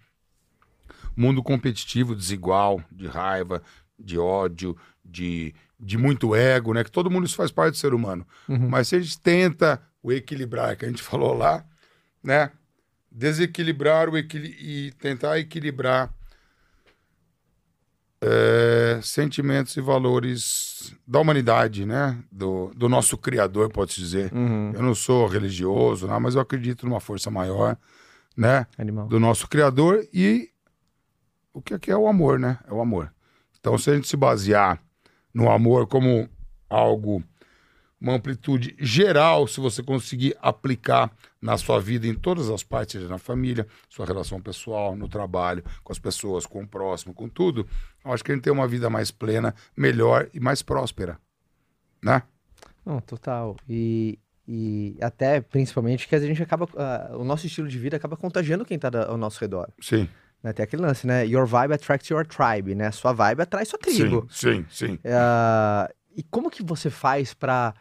mundo 1.16 1.44
competitivo, 1.44 2.16
desigual, 2.16 2.84
de 2.92 3.06
raiva, 3.06 3.62
de 3.98 4.18
ódio, 4.18 4.76
de, 5.06 5.54
de 5.80 5.98
muito 5.98 6.36
ego, 6.36 6.74
né? 6.74 6.84
Que 6.84 6.92
todo 6.92 7.12
mundo 7.12 7.28
isso 7.28 7.36
faz 7.36 7.52
parte 7.52 7.74
do 7.74 7.78
ser 7.78 7.94
humano. 7.94 8.26
Uhum. 8.50 8.70
Mas 8.70 8.88
se 8.88 8.96
a 8.96 9.00
gente 9.00 9.20
tenta 9.20 9.82
o 10.02 10.12
equilibrar, 10.12 10.76
que 10.76 10.86
a 10.86 10.88
gente 10.88 11.04
falou 11.04 11.34
lá, 11.34 11.64
né? 12.24 12.52
Desequilibrar 13.12 14.10
o 14.10 14.18
equili 14.18 14.56
e 14.60 14.92
tentar 14.94 15.38
equilibrar 15.38 16.12
é, 18.26 19.00
sentimentos 19.02 19.76
e 19.76 19.82
valores 19.82 20.96
da 21.08 21.20
humanidade, 21.20 21.86
né? 21.86 22.18
Do, 22.32 22.72
do 22.76 22.88
nosso 22.88 23.18
Criador, 23.18 23.70
pode-se 23.70 24.00
dizer. 24.00 24.34
Uhum. 24.34 24.72
Eu 24.74 24.82
não 24.82 24.96
sou 24.96 25.28
religioso, 25.28 26.08
não, 26.08 26.20
mas 26.20 26.36
eu 26.36 26.42
acredito 26.42 26.86
numa 26.86 27.00
força 27.00 27.30
maior, 27.30 27.78
né? 28.36 28.66
Animal. 28.78 29.08
Do 29.08 29.20
nosso 29.20 29.48
Criador 29.48 30.06
e 30.14 30.50
o 31.54 31.62
que 31.62 31.74
é, 31.74 31.80
que 31.80 31.92
é 31.92 31.98
o 31.98 32.08
amor, 32.08 32.40
né? 32.40 32.58
É 32.68 32.74
o 32.74 32.82
amor. 32.82 33.14
Então, 33.60 33.78
se 33.78 33.90
a 33.90 33.96
gente 33.96 34.08
se 34.08 34.18
basear 34.18 34.82
no 35.34 35.50
amor 35.50 35.88
como 35.88 36.28
algo, 36.70 37.24
uma 38.04 38.16
amplitude 38.16 38.76
geral, 38.80 39.48
se 39.48 39.62
você 39.62 39.82
conseguir 39.82 40.36
aplicar 40.42 41.10
na 41.42 41.58
sua 41.58 41.80
vida, 41.80 42.06
em 42.06 42.14
todas 42.14 42.50
as 42.50 42.62
partes, 42.62 43.08
na 43.10 43.18
família, 43.18 43.66
sua 43.90 44.06
relação 44.06 44.42
pessoal, 44.42 44.94
no 44.94 45.08
trabalho, 45.08 45.64
com 45.84 45.94
as 45.94 45.98
pessoas, 46.00 46.46
com 46.46 46.62
o 46.64 46.68
próximo, 46.68 47.14
com 47.14 47.30
tudo, 47.30 47.66
eu 48.04 48.12
acho 48.12 48.22
que 48.22 48.32
a 48.32 48.36
gente 48.36 48.44
tem 48.44 48.52
uma 48.52 48.68
vida 48.68 48.90
mais 48.90 49.10
plena, 49.10 49.56
melhor 49.76 50.30
e 50.34 50.40
mais 50.40 50.62
próspera, 50.62 51.18
né? 52.04 52.22
Não, 52.86 53.00
total. 53.00 53.56
E, 53.70 54.20
e 54.46 54.98
até, 55.02 55.40
principalmente, 55.40 56.06
que 56.06 56.14
a 56.16 56.20
gente 56.20 56.44
acaba. 56.44 56.68
ah, 56.78 57.16
o 57.18 57.24
nosso 57.24 57.48
estilo 57.48 57.70
de 57.70 57.80
vida 57.80 57.96
acaba 57.96 58.18
contagiando 58.18 58.66
quem 58.66 58.78
tá 58.78 58.90
da- 58.90 59.08
ao 59.08 59.18
nosso 59.18 59.40
redor. 59.40 59.70
Sim, 59.80 60.10
Né? 60.44 60.52
Tem 60.52 60.64
aquele 60.66 60.82
lance, 60.82 61.08
né? 61.08 61.26
Your 61.26 61.46
vibe 61.48 61.74
attracts 61.74 62.10
your 62.10 62.26
tribe, 62.28 62.76
né? 62.76 62.92
Sua 62.92 63.14
vibe 63.14 63.42
atrai 63.44 63.64
sua 63.66 63.80
tribo. 63.80 64.28
sim, 64.30 64.66
sim, 64.70 64.88
sim. 64.88 65.00
É, 65.06 65.94
e 66.18 66.22
como 66.24 66.52
que 66.52 66.62
você 66.62 66.90
faz 66.90 67.34
pra, 67.34 67.74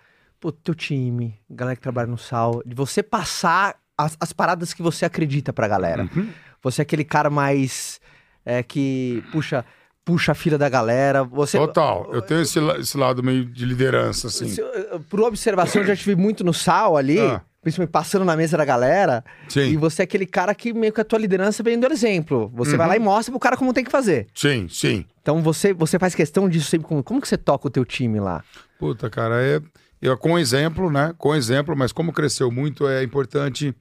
pô, 0.43 0.51
teu 0.51 0.75
time, 0.75 1.39
galera 1.49 1.77
que 1.77 1.83
trabalha 1.83 2.09
no 2.09 2.19
Sal, 2.19 2.61
de 2.67 2.75
você 2.75 3.01
passar 3.01 3.77
as, 3.97 4.17
as 4.21 4.33
paradas 4.33 4.75
que 4.75 4.83
você 4.83 5.05
acredita 5.05 5.53
pra 5.53 5.69
galera? 5.69 6.09
Uhum. 6.15 6.29
Você 6.65 6.81
é 6.81 6.85
aquele 6.85 7.05
cara 7.05 7.31
mais 7.31 8.01
é, 8.45 8.61
que 8.63 9.23
puxa, 9.31 9.65
puxa 10.05 10.33
a 10.33 10.35
fila 10.35 10.59
da 10.59 10.69
galera. 10.69 11.23
Você, 11.23 11.57
Total, 11.57 12.11
eu 12.13 12.21
tenho 12.21 12.41
esse, 12.43 12.59
esse 12.81 12.97
lado 12.99 13.23
meio 13.23 13.45
de 13.45 13.65
liderança, 13.65 14.27
assim. 14.27 14.49
Se- 14.49 14.63
Por 15.09 15.21
observação, 15.21 15.83
eu 15.83 15.87
já 15.87 15.95
te 15.97 16.05
vi 16.05 16.17
muito 16.17 16.43
no 16.43 16.53
Sal 16.53 16.97
ali, 16.97 17.21
Ah. 17.21 17.41
principalmente 17.63 17.93
passando 17.93 18.25
na 18.25 18.37
mesa 18.37 18.57
da 18.57 18.65
galera. 18.65 19.25
E 19.49 19.53
Sim, 19.53 19.77
você 19.77 20.03
é 20.03 20.05
aquele 20.05 20.27
cara 20.27 20.53
que 20.57 20.73
meio 20.73 20.93
que 20.93 21.01
a 21.01 21.05
tua 21.05 21.21
liderança 21.21 21.63
vem 21.63 21.79
do 21.79 21.87
exemplo. 21.93 22.51
Você 22.55 22.77
vai 22.77 22.89
lá 22.89 22.97
e 22.97 22.99
Uhum. 22.99 23.05
mostra 23.05 23.31
pro 23.31 23.39
cara 23.39 23.57
como 23.57 23.73
tem 23.73 23.85
que 23.85 23.91
fazer. 23.93 24.27
sim, 24.35 24.67
sim. 24.69 25.05
Então 25.23 25.41
você, 25.41 25.73
você 25.73 26.01
faz 26.01 26.17
questão 26.17 26.49
disso 26.49 26.69
sempre. 26.69 26.89
Como, 26.89 27.01
como 27.05 27.21
que 27.21 27.29
você 27.29 27.39
toca 27.39 27.69
o 27.69 27.71
teu 27.71 27.85
time 27.85 28.19
lá? 28.19 28.43
Puta, 28.77 29.09
cara, 29.09 29.41
é. 29.41 29.61
Eu, 30.03 30.19
com 30.19 30.37
exemplo, 30.37 30.91
né? 30.91 31.15
Com 31.17 31.33
exemplo, 31.33 31.77
mas 31.77 31.93
como 31.93 32.13
cresceu 32.13 32.51
muito, 32.51 32.89
é 32.89 33.05
importante 33.05 33.73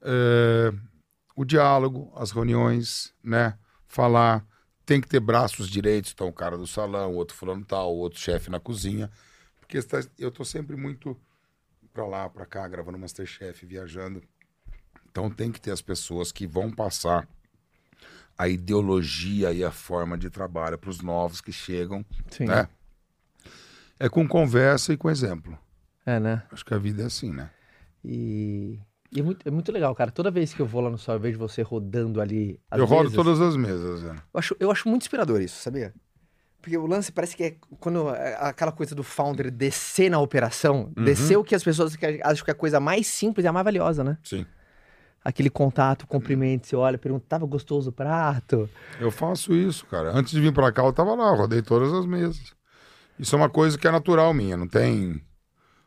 é, 0.00 0.72
o 1.34 1.44
diálogo, 1.44 2.12
as 2.14 2.30
reuniões, 2.30 3.12
né? 3.22 3.58
Falar. 3.88 4.46
Tem 4.86 5.02
que 5.02 5.08
ter 5.08 5.20
braços 5.20 5.68
direitos, 5.68 6.12
então 6.14 6.28
o 6.28 6.32
cara 6.32 6.56
do 6.56 6.66
salão, 6.66 7.12
o 7.12 7.16
outro 7.16 7.36
fulano 7.36 7.62
tal, 7.62 7.94
o 7.94 7.98
outro 7.98 8.18
chefe 8.18 8.48
na 8.50 8.58
cozinha. 8.58 9.10
Porque 9.60 9.80
eu 10.18 10.30
tô 10.30 10.46
sempre 10.46 10.76
muito 10.76 11.14
pra 11.92 12.06
lá, 12.06 12.26
pra 12.30 12.46
cá, 12.46 12.66
gravando 12.66 12.96
Masterchef, 12.96 13.66
viajando. 13.66 14.22
Então 15.10 15.28
tem 15.28 15.52
que 15.52 15.60
ter 15.60 15.72
as 15.72 15.82
pessoas 15.82 16.32
que 16.32 16.46
vão 16.46 16.70
passar 16.70 17.28
a 18.38 18.48
ideologia 18.48 19.52
e 19.52 19.62
a 19.62 19.70
forma 19.70 20.16
de 20.16 20.30
trabalho 20.30 20.78
para 20.78 20.88
os 20.88 21.02
novos 21.02 21.40
que 21.42 21.52
chegam, 21.52 22.02
Sim. 22.30 22.46
né? 22.46 22.66
É 24.00 24.08
com 24.08 24.26
conversa 24.26 24.92
e 24.92 24.96
com 24.96 25.10
exemplo. 25.10 25.58
É, 26.06 26.18
né? 26.20 26.42
Acho 26.52 26.64
que 26.64 26.72
a 26.74 26.78
vida 26.78 27.02
é 27.02 27.06
assim, 27.06 27.32
né? 27.32 27.50
E, 28.04 28.78
e 29.12 29.20
é, 29.20 29.22
muito, 29.22 29.46
é 29.46 29.50
muito 29.50 29.72
legal, 29.72 29.94
cara. 29.94 30.10
Toda 30.10 30.30
vez 30.30 30.54
que 30.54 30.60
eu 30.60 30.66
vou 30.66 30.80
lá 30.80 30.88
no 30.90 30.98
Sol, 30.98 31.14
eu 31.14 31.20
vejo 31.20 31.38
você 31.38 31.62
rodando 31.62 32.20
ali. 32.20 32.60
as 32.70 32.78
eu 32.78 32.84
rodo 32.86 33.02
mesas, 33.10 33.16
todas 33.16 33.40
as 33.40 33.56
mesas. 33.56 34.02
né? 34.02 34.14
Eu 34.32 34.38
acho, 34.38 34.56
eu 34.60 34.70
acho 34.70 34.88
muito 34.88 35.02
inspirador 35.02 35.40
isso, 35.40 35.60
sabia? 35.60 35.92
Porque 36.60 36.76
o 36.76 36.86
lance 36.86 37.12
parece 37.12 37.36
que 37.36 37.44
é 37.44 37.56
quando 37.80 38.08
é 38.10 38.36
aquela 38.40 38.72
coisa 38.72 38.94
do 38.94 39.02
founder 39.02 39.50
descer 39.50 40.10
na 40.10 40.18
operação, 40.18 40.92
Uhum. 40.96 41.04
descer 41.04 41.36
o 41.36 41.44
que 41.44 41.54
as 41.54 41.62
pessoas 41.62 41.96
acham 42.24 42.44
que 42.44 42.50
é 42.50 42.52
a 42.52 42.56
coisa 42.56 42.80
mais 42.80 43.06
simples 43.06 43.44
e 43.44 43.48
a 43.48 43.52
mais 43.52 43.64
valiosa, 43.64 44.02
né? 44.02 44.18
Sim. 44.22 44.44
Aquele 45.24 45.50
contato, 45.50 46.06
cumprimento, 46.06 46.66
você 46.66 46.76
olha, 46.76 46.96
pergunta, 46.96 47.24
tava 47.28 47.44
gostoso 47.46 47.90
o 47.90 47.92
prato? 47.92 48.68
Eu 49.00 49.10
faço 49.10 49.52
isso, 49.54 49.84
cara. 49.86 50.10
Antes 50.12 50.32
de 50.32 50.40
vir 50.40 50.52
pra 50.52 50.72
cá, 50.72 50.82
eu 50.82 50.92
tava 50.92 51.14
lá, 51.14 51.28
eu 51.30 51.36
rodei 51.36 51.60
todas 51.60 51.92
as 51.92 52.06
mesas. 52.06 52.54
Isso 53.18 53.34
é 53.34 53.38
uma 53.38 53.48
coisa 53.48 53.76
que 53.76 53.86
é 53.86 53.90
natural 53.90 54.32
minha, 54.32 54.56
não 54.56 54.68
tem. 54.68 55.20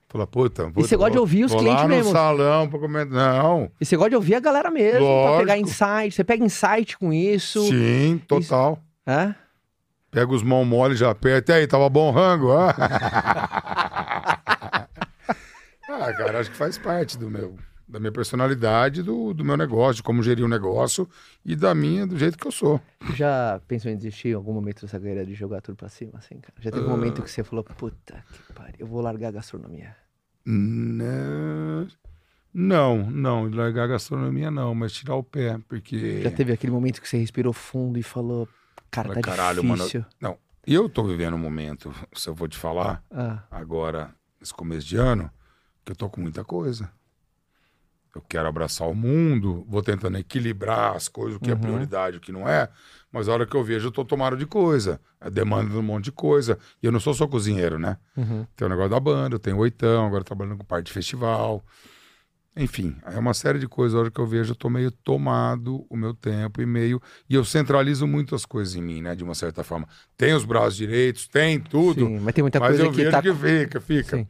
Fala, 0.10 0.28
puta. 0.28 0.66
puta 0.66 0.82
você 0.82 0.98
gosta 0.98 1.12
de 1.12 1.20
ouvir 1.20 1.46
os 1.46 1.54
clientes 1.54 1.84
lá 1.84 1.84
no 1.84 1.90
mesmo. 1.96 2.12
salão 2.12 2.68
pra 2.68 2.78
comer. 2.78 3.06
Não. 3.06 3.72
E 3.80 3.86
você 3.86 3.96
gosta 3.96 4.10
de 4.10 4.16
ouvir 4.18 4.36
a 4.36 4.40
galera 4.42 4.70
mesmo, 4.70 5.00
pra 5.00 5.38
pegar 5.38 5.54
Lógico. 5.56 5.70
insight. 5.70 6.12
Você 6.14 6.24
pega 6.24 6.44
insight 6.44 6.98
com 6.98 7.14
isso. 7.14 7.66
Sim, 7.68 8.22
total. 8.28 8.78
É? 9.08 9.34
Pega 10.12 10.34
os 10.34 10.44
mãos 10.44 10.66
mole, 10.66 10.96
já 10.96 11.12
aperta. 11.12 11.54
E 11.54 11.56
aí, 11.56 11.68
tava 11.68 11.88
bom 11.88 12.12
rango? 12.12 12.52
Ah? 12.52 12.76
ah, 15.88 16.14
cara, 16.14 16.40
acho 16.42 16.52
que 16.52 16.58
faz 16.58 16.78
parte 16.78 17.18
do 17.18 17.30
meu, 17.30 17.56
da 17.92 18.00
minha 18.00 18.12
personalidade, 18.12 19.04
do, 19.04 19.34
do 19.34 19.44
meu 19.44 19.58
negócio, 19.58 19.96
de 19.96 20.04
como 20.04 20.24
gerir 20.24 20.46
o 20.46 20.48
negócio 20.48 21.08
e 21.44 21.56
da 21.56 21.76
minha, 21.76 22.08
do 22.08 22.18
jeito 22.18 22.38
que 22.38 22.48
eu 22.48 22.52
sou. 22.52 22.80
Já 23.16 23.60
pensou 23.68 23.92
em 23.92 23.98
desistir 23.98 24.30
em 24.30 24.34
algum 24.34 24.54
momento 24.54 24.82
dessa 24.82 24.98
carreira 24.98 25.26
de 25.26 25.34
jogar 25.34 25.60
tudo 25.62 25.76
pra 25.76 25.90
cima, 25.90 26.14
assim, 26.16 26.40
cara? 26.40 26.54
Já 26.60 26.72
teve 26.72 26.86
um 26.86 26.90
Ah. 26.90 26.92
momento 26.96 27.22
que 27.22 27.30
você 27.30 27.44
falou, 27.44 27.64
puta 27.66 28.24
que 28.32 28.54
pariu, 28.54 28.76
eu 28.80 28.88
vou 28.88 29.02
largar 29.02 29.28
a 29.28 29.32
gastronomia. 29.32 29.96
Né? 30.46 31.88
Não, 32.54 33.10
não, 33.12 33.50
largar 33.50 33.84
a 33.84 33.88
gastronomia 33.88 34.50
não, 34.50 34.74
mas 34.74 34.94
tirar 34.94 35.16
o 35.16 35.24
pé, 35.24 35.58
porque. 35.68 36.22
Já 36.22 36.32
teve 36.32 36.52
aquele 36.54 36.72
momento 36.72 37.02
que 37.02 37.08
você 37.08 37.18
respirou 37.18 37.54
fundo 37.54 38.00
e 38.00 38.04
falou, 38.04 38.48
cara, 38.90 39.10
Falei, 39.10 39.22
tá 39.24 39.32
"Caralho, 39.32 39.64
mano." 39.64 39.78
difícil. 39.78 40.06
Não, 40.20 40.38
eu 40.66 40.88
tô 40.90 41.04
vivendo 41.04 41.34
um 41.34 41.38
momento, 41.40 41.94
se 42.14 42.30
eu 42.30 42.34
vou 42.34 42.48
te 42.48 42.58
falar, 42.58 43.04
Ah, 43.12 43.44
agora, 43.52 44.14
nesse 44.40 44.54
começo 44.54 44.86
de 44.88 44.98
ano, 44.98 45.30
que 45.86 45.92
eu 45.92 45.96
tô 45.96 46.10
com 46.10 46.20
muita 46.22 46.44
coisa. 46.44 46.90
Eu 48.14 48.22
quero 48.22 48.48
abraçar 48.48 48.88
o 48.90 48.94
mundo, 48.94 49.66
vou 49.70 49.82
tentando 49.82 50.18
equilibrar 50.18 50.96
as 50.96 51.08
coisas, 51.08 51.38
o 51.38 51.40
que 51.40 51.50
é 51.50 51.54
Uhum. 51.54 51.60
prioridade, 51.62 52.18
o 52.18 52.20
que 52.20 52.32
não 52.32 52.48
é. 52.48 52.68
Mas 53.12 53.30
a 53.30 53.34
hora 53.34 53.46
que 53.46 53.56
eu 53.56 53.64
vejo, 53.64 53.88
eu 53.88 53.92
tô 53.92 54.04
tomado 54.04 54.36
de 54.36 54.46
coisa. 54.46 55.00
É 55.20 55.30
demanda 55.30 55.70
de 55.70 55.78
um 55.78 55.82
monte 55.82 56.06
de 56.06 56.12
coisa. 56.12 56.58
E 56.84 56.86
eu 56.86 56.92
não 56.92 57.00
sou 57.00 57.14
só 57.14 57.26
cozinheiro, 57.28 57.80
né? 57.80 57.98
uhum. 58.18 58.46
Tem 58.56 58.66
o 58.66 58.70
negócio 58.70 58.90
da 58.92 59.00
banda, 59.00 59.36
eu 59.36 59.40
tenho 59.40 59.58
oitão, 59.58 60.08
agora 60.08 60.24
trabalhando 60.24 60.58
com 60.58 60.66
parte 60.66 60.88
de 60.88 60.94
festival. 60.94 61.64
Enfim, 62.56 62.98
é 63.06 63.18
uma 63.18 63.34
série 63.34 63.60
de 63.60 63.68
coisas. 63.68 63.96
A 63.96 64.02
hora 64.02 64.12
que 64.12 64.20
eu 64.20 64.28
vejo, 64.28 64.52
eu 64.52 64.56
tô 64.56 64.70
meio 64.70 64.92
tomado 64.92 65.86
o 65.90 65.96
meu 65.96 66.14
tempo 66.14 66.62
e 66.62 66.66
meio. 66.66 67.02
E 67.30 67.36
eu 67.36 67.46
centralizo 67.46 68.06
muito 68.06 68.36
as 68.36 68.46
coisas 68.46 68.76
em 68.76 68.82
mim, 68.82 69.02
né? 69.02 69.16
De 69.16 69.24
uma 69.24 69.34
certa 69.36 69.64
forma. 69.64 69.88
Tem 70.18 70.34
os 70.34 70.44
braços 70.44 70.76
direitos, 70.76 71.30
tem 71.30 71.62
tudo. 71.62 72.06
Sim, 72.06 72.20
mas 72.20 72.34
tem 72.34 72.44
muita 72.44 72.60
mas 72.60 72.70
coisa 72.72 72.84
eu 72.84 72.92
que 72.92 72.98
vejo 72.98 73.12
tá... 73.12 73.22
que 73.22 73.34
fica, 73.34 73.80
fica. 73.80 74.18
Sim. 74.18 74.28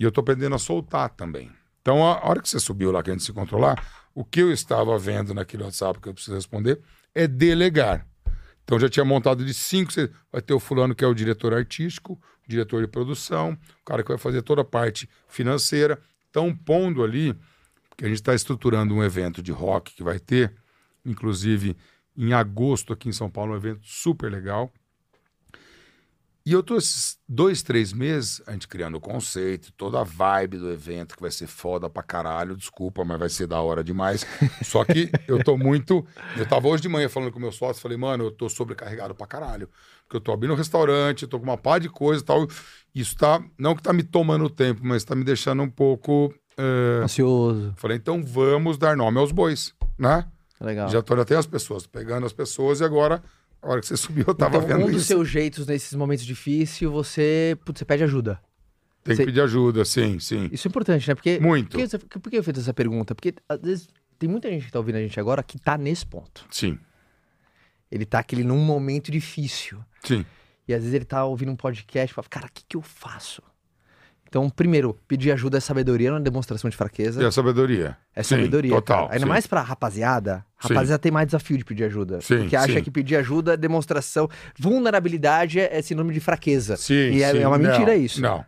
E 0.00 0.02
eu 0.02 0.10
tô 0.10 0.20
aprendendo 0.20 0.56
a 0.56 0.58
soltar 0.58 1.10
também. 1.10 1.50
Então, 1.88 2.04
a 2.04 2.28
hora 2.28 2.42
que 2.42 2.50
você 2.50 2.60
subiu 2.60 2.92
lá, 2.92 3.02
que 3.02 3.08
a 3.08 3.14
gente 3.14 3.24
se 3.24 3.32
controlar, 3.32 3.82
o 4.14 4.22
que 4.22 4.40
eu 4.40 4.52
estava 4.52 4.98
vendo 4.98 5.32
naquele 5.32 5.62
WhatsApp 5.62 5.98
que 5.98 6.06
eu 6.06 6.12
preciso 6.12 6.34
responder 6.36 6.78
é 7.14 7.26
delegar. 7.26 8.06
Então, 8.62 8.78
já 8.78 8.90
tinha 8.90 9.06
montado 9.06 9.42
de 9.42 9.54
cinco. 9.54 9.90
seis- 9.90 10.10
Vai 10.30 10.42
ter 10.42 10.52
o 10.52 10.60
fulano 10.60 10.94
que 10.94 11.02
é 11.02 11.06
o 11.08 11.14
diretor 11.14 11.54
artístico, 11.54 12.12
o 12.12 12.46
diretor 12.46 12.82
de 12.82 12.88
produção, 12.88 13.56
o 13.80 13.84
cara 13.86 14.02
que 14.02 14.10
vai 14.10 14.18
fazer 14.18 14.42
toda 14.42 14.60
a 14.60 14.64
parte 14.66 15.08
financeira. 15.28 15.98
Estão 16.26 16.54
pondo 16.54 17.02
ali, 17.02 17.34
que 17.96 18.04
a 18.04 18.08
gente 18.08 18.18
está 18.18 18.34
estruturando 18.34 18.92
um 18.94 19.02
evento 19.02 19.42
de 19.42 19.50
rock 19.50 19.94
que 19.94 20.02
vai 20.02 20.18
ter, 20.18 20.54
inclusive 21.06 21.74
em 22.14 22.34
agosto 22.34 22.92
aqui 22.92 23.08
em 23.08 23.12
São 23.12 23.30
Paulo, 23.30 23.54
um 23.54 23.56
evento 23.56 23.80
super 23.82 24.30
legal. 24.30 24.70
E 26.48 26.52
eu 26.54 26.62
tô 26.62 26.78
esses 26.78 27.18
dois, 27.28 27.62
três 27.62 27.92
meses, 27.92 28.40
a 28.46 28.52
gente 28.52 28.66
criando 28.66 28.94
o 28.94 29.00
conceito, 29.02 29.70
toda 29.76 30.00
a 30.00 30.02
vibe 30.02 30.56
do 30.56 30.70
evento, 30.72 31.14
que 31.14 31.20
vai 31.20 31.30
ser 31.30 31.46
foda 31.46 31.90
pra 31.90 32.02
caralho, 32.02 32.56
desculpa, 32.56 33.04
mas 33.04 33.18
vai 33.18 33.28
ser 33.28 33.46
da 33.46 33.60
hora 33.60 33.84
demais. 33.84 34.24
Só 34.64 34.82
que 34.82 35.10
eu 35.26 35.44
tô 35.44 35.58
muito. 35.58 36.06
Eu 36.38 36.48
tava 36.48 36.66
hoje 36.66 36.80
de 36.80 36.88
manhã 36.88 37.06
falando 37.06 37.30
com 37.32 37.38
meu 37.38 37.52
sócio, 37.52 37.82
falei, 37.82 37.98
mano, 37.98 38.24
eu 38.24 38.30
tô 38.30 38.48
sobrecarregado 38.48 39.14
pra 39.14 39.26
caralho. 39.26 39.68
Porque 40.04 40.16
eu 40.16 40.20
tô 40.22 40.32
abrindo 40.32 40.54
um 40.54 40.56
restaurante, 40.56 41.26
tô 41.26 41.38
com 41.38 41.44
uma 41.44 41.58
pá 41.58 41.78
de 41.78 41.90
coisa 41.90 42.22
e 42.22 42.24
tal. 42.24 42.48
Isso 42.94 43.14
tá. 43.14 43.44
Não 43.58 43.76
que 43.76 43.82
tá 43.82 43.92
me 43.92 44.02
tomando 44.02 44.48
tempo, 44.48 44.80
mas 44.82 45.04
tá 45.04 45.14
me 45.14 45.24
deixando 45.24 45.62
um 45.62 45.68
pouco. 45.68 46.32
eh, 46.56 47.02
Ansioso. 47.04 47.74
Falei, 47.76 47.98
então 47.98 48.24
vamos 48.24 48.78
dar 48.78 48.96
nome 48.96 49.18
aos 49.18 49.32
bois, 49.32 49.74
né? 49.98 50.24
Legal. 50.58 50.88
Já 50.88 51.02
tô 51.02 51.12
até 51.12 51.36
as 51.36 51.46
pessoas, 51.46 51.86
pegando 51.86 52.24
as 52.24 52.32
pessoas 52.32 52.80
e 52.80 52.84
agora, 52.84 53.22
a 53.62 53.68
hora 53.68 53.80
que 53.80 53.86
você 53.86 53.96
subiu, 53.96 54.24
eu 54.28 54.34
tava 54.34 54.56
então, 54.58 54.68
vendo 54.68 54.82
um 54.86 54.90
dos 54.90 54.98
isso. 55.02 55.06
seus 55.08 55.28
jeitos 55.28 55.66
nesses 55.66 55.92
momentos 55.94 56.24
difíceis, 56.24 56.90
você, 56.90 57.56
putz, 57.64 57.78
você 57.80 57.84
pede 57.84 58.04
ajuda. 58.04 58.40
Tem 59.04 59.14
Você- 59.16 59.22
que 59.22 59.26
pedir 59.26 59.40
ajuda, 59.40 59.84
sim, 59.84 60.18
sim. 60.18 60.48
Isso 60.52 60.66
é 60.66 60.70
importante, 60.70 61.08
né? 61.08 61.14
Porque, 61.14 61.38
Muito. 61.40 61.78
Por 61.78 61.88
que, 61.88 62.18
por 62.20 62.30
que 62.30 62.36
eu 62.36 62.44
fiz 62.44 62.58
essa 62.58 62.74
pergunta? 62.74 63.14
Porque 63.14 63.34
às 63.48 63.60
vezes 63.60 63.88
tem 64.18 64.28
muita 64.28 64.50
gente 64.50 64.66
que 64.66 64.72
tá 64.72 64.78
ouvindo 64.78 64.96
a 64.96 65.00
gente 65.00 65.18
agora 65.18 65.42
que 65.42 65.58
tá 65.58 65.78
nesse 65.78 66.04
ponto. 66.04 66.44
Sim, 66.50 66.78
Ele 67.90 68.04
tá 68.04 68.18
aquele 68.18 68.44
num 68.44 68.58
momento 68.58 69.10
difícil. 69.10 69.78
sim. 70.04 70.24
E 70.66 70.74
às 70.74 70.80
vezes 70.82 70.94
ele 70.94 71.06
tá 71.06 71.24
ouvindo 71.24 71.50
um 71.50 71.56
podcast 71.56 72.12
e 72.12 72.14
fala, 72.14 72.26
cara, 72.28 72.46
o 72.46 72.50
que, 72.52 72.62
que 72.68 72.76
eu 72.76 72.82
faço? 72.82 73.42
Então, 74.28 74.48
primeiro, 74.50 74.94
pedir 75.08 75.32
ajuda 75.32 75.56
é 75.56 75.60
sabedoria, 75.60 76.10
não 76.10 76.18
é 76.18 76.20
demonstração 76.20 76.68
de 76.68 76.76
fraqueza. 76.76 77.26
A 77.26 77.32
sabedoria? 77.32 77.96
É 78.14 78.22
Sim, 78.22 78.36
sabedoria. 78.36 78.70
total. 78.72 79.04
cara. 79.04 79.12
Ainda 79.14 79.24
sim. 79.24 79.28
mais 79.28 79.46
pra 79.46 79.62
rapaziada. 79.62 80.44
Sim. 80.60 80.68
Rapaziada 80.74 80.98
tem 80.98 81.10
mais 81.10 81.26
desafio 81.26 81.56
de 81.56 81.64
pedir 81.64 81.84
ajuda. 81.84 82.20
Sim, 82.20 82.38
porque 82.40 82.54
acha 82.56 82.74
sim. 82.74 82.82
que 82.82 82.90
pedir 82.90 83.16
ajuda 83.16 83.54
é 83.54 83.56
demonstração. 83.56 84.28
Vulnerabilidade 84.58 85.58
é, 85.60 85.78
é 85.78 85.82
sinônimo 85.82 86.12
de 86.12 86.20
fraqueza. 86.20 86.76
Sim, 86.76 86.94
E 87.12 87.22
é- 87.22 87.32
sim. 87.32 87.38
é 87.38 87.48
uma 87.48 87.58
mentira 87.58 87.94
Não, 87.94 88.00
isso. 88.02 88.20
Não. 88.20 88.44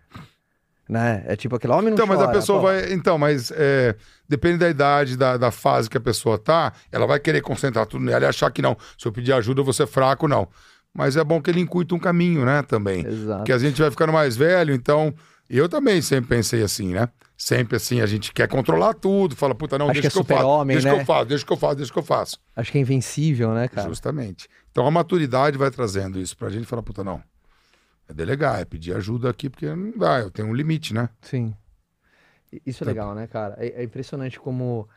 Né? 0.88 1.22
É 1.26 1.36
tipo 1.36 1.54
aquele 1.54 1.72
homem 1.72 1.86
não 1.86 1.92
Então, 1.94 2.06
mas 2.06 2.18
a 2.18 2.24
chora, 2.24 2.36
pessoa 2.36 2.58
pô. 2.60 2.66
vai. 2.66 2.92
Então, 2.92 3.16
mas 3.16 3.52
é, 3.54 3.94
depende 4.28 4.58
da 4.58 4.68
idade, 4.68 5.16
da, 5.16 5.36
da 5.36 5.50
fase 5.52 5.88
que 5.88 5.96
a 5.96 6.00
pessoa 6.00 6.36
tá, 6.36 6.72
ela 6.90 7.06
vai 7.06 7.20
querer 7.20 7.40
concentrar 7.42 7.86
tudo 7.86 8.04
nela 8.04 8.24
e 8.24 8.28
achar 8.28 8.50
que 8.50 8.60
não. 8.60 8.76
Se 8.98 9.06
eu 9.06 9.12
pedir 9.12 9.32
ajuda, 9.32 9.60
eu 9.60 9.64
vou 9.64 9.72
ser 9.72 9.86
fraco, 9.86 10.26
não. 10.26 10.48
Mas 10.92 11.16
é 11.16 11.22
bom 11.22 11.40
que 11.40 11.48
ele 11.48 11.60
incuita 11.60 11.94
um 11.94 11.98
caminho, 11.98 12.44
né, 12.44 12.62
também. 12.62 13.06
Exato. 13.06 13.38
Porque 13.38 13.52
a 13.52 13.58
gente 13.58 13.80
vai 13.80 13.88
ficando 13.90 14.12
mais 14.12 14.36
velho, 14.36 14.74
então. 14.74 15.14
Eu 15.50 15.68
também 15.68 16.00
sempre 16.00 16.28
pensei 16.28 16.62
assim, 16.62 16.94
né? 16.94 17.08
Sempre 17.36 17.76
assim, 17.76 18.00
a 18.00 18.06
gente 18.06 18.32
quer 18.32 18.46
controlar 18.46 18.94
tudo, 18.94 19.34
fala, 19.34 19.54
puta, 19.54 19.76
não, 19.78 19.86
Acho 19.86 19.94
deixa 20.00 20.08
que 20.08 20.12
que, 20.12 20.18
é 20.18 20.20
eu 20.20 20.24
faço. 20.24 20.38
super-homem, 20.40 20.76
Deixa 20.76 20.88
que 20.90 20.94
né? 20.94 21.02
eu 21.02 21.06
faço, 21.06 21.24
deixa 21.26 21.44
que 21.46 21.52
eu 21.52 21.56
faço, 21.56 21.76
deixa 21.76 21.92
que 21.92 21.98
eu 21.98 22.02
faço. 22.02 22.38
Acho 22.54 22.70
que 22.70 22.78
é 22.78 22.80
invencível, 22.82 23.52
né, 23.52 23.66
cara? 23.66 23.88
Justamente. 23.88 24.46
Então 24.70 24.86
a 24.86 24.90
maturidade 24.90 25.58
vai 25.58 25.70
trazendo 25.70 26.20
isso 26.20 26.36
pra 26.36 26.50
gente 26.50 26.66
falar, 26.66 26.82
puta, 26.82 27.02
não. 27.02 27.20
É 28.08 28.12
delegar, 28.14 28.60
é 28.60 28.64
pedir 28.64 28.94
ajuda 28.94 29.28
aqui, 29.30 29.48
porque 29.48 29.66
não 29.74 29.96
dá, 29.98 30.20
eu 30.20 30.30
tenho 30.30 30.48
um 30.48 30.54
limite, 30.54 30.92
né? 30.94 31.08
Sim. 31.22 31.54
Isso 32.66 32.84
é 32.84 32.86
legal, 32.86 33.14
né, 33.14 33.26
cara? 33.26 33.54
É, 33.58 33.80
é 33.80 33.84
impressionante 33.84 34.38
como 34.38 34.88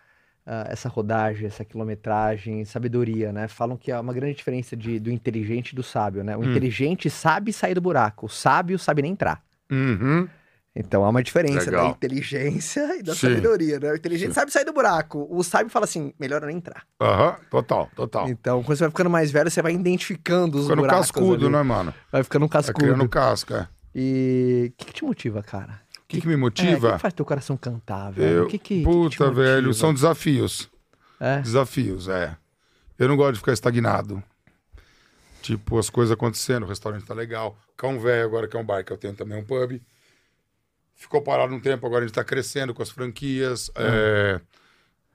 ah, 0.46 0.66
essa 0.70 0.90
rodagem, 0.90 1.46
essa 1.48 1.64
quilometragem, 1.64 2.66
sabedoria, 2.66 3.32
né? 3.32 3.48
Falam 3.48 3.78
que 3.78 3.92
há 3.92 4.02
uma 4.02 4.14
grande 4.14 4.36
diferença 4.36 4.76
de, 4.76 5.00
do 5.00 5.10
inteligente 5.12 5.70
e 5.72 5.76
do 5.76 5.84
sábio, 5.84 6.24
né? 6.24 6.36
O 6.36 6.42
Hum. 6.42 6.50
inteligente 6.52 7.10
sabe 7.10 7.54
sair 7.54 7.74
do 7.76 7.82
buraco, 7.82 8.26
o 8.26 8.30
sábio 8.30 8.78
sabe 8.78 9.02
nem 9.04 9.12
entrar. 9.14 9.44
Uhum. 9.72 10.28
Então 10.76 11.06
há 11.06 11.10
uma 11.10 11.22
diferença 11.22 11.66
da 11.70 11.78
Legal. 11.78 11.92
inteligência 11.92 12.98
e 12.98 13.04
da 13.04 13.14
Sim. 13.14 13.22
sabedoria, 13.28 13.80
né? 13.80 13.92
O 13.92 13.96
inteligente 13.96 14.30
Sim. 14.30 14.34
sabe 14.34 14.52
sair 14.52 14.66
do 14.66 14.74
buraco, 14.74 15.28
o 15.30 15.44
sábio 15.44 15.70
fala 15.70 15.86
assim, 15.86 16.12
melhor 16.20 16.42
eu 16.42 16.48
nem 16.48 16.58
entrar. 16.58 16.84
Aham, 17.00 17.36
total, 17.52 17.90
total. 17.96 18.28
Então, 18.28 18.64
quando 18.64 18.78
você 18.78 18.84
vai 18.84 18.90
ficando 18.90 19.10
mais 19.10 19.30
velho, 19.30 19.52
você 19.52 19.62
vai 19.62 19.74
identificando 19.74 20.58
os 20.58 20.64
Ficando 20.64 20.82
buracos 20.82 21.12
cascudo, 21.12 21.46
ali. 21.46 21.56
né, 21.56 21.62
mano? 21.62 21.94
Vai 22.12 22.24
ficando 22.24 22.50
cascudo. 22.50 22.80
criando 22.80 23.08
casca. 23.08 23.70
é. 23.70 23.74
E 23.96 24.72
o 24.74 24.78
que, 24.78 24.86
que 24.88 24.94
te 24.94 25.06
motiva, 25.06 25.44
cara? 25.44 25.80
O 26.00 26.08
que, 26.08 26.20
que 26.22 26.28
me 26.28 26.34
É, 26.34 26.36
o 26.36 26.40
que, 26.40 26.44
motiva? 26.44 26.98
faz 26.98 27.14
teu 27.14 27.24
coração 27.26 27.56
cantar, 27.56 28.12
velho? 28.12 28.38
Eu- 28.38 28.44
O 28.46 28.48
que 28.48 28.58
que, 28.58 28.74
o 28.74 28.78
que 28.78 28.84
Puta, 29.18 29.32
velho, 29.32 29.68
motiva? 29.68 29.74
são 29.74 29.94
desafios. 29.94 30.70
É? 31.20 31.40
Desafios, 31.42 32.08
é. 32.08 32.36
Eu 32.98 33.08
não 33.08 33.16
gosto 33.16 33.34
de 33.34 33.40
ficar 33.40 33.54
estagnado. 33.54 34.24
Tipo, 35.44 35.78
as 35.78 35.90
coisas 35.90 36.12
acontecendo, 36.12 36.64
o 36.64 36.68
restaurante 36.68 37.06
tá 37.06 37.14
legal. 37.14 37.56
Cão 37.78 38.00
velho 38.00 38.26
agora 38.26 38.48
que 38.48 38.56
é 38.56 38.60
um 38.60 38.66
bar, 38.66 38.84
que 38.84 38.92
eu 38.94 38.98
tenho 38.98 39.14
também 39.14 39.38
um 39.38 39.44
pub. 39.44 39.80
Ficou 40.96 41.22
parado 41.22 41.54
um 41.54 41.60
tempo, 41.60 41.86
agora 41.86 42.04
a 42.04 42.08
gente 42.08 42.16
tá 42.16 42.24
crescendo 42.24 42.74
com 42.74 42.82
as 42.82 42.90
franquias. 42.90 43.72
É, 43.76 44.40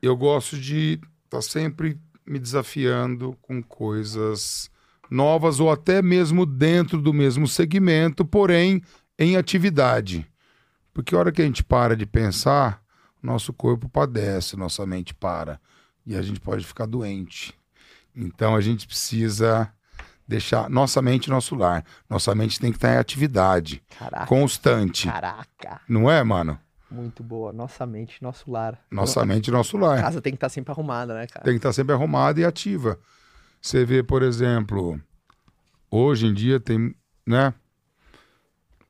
eu 0.02 0.16
gosto 0.16 0.58
de 0.58 1.00
estar 1.24 1.42
sempre 1.42 1.98
me 2.26 2.38
desafiando 2.38 3.36
com 3.40 3.62
coisas 3.62 4.70
novas 5.10 5.60
ou 5.60 5.70
até 5.70 6.02
mesmo 6.02 6.44
dentro 6.44 7.00
do 7.00 7.12
mesmo 7.12 7.48
segmento, 7.48 8.24
porém 8.24 8.82
em 9.18 9.36
atividade. 9.36 10.26
Porque 10.92 11.14
a 11.14 11.18
hora 11.18 11.32
que 11.32 11.40
a 11.40 11.44
gente 11.44 11.64
para 11.64 11.96
de 11.96 12.04
pensar, 12.04 12.82
nosso 13.22 13.52
corpo 13.52 13.88
padece, 13.88 14.56
nossa 14.56 14.84
mente 14.86 15.14
para. 15.14 15.60
E 16.04 16.16
a 16.16 16.22
gente 16.22 16.40
pode 16.40 16.64
ficar 16.64 16.86
doente. 16.86 17.54
Então 18.14 18.54
a 18.54 18.60
gente 18.60 18.86
precisa 18.86 19.72
deixar 20.28 20.68
nossa 20.68 21.00
mente 21.00 21.30
nosso 21.30 21.54
lar. 21.56 21.82
Nossa 22.08 22.34
mente 22.34 22.60
tem 22.60 22.70
que 22.70 22.76
estar 22.76 22.92
em 22.94 22.98
atividade 22.98 23.82
Caraca, 23.98 24.26
constante. 24.26 25.08
caraca. 25.08 25.80
Não 25.88 26.10
é, 26.10 26.22
mano? 26.22 26.58
Muito 26.90 27.22
boa. 27.22 27.52
Nossa 27.52 27.84
mente, 27.86 28.22
nosso 28.22 28.50
lar. 28.50 28.78
Nossa 28.90 29.22
A 29.22 29.26
mente 29.26 29.50
nosso 29.50 29.76
lar. 29.76 30.00
casa 30.00 30.20
tem 30.20 30.32
que 30.32 30.36
estar 30.36 30.48
sempre 30.48 30.70
arrumada, 30.72 31.14
né, 31.14 31.26
cara? 31.26 31.44
Tem 31.44 31.54
que 31.54 31.58
estar 31.58 31.72
sempre 31.72 31.94
arrumada 31.94 32.38
e 32.40 32.44
ativa. 32.44 32.98
Você 33.60 33.84
vê, 33.84 34.02
por 34.02 34.22
exemplo, 34.22 35.00
hoje 35.90 36.26
em 36.26 36.34
dia 36.34 36.60
tem, 36.60 36.94
né? 37.26 37.52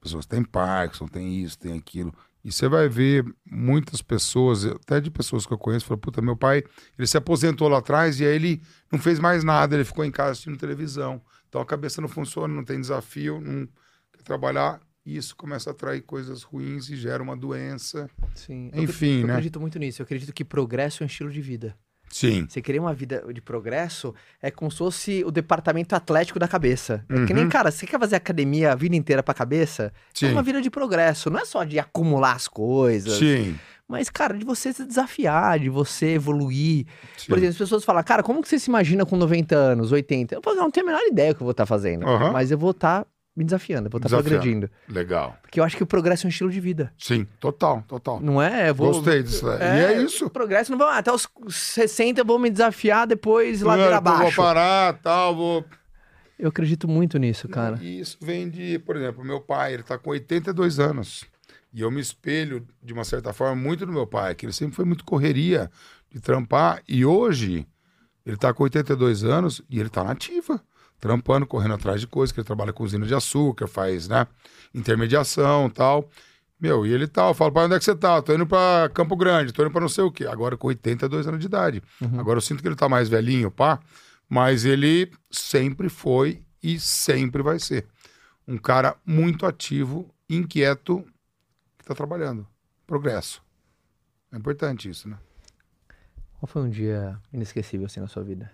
Pessoas 0.01 0.27
têm 0.27 0.45
Parkinson, 0.45 1.07
tem 1.09 1.43
isso, 1.43 1.59
tem 1.59 1.77
aquilo. 1.77 2.15
E 2.45 2.53
você 2.53 2.69
vai 2.69 2.89
ver 2.89 3.25
muitas 3.45 4.01
pessoas, 4.01 4.65
até 4.65 5.01
de 5.01 5.11
pessoas 5.11 5.45
que 5.45 5.53
eu 5.53 5.59
conheço, 5.59 5.85
falam, 5.87 6.01
puta, 6.01 6.23
meu 6.23 6.37
pai, 6.37 6.63
ele 6.97 7.07
se 7.07 7.17
aposentou 7.17 7.69
lá 7.69 7.79
atrás 7.79 8.21
e 8.21 8.25
aí 8.25 8.35
ele 8.35 8.63
não 8.91 8.99
fez 8.99 9.19
mais 9.19 9.43
nada, 9.45 9.75
ele 9.75 9.85
ficou 9.85 10.05
em 10.05 10.11
casa 10.11 10.31
assistindo 10.33 10.57
televisão. 10.57 11.21
Então 11.49 11.61
a 11.61 11.67
cabeça 11.67 12.01
não 12.01 12.09
funciona, 12.09 12.53
não 12.55 12.65
tem 12.65 12.81
desafio, 12.81 13.41
não 13.41 13.67
quer 14.13 14.23
trabalhar. 14.23 14.81
E 15.05 15.17
isso 15.17 15.35
começa 15.35 15.71
a 15.71 15.73
atrair 15.73 16.03
coisas 16.03 16.43
ruins 16.43 16.89
e 16.91 16.97
gera 16.97 17.23
uma 17.23 17.35
doença. 17.37 18.11
Sim. 18.35 18.71
Eu 18.75 18.83
Enfim, 18.83 19.07
acredito- 19.07 19.21
eu 19.23 19.27
né? 19.27 19.33
acredito 19.33 19.61
muito 19.61 19.79
nisso. 19.79 20.03
Eu 20.03 20.05
acredito 20.05 20.33
que 20.35 20.45
progresso 20.45 21.03
é 21.03 21.05
um 21.05 21.07
estilo 21.07 21.31
de 21.31 21.41
vida. 21.41 21.75
Sim. 22.11 22.47
Você 22.49 22.61
querer 22.63 22.79
uma 22.79 22.95
vida 22.95 23.25
de 23.33 23.41
progresso 23.41 24.15
é 24.43 24.51
como 24.51 24.71
se 24.71 24.79
fosse 24.79 25.23
o 25.25 25.31
departamento 25.31 25.95
atlético 25.95 26.39
da 26.39 26.49
cabeça. 26.49 27.05
É 27.09 27.27
que 27.27 27.35
nem, 27.35 27.45
Uhum. 27.45 27.51
cara, 27.51 27.71
você 27.71 27.87
quer 27.87 27.99
fazer 28.01 28.17
academia 28.17 28.73
a 28.73 28.75
vida 28.75 28.97
inteira 28.97 29.23
pra 29.23 29.35
cabeça? 29.35 29.93
É 30.15 30.19
Sim. 30.19 30.33
uma 30.33 30.43
vida 30.43 30.61
de 30.63 30.71
progresso. 30.71 31.31
Não 31.31 31.41
é 31.41 31.45
só 31.45 31.65
de 31.65 31.79
acumular 31.79 32.33
as 32.33 32.49
coisas. 32.49 33.19
Sim. 33.19 33.59
Mas, 33.87 34.11
cara, 34.11 34.37
de 34.37 34.45
você 34.45 34.71
se 34.73 34.85
desafiar, 34.85 35.59
de 35.59 35.71
você 35.71 36.09
evoluir. 36.15 36.85
sim. 37.17 37.27
Por 37.29 37.39
exemplo, 37.39 37.53
as 37.53 37.59
pessoas 37.59 37.85
falam, 37.85 38.03
cara, 38.03 38.23
como 38.23 38.43
que 38.43 38.49
você 38.49 38.59
se 38.59 38.69
imagina 38.69 39.07
com 39.07 39.17
90 39.17 39.57
anos, 39.57 39.93
80? 39.93 40.35
Eu 40.35 40.43
falo, 40.43 40.57
não, 40.57 40.71
tenho 40.71 40.85
a 40.87 40.91
menor 40.91 41.03
ideia 41.07 41.33
do 41.33 41.37
que 41.37 41.43
eu 41.43 41.47
vou 41.47 41.53
estar 41.53 41.65
fazendo. 41.65 42.07
Aham. 42.07 42.31
Mas 42.33 42.51
eu 42.51 42.59
vou 42.59 42.73
estar 42.73 43.07
me 43.39 43.45
desafiando, 43.45 43.89
vou 43.89 43.99
estar 43.99 44.09
Desafiando. 44.09 44.29
progredindo. 44.41 44.71
Legal. 44.89 45.39
Porque 45.41 45.61
eu 45.61 45.65
acho 45.65 45.77
que 45.77 45.83
o 45.83 45.87
progresso 45.87 46.27
é 46.27 46.29
um 46.29 46.31
estilo 46.31 46.51
de 46.51 46.59
vida. 46.61 46.93
Sim, 46.99 47.25
total, 47.39 47.85
total. 47.87 48.21
Não 48.21 48.43
é? 48.43 48.73
Vou... 48.73 48.93
Gostei 48.93 49.23
disso. 49.23 49.47
E 49.49 49.63
é 49.63 50.03
isso. 50.03 50.27
O 50.27 50.31
progresso 50.31 50.71
não 50.73 50.79
vai. 50.79 50.89
ah, 50.97 50.99
Até 50.99 51.13
os 51.13 51.29
60 51.49 52.21
eu 52.21 52.25
vou 52.25 52.39
me 52.39 52.51
desafiar, 52.51 53.07
depois 53.07 53.63
ladeira 53.63 53.93
Não, 53.93 53.99
depois 53.99 54.17
abaixo. 54.17 54.37
Vou 54.37 54.45
parar, 54.45 54.95
tal, 55.01 55.37
vou... 55.37 55.65
Eu 56.39 56.49
acredito 56.49 56.87
muito 56.87 57.19
nisso, 57.19 57.49
cara. 57.49 57.79
E 57.81 58.01
isso 58.01 58.17
vem 58.21 58.49
de, 58.49 58.79
por 58.81 58.97
exemplo, 58.97 59.25
meu 59.25 59.41
pai, 59.41 59.75
ele 59.75 59.83
tá 59.83 59.97
com 59.99 60.11
82 60.11 60.79
anos. 60.79 61.25
E 61.73 61.81
eu 61.81 61.91
me 61.91 62.01
espelho, 62.01 62.67
de 62.83 62.93
uma 62.93 63.05
certa 63.05 63.33
forma, 63.33 63.55
muito 63.57 63.85
no 63.87 63.93
meu 63.93 64.07
pai, 64.07 64.35
que 64.35 64.47
ele 64.47 64.53
sempre 64.53 64.75
foi 64.77 64.85
muito 64.85 65.05
correria 65.05 65.71
de 66.11 66.21
trampar. 66.21 66.83
E 66.89 67.05
hoje, 67.05 67.67
ele 68.25 68.37
tá 68.37 68.53
com 68.55 68.63
82 68.63 69.25
anos 69.25 69.63
e 69.69 69.79
ele 69.81 69.89
tá 69.89 70.03
na 70.05 70.13
ativa. 70.13 70.61
Trampando, 71.01 71.47
correndo 71.47 71.75
atrás 71.75 72.01
de 72.01 72.07
coisas, 72.07 72.33
que 72.33 72.41
ele 72.41 72.47
trabalha 72.47 72.73
com 72.73 72.83
usina 72.83 73.07
de 73.07 73.15
açúcar, 73.15 73.67
faz, 73.69 74.09
né, 74.09 74.27
intermediação 74.75 75.71
tal. 75.71 76.09
Meu, 76.61 76.85
e 76.85 76.93
ele 76.93 77.07
tal, 77.07 77.29
eu 77.29 77.35
falo, 77.35 77.53
pai, 77.53 77.67
onde 77.67 77.75
é 77.77 77.79
que 77.79 77.85
você 77.85 77.95
tá? 77.95 78.21
Tô 78.21 78.35
indo 78.35 78.45
pra 78.45 78.91
Campo 78.93 79.15
Grande, 79.15 79.53
tô 79.53 79.63
indo 79.63 79.71
pra 79.71 79.81
não 79.81 79.89
sei 79.89 80.03
o 80.03 80.11
quê. 80.11 80.27
Agora 80.27 80.57
com 80.57 80.67
82 80.67 81.29
anos 81.29 81.39
de 81.39 81.47
idade. 81.47 81.83
Agora 82.19 82.39
eu 82.39 82.41
sinto 82.41 82.61
que 82.61 82.67
ele 82.67 82.75
tá 82.75 82.89
mais 82.89 83.09
velhinho, 83.09 83.49
pá. 83.49 83.79
Mas 84.29 84.65
ele 84.65 85.09
sempre 85.31 85.89
foi 85.89 86.43
e 86.61 86.81
sempre 86.81 87.43
vai 87.43 87.61
ser. 87.61 87.87
Um 88.47 88.59
cara 88.59 88.97
muito 89.07 89.47
ativo, 89.47 90.13
inquieto, 90.29 91.05
que 91.79 91.85
tá 91.85 91.95
trabalhando. 91.95 92.45
Progresso. 92.87 93.41
É 94.33 94.37
importante 94.37 94.91
isso, 94.91 95.09
né? 95.09 95.17
Qual 96.41 96.49
foi 96.49 96.63
um 96.63 96.71
dia 96.71 97.21
inesquecível 97.33 97.87
assim 97.87 98.01
na 98.01 98.09
sua 98.09 98.25
vida? 98.25 98.51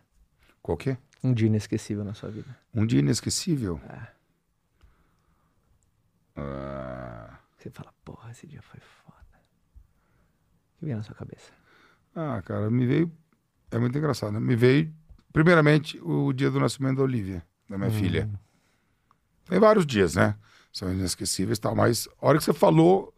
Qual 0.63 0.77
que? 0.77 0.97
Um 1.25 1.33
dia 1.33 1.47
inesquecível 1.49 2.05
na 2.05 2.13
sua 2.15 2.31
vida. 2.31 2.55
Um 2.75 2.85
dia 2.87 3.01
inesquecível. 3.01 3.81
É. 3.89 4.07
Ah, 6.37 7.39
Você 7.57 7.71
fala, 7.71 7.93
porra, 8.05 8.31
esse 8.31 8.47
dia 8.47 8.61
foi 8.63 8.81
foda. 8.81 9.17
O 10.77 10.79
que 10.81 10.85
vem 10.87 10.95
na 10.97 11.03
sua 11.03 11.15
cabeça? 11.15 11.51
ah, 12.15 12.41
cara, 12.43 12.71
me 12.71 12.87
veio. 12.87 13.11
É 13.71 13.79
muito 13.79 13.97
engraçado, 13.99 14.33
né? 14.33 14.39
Me 14.41 14.55
veio, 14.55 14.93
primeiramente, 15.33 15.99
o 16.01 16.33
dia 16.33 16.51
do 16.51 16.61
nascimento 16.61 16.99
da 16.99 17.03
Olivia, 17.03 17.45
da 17.69 17.77
minha 17.79 17.91
filha. 17.91 18.31
Tem 19.47 19.59
vários 19.59 19.85
dias, 19.87 20.15
né? 20.15 20.37
São 20.73 20.93
inesquecíveis 20.93 21.59
e 21.59 21.61
tal, 21.61 21.75
mas 21.75 22.07
a 22.21 22.27
hora 22.29 22.39
que 22.39 22.45
você 22.45 22.53
falou, 22.53 23.13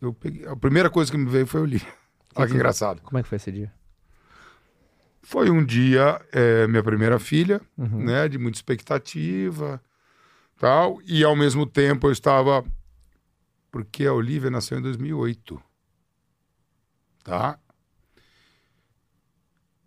eu 0.00 0.12
peguei, 0.12 0.46
a 0.46 0.56
primeira 0.56 0.90
coisa 0.90 1.10
que 1.12 1.18
me 1.18 1.28
veio 1.30 1.46
foi 1.46 1.60
a 1.60 1.64
Olivia. 1.64 1.88
Olha 2.34 2.46
que 2.46 2.52
que- 2.52 2.54
engraçado. 2.56 3.02
Como 3.02 3.18
é 3.18 3.22
que 3.22 3.28
foi 3.28 3.36
esse 3.36 3.52
dia? 3.52 3.72
Foi 5.28 5.50
um 5.50 5.64
dia, 5.64 6.24
é, 6.30 6.68
minha 6.68 6.84
primeira 6.84 7.18
filha, 7.18 7.60
Uhum. 7.76 8.04
né? 8.04 8.28
De 8.28 8.38
muita 8.38 8.58
expectativa, 8.58 9.82
tal. 10.56 11.02
E 11.02 11.24
ao 11.24 11.34
mesmo 11.34 11.66
tempo 11.66 12.06
eu 12.06 12.12
estava... 12.12 12.64
Porque 13.72 14.06
a 14.06 14.12
Olivia 14.12 14.50
nasceu 14.50 14.78
em 14.78 14.82
2008, 14.82 15.60
tá? 17.24 17.58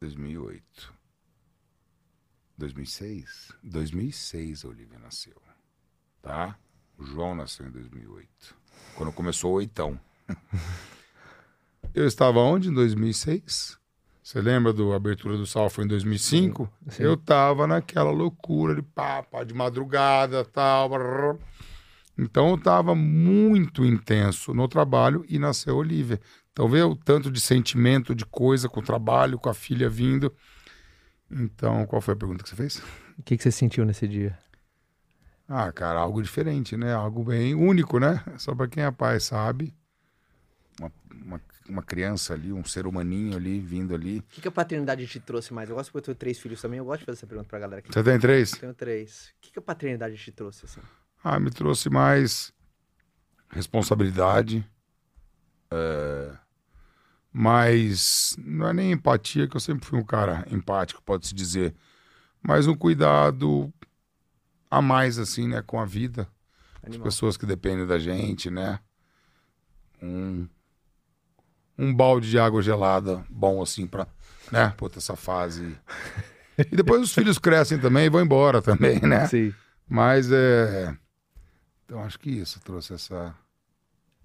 2008. 0.01 0.93
2006? 2.57 3.53
2006 3.63 4.65
a 4.65 4.67
Olivia 4.67 4.99
nasceu. 4.99 5.41
Tá? 6.21 6.59
O 6.97 7.03
João 7.05 7.33
nasceu 7.33 7.65
em 7.65 7.71
2008. 7.71 8.55
Quando 8.95 9.13
começou 9.13 9.53
o 9.53 9.55
oitão. 9.55 9.97
Eu 11.95 12.05
estava 12.05 12.39
onde 12.39 12.67
em 12.67 12.73
2006? 12.73 13.78
Você 14.29 14.41
lembra 14.41 14.71
do 14.71 14.93
abertura 14.93 15.35
do 15.35 15.47
Sal 15.47 15.71
foi 15.71 15.85
em 15.85 15.87
2005? 15.87 16.71
Sim, 16.83 16.91
sim. 16.91 17.03
Eu 17.03 17.17
tava 17.17 17.65
naquela 17.65 18.11
loucura 18.11 18.75
de 18.75 18.83
pá, 18.83 19.25
de 19.43 19.55
madrugada, 19.55 20.45
tal. 20.45 20.87
brrr. 20.87 21.39
Então 22.15 22.51
eu 22.51 22.57
tava 22.59 22.93
muito 22.93 23.83
intenso 23.83 24.53
no 24.53 24.67
trabalho 24.67 25.25
e 25.27 25.39
nasceu 25.39 25.73
a 25.73 25.77
Olivia. 25.79 26.21
Então 26.51 26.69
vê 26.69 26.83
o 26.83 26.95
tanto 26.95 27.31
de 27.31 27.41
sentimento, 27.41 28.13
de 28.13 28.23
coisa 28.23 28.69
com 28.69 28.81
o 28.81 28.83
trabalho, 28.83 29.39
com 29.39 29.49
a 29.49 29.53
filha 29.55 29.89
vindo. 29.89 30.31
Então, 31.31 31.87
qual 31.87 31.99
foi 31.99 32.13
a 32.13 32.17
pergunta 32.17 32.43
que 32.43 32.49
você 32.49 32.55
fez? 32.55 32.83
O 33.17 33.23
que, 33.23 33.35
que 33.35 33.41
você 33.41 33.51
sentiu 33.51 33.83
nesse 33.83 34.07
dia? 34.07 34.37
Ah, 35.47 35.71
cara, 35.71 36.01
algo 36.01 36.21
diferente, 36.21 36.77
né? 36.77 36.93
Algo 36.93 37.23
bem 37.23 37.55
único, 37.55 37.97
né? 37.97 38.23
Só 38.37 38.53
pra 38.53 38.67
quem 38.67 38.83
é 38.83 38.91
pai 38.91 39.19
sabe. 39.19 39.73
Uma, 40.79 40.91
uma, 41.25 41.41
uma 41.69 41.83
criança 41.83 42.33
ali, 42.33 42.51
um 42.51 42.63
ser 42.63 42.87
humaninho 42.87 43.37
ali, 43.37 43.59
vindo 43.59 43.93
ali. 43.93 44.19
O 44.19 44.23
que, 44.23 44.41
que 44.41 44.47
a 44.47 44.51
paternidade 44.51 45.05
te 45.07 45.19
trouxe 45.19 45.53
mais? 45.53 45.69
Eu 45.69 45.75
gosto 45.75 45.91
porque 45.91 45.99
eu 45.99 46.05
tenho 46.05 46.15
três 46.15 46.39
filhos 46.39 46.61
também, 46.61 46.79
eu 46.79 46.85
gosto 46.85 47.01
de 47.01 47.05
fazer 47.05 47.19
essa 47.19 47.27
pergunta 47.27 47.47
pra 47.47 47.59
galera 47.59 47.79
aqui. 47.79 47.93
Você 47.93 48.03
tem 48.03 48.19
três? 48.19 48.53
Eu 48.53 48.59
tenho 48.59 48.73
três. 48.73 49.33
O 49.37 49.41
que, 49.41 49.51
que 49.51 49.59
a 49.59 49.61
paternidade 49.61 50.17
te 50.17 50.31
trouxe, 50.31 50.65
assim? 50.65 50.81
Ah, 51.23 51.39
me 51.39 51.51
trouxe 51.51 51.89
mais 51.89 52.51
responsabilidade, 53.49 54.65
é, 55.71 56.31
mais 57.31 58.35
não 58.39 58.67
é 58.67 58.73
nem 58.73 58.91
empatia, 58.91 59.47
que 59.47 59.55
eu 59.55 59.59
sempre 59.59 59.85
fui 59.85 59.99
um 59.99 60.05
cara 60.05 60.45
empático, 60.51 61.01
pode-se 61.01 61.33
dizer, 61.33 61.75
mas 62.41 62.67
um 62.67 62.75
cuidado 62.75 63.71
a 64.69 64.81
mais, 64.81 65.17
assim, 65.17 65.47
né, 65.47 65.61
com 65.61 65.79
a 65.79 65.85
vida, 65.85 66.27
as 66.81 66.89
Animal. 66.89 67.03
pessoas 67.05 67.37
que 67.37 67.45
dependem 67.45 67.85
da 67.85 67.99
gente, 67.99 68.49
né, 68.49 68.79
um, 70.01 70.47
um 71.79 71.93
balde 71.95 72.29
de 72.29 72.37
água 72.37 72.61
gelada 72.61 73.23
bom, 73.29 73.61
assim, 73.61 73.87
pra, 73.87 74.05
né, 74.51 74.73
puta, 74.77 74.99
essa 74.99 75.15
fase... 75.15 75.77
E 76.57 76.75
depois 76.75 77.01
os 77.01 77.13
filhos 77.13 77.39
crescem 77.39 77.79
também 77.79 78.07
e 78.07 78.09
vão 78.09 78.21
embora 78.21 78.61
também, 78.61 78.99
né? 78.99 79.25
Sim. 79.27 79.53
Mas 79.87 80.29
é. 80.29 80.93
Então 81.85 82.03
acho 82.03 82.19
que 82.19 82.29
isso 82.29 82.59
trouxe 82.59 82.93
essa. 82.93 83.33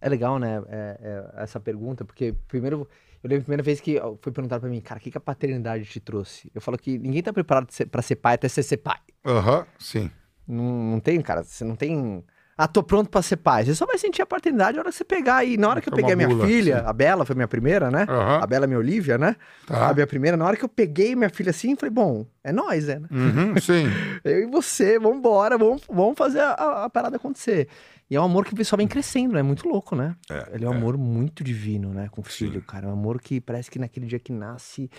É 0.01 0.09
legal, 0.09 0.41
né, 0.41 0.61
é- 0.67 0.99
é 1.37 1.43
essa 1.45 1.61
pergunta, 1.61 2.05
porque 2.05 2.35
primeiro, 2.49 2.89
eu 3.23 3.31
lembro 3.31 3.43
a 3.43 3.45
primeira 3.45 3.63
vez 3.63 3.81
que 3.81 4.01
foi 4.21 4.33
perguntado 4.33 4.63
pra 4.63 4.69
mim, 4.69 4.81
cara, 4.81 4.99
o 4.99 5.03
que, 5.03 5.13
que 5.13 5.17
a 5.17 5.21
paternidade 5.21 5.85
te 5.85 6.01
trouxe? 6.01 6.51
Eu 6.53 6.61
falo 6.61 6.77
que 6.77 6.99
ninguém 6.99 7.23
tá 7.23 7.33
preparado 7.33 7.71
ser- 7.71 7.87
pra 7.87 8.03
ser 8.03 8.17
pai 8.17 8.35
até 8.35 8.49
você 8.49 8.65
ser 8.65 8.79
pai. 8.79 8.99
Aham, 9.25 9.65
sim. 9.79 10.11
Não, 10.47 10.65
não 10.65 10.99
tem, 10.99 11.21
cara, 11.23 11.45
você 11.45 11.63
não 11.65 11.77
tem... 11.77 12.25
Ah, 12.57 12.69
tô 12.69 12.83
pronto 12.83 13.11
pra 13.11 13.21
ser 13.21 13.37
pai. 13.39 13.65
Você 13.65 13.75
só 13.75 13.85
vai 13.85 13.99
sentir 13.99 14.23
a 14.23 14.27
paternidade 14.27 14.77
na 14.77 14.83
hora 14.83 14.91
que 14.91 14.97
você 14.97 15.05
pegar. 15.05 15.45
E 15.45 15.57
na 15.57 15.69
hora 15.69 15.81
que 15.81 15.89
eu 15.89 15.93
peguei 15.93 16.13
a 16.13 16.17
minha 16.17 16.29
mula, 16.29 16.47
filha, 16.47 16.79
sim. 16.81 16.85
a 16.87 16.93
Bela 16.93 17.25
foi 17.25 17.35
minha 17.35 17.49
primeira, 17.49 17.91
né? 17.91 18.07
Aham. 18.09 18.41
A 18.43 18.47
Bela 18.47 18.65
é 18.65 18.69
minha 18.69 18.79
Olivia, 18.79 19.19
né? 19.19 19.35
Tá. 19.67 19.89
A 19.91 19.95
minha 19.95 20.07
primeira, 20.07 20.37
na 20.37 20.45
hora 20.47 20.57
que 20.57 20.65
eu 20.65 20.69
peguei 20.69 21.17
minha 21.17 21.31
filha 21.31 21.51
assim, 21.51 21.75
falei, 21.75 21.91
bom, 21.91 22.25
é 22.45 22.53
nós, 22.53 22.89
é, 22.89 22.99
né? 23.01 23.09
Uhum, 23.11 23.55
sim. 23.61 23.87
Eu 24.23 24.43
e 24.43 24.47
você, 24.47 24.99
vambora, 24.99 25.59
vamos, 25.59 25.83
vamos 25.91 26.17
fazer 26.17 26.41
a, 26.41 26.85
a- 26.85 26.91
parada 26.91 27.17
acontecer. 27.17 27.69
E 28.09 28.15
é 28.15 28.21
um 28.21 28.25
amor 28.25 28.45
que 28.45 28.65
só 28.65 28.77
vem 28.77 28.87
crescendo, 28.87 29.35
né? 29.35 29.43
Muito 29.43 29.67
louco, 29.69 29.97
né? 29.97 30.15
É, 30.31 30.51
Ele 30.55 30.65
é 30.65 30.69
um 30.69 30.75
amor 30.75 30.97
muito 30.97 31.43
divino, 31.43 31.89
né? 31.93 32.09
Com 32.11 32.21
o 32.21 32.25
Sim. 32.25 32.31
filho, 32.51 32.63
cara. 32.63 32.87
É 32.87 32.89
um 32.89 32.93
amor 32.93 33.21
que 33.21 33.41
parece 33.41 33.71
que 33.71 33.79
naquele 33.79 34.07
dia 34.07 34.19
que 34.21 34.31
nasce, 34.31 34.91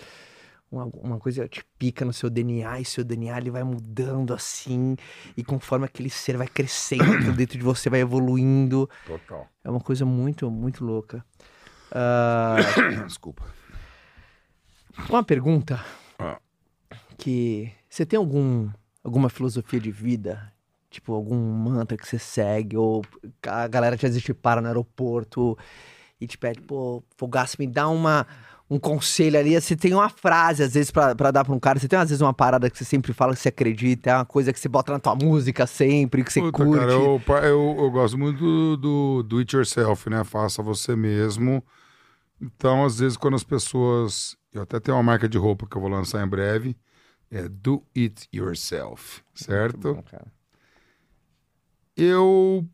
uma, 0.70 0.84
uma 0.94 1.18
coisa 1.18 1.48
te 1.48 1.64
pica 1.78 2.04
no 2.04 2.12
seu 2.12 2.28
DNA, 2.28 2.80
e 2.80 2.84
seu 2.84 3.04
DNA 3.04 3.38
ele 3.38 3.50
vai 3.50 3.62
mudando 3.62 4.34
assim, 4.34 4.96
e 5.36 5.44
conforme 5.44 5.84
aquele 5.86 6.10
ser 6.10 6.36
vai 6.36 6.48
crescendo 6.48 7.32
dentro 7.36 7.56
de 7.58 7.64
você, 7.64 7.88
vai 7.88 8.00
evoluindo. 8.00 8.88
Total. 9.06 9.48
É 9.62 9.70
uma 9.70 9.80
coisa 9.80 10.04
muito, 10.04 10.50
muito 10.50 10.84
louca. 10.84 11.24
Ah, 11.92 12.56
Desculpa. 13.06 13.44
uma 15.08 15.22
pergunta 15.22 15.80
Ah. 16.18 16.38
que 17.16 17.72
você 17.88 18.04
tem 18.04 18.18
algum 18.18 18.68
alguma 19.04 19.28
filosofia 19.30 19.78
de 19.78 19.92
vida, 19.92 20.52
tipo 20.90 21.12
algum 21.14 21.36
mantra 21.36 21.96
que 21.96 22.04
você 22.06 22.18
segue 22.18 22.76
ou 22.76 23.04
a 23.46 23.68
galera 23.68 23.96
te 23.96 24.04
às 24.04 24.12
vezes 24.12 24.24
te 24.24 24.34
para 24.34 24.60
no 24.60 24.66
aeroporto 24.66 25.56
e 26.20 26.26
te 26.26 26.36
pede, 26.36 26.60
pô, 26.60 27.04
Fogaça, 27.16 27.56
me 27.58 27.68
dá 27.68 27.88
uma 27.88 28.26
um 28.68 28.78
conselho 28.78 29.38
ali, 29.38 29.60
você 29.60 29.76
tem 29.76 29.94
uma 29.94 30.08
frase 30.08 30.62
às 30.62 30.74
vezes 30.74 30.90
pra, 30.90 31.14
pra 31.14 31.30
dar 31.30 31.44
pra 31.44 31.54
um 31.54 31.60
cara, 31.60 31.78
você 31.78 31.86
tem 31.86 31.98
às 31.98 32.08
vezes 32.08 32.20
uma 32.20 32.34
parada 32.34 32.68
que 32.68 32.76
você 32.76 32.84
sempre 32.84 33.12
fala 33.12 33.32
que 33.32 33.40
você 33.40 33.48
acredita, 33.48 34.10
é 34.10 34.14
uma 34.16 34.24
coisa 34.24 34.52
que 34.52 34.58
você 34.58 34.68
bota 34.68 34.92
na 34.92 34.98
tua 34.98 35.14
música 35.14 35.66
sempre, 35.66 36.24
que 36.24 36.32
você 36.32 36.40
Puta, 36.40 36.64
curte. 36.64 36.80
cara, 36.80 36.92
eu, 36.92 37.22
eu, 37.44 37.76
eu 37.78 37.90
gosto 37.90 38.18
muito 38.18 38.38
do, 38.38 38.76
do, 38.76 39.22
do 39.22 39.38
it 39.38 39.54
yourself, 39.54 40.10
né? 40.10 40.24
Faça 40.24 40.62
você 40.62 40.96
mesmo. 40.96 41.62
Então, 42.40 42.84
às 42.84 42.98
vezes, 42.98 43.16
quando 43.16 43.34
as 43.34 43.44
pessoas. 43.44 44.36
Eu 44.52 44.62
até 44.62 44.80
tenho 44.80 44.96
uma 44.96 45.02
marca 45.02 45.28
de 45.28 45.38
roupa 45.38 45.66
que 45.66 45.76
eu 45.76 45.80
vou 45.80 45.90
lançar 45.90 46.24
em 46.24 46.28
breve. 46.28 46.76
É 47.30 47.48
do 47.48 47.82
it 47.96 48.28
yourself, 48.32 49.22
certo? 49.34 49.94
Bom, 49.94 50.04
eu. 51.96 52.66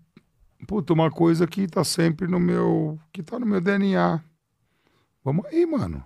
Puta, 0.66 0.93
uma 0.93 1.11
coisa 1.11 1.47
que 1.47 1.66
tá 1.66 1.82
sempre 1.84 2.26
no 2.26 2.38
meu. 2.38 2.99
que 3.12 3.22
tá 3.22 3.38
no 3.38 3.47
meu 3.47 3.61
DNA. 3.61 4.20
Vamos 5.24 5.46
aí, 5.46 5.64
mano. 5.66 6.04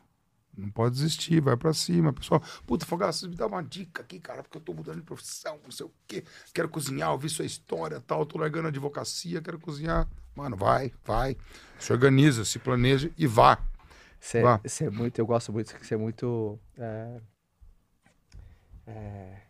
Não 0.57 0.71
pode 0.71 0.95
desistir, 0.95 1.41
vai 1.41 1.57
pra 1.57 1.75
cima. 1.75 2.13
Pessoal, 2.13 2.43
puta, 2.67 2.87
Fogaça, 2.87 3.29
me 3.29 3.37
dá 3.37 3.47
uma 3.47 3.63
dica 3.63 4.03
aqui, 4.03 4.19
cara, 4.19 4.43
porque 4.43 4.57
eu 4.57 4.61
tô 4.63 4.73
mudando 4.73 4.97
de 4.97 5.03
profissão, 5.03 5.61
não 5.63 5.71
sei 5.71 5.85
o 5.85 5.93
quê. 6.07 6.25
Quero 6.55 6.69
cozinhar, 6.69 7.13
ouvir 7.13 7.29
sua 7.29 7.45
história 7.45 8.01
tal. 8.01 8.25
Tô 8.25 8.39
largando 8.39 8.67
a 8.67 8.71
advocacia, 8.71 9.43
quero 9.43 9.61
cozinhar. 9.61 10.09
Mano, 10.35 10.57
vai, 10.57 10.93
vai. 11.05 11.37
Se 11.79 11.93
organiza, 11.93 12.45
se 12.45 12.59
planeja 12.59 13.11
e 13.19 13.27
vá. 13.27 13.59
Você, 14.19 14.85
é 14.85 14.91
muito, 14.91 15.19
eu 15.19 15.27
gosto 15.27 15.53
muito 15.53 15.71
você 15.71 15.95
é 15.95 15.97
muito. 15.97 16.59
É, 16.77 17.21
é, 18.87 19.43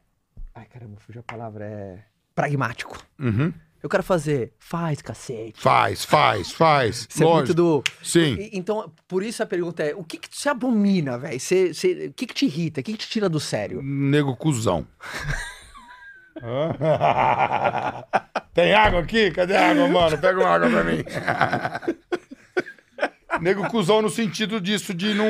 ai, 0.54 0.66
caramba, 0.66 0.98
fugiu 0.98 1.20
a 1.20 1.24
palavra. 1.24 1.64
É 1.64 2.04
pragmático. 2.34 3.02
Uhum. 3.18 3.52
Eu 3.82 3.88
quero 3.88 4.02
fazer, 4.02 4.52
faz, 4.58 5.00
cacete. 5.00 5.60
Faz, 5.60 6.04
faz, 6.04 6.50
faz. 6.50 7.06
Você 7.08 7.22
é 7.22 7.26
muito 7.26 7.54
do. 7.54 7.84
Sim. 8.02 8.48
Então, 8.52 8.92
por 9.06 9.22
isso 9.22 9.42
a 9.42 9.46
pergunta 9.46 9.82
é: 9.82 9.94
o 9.94 10.02
que 10.02 10.18
que 10.18 10.28
você 10.30 10.48
abomina, 10.48 11.16
velho? 11.18 11.38
Você- 11.38 11.72
você- 11.72 12.06
O 12.08 12.12
que 12.12 12.26
que 12.26 12.34
te 12.34 12.46
irrita? 12.46 12.80
O 12.80 12.84
que 12.84 12.92
que 12.92 12.98
te 12.98 13.08
tira 13.08 13.28
do 13.28 13.38
sério? 13.38 13.80
Nego 13.82 14.34
cuzão. 14.36 14.86
Tem 18.52 18.74
água 18.74 19.00
aqui? 19.00 19.30
Cadê 19.30 19.56
a 19.56 19.70
água, 19.70 19.88
mano? 19.88 20.18
Pega 20.18 20.38
uma 20.40 20.48
água 20.48 20.68
pra 20.70 20.84
mim. 20.84 21.04
Nego 23.40 23.68
cuzão 23.68 24.00
no 24.02 24.08
sentido 24.10 24.60
disso 24.60 24.92
de 24.94 25.12
não. 25.14 25.26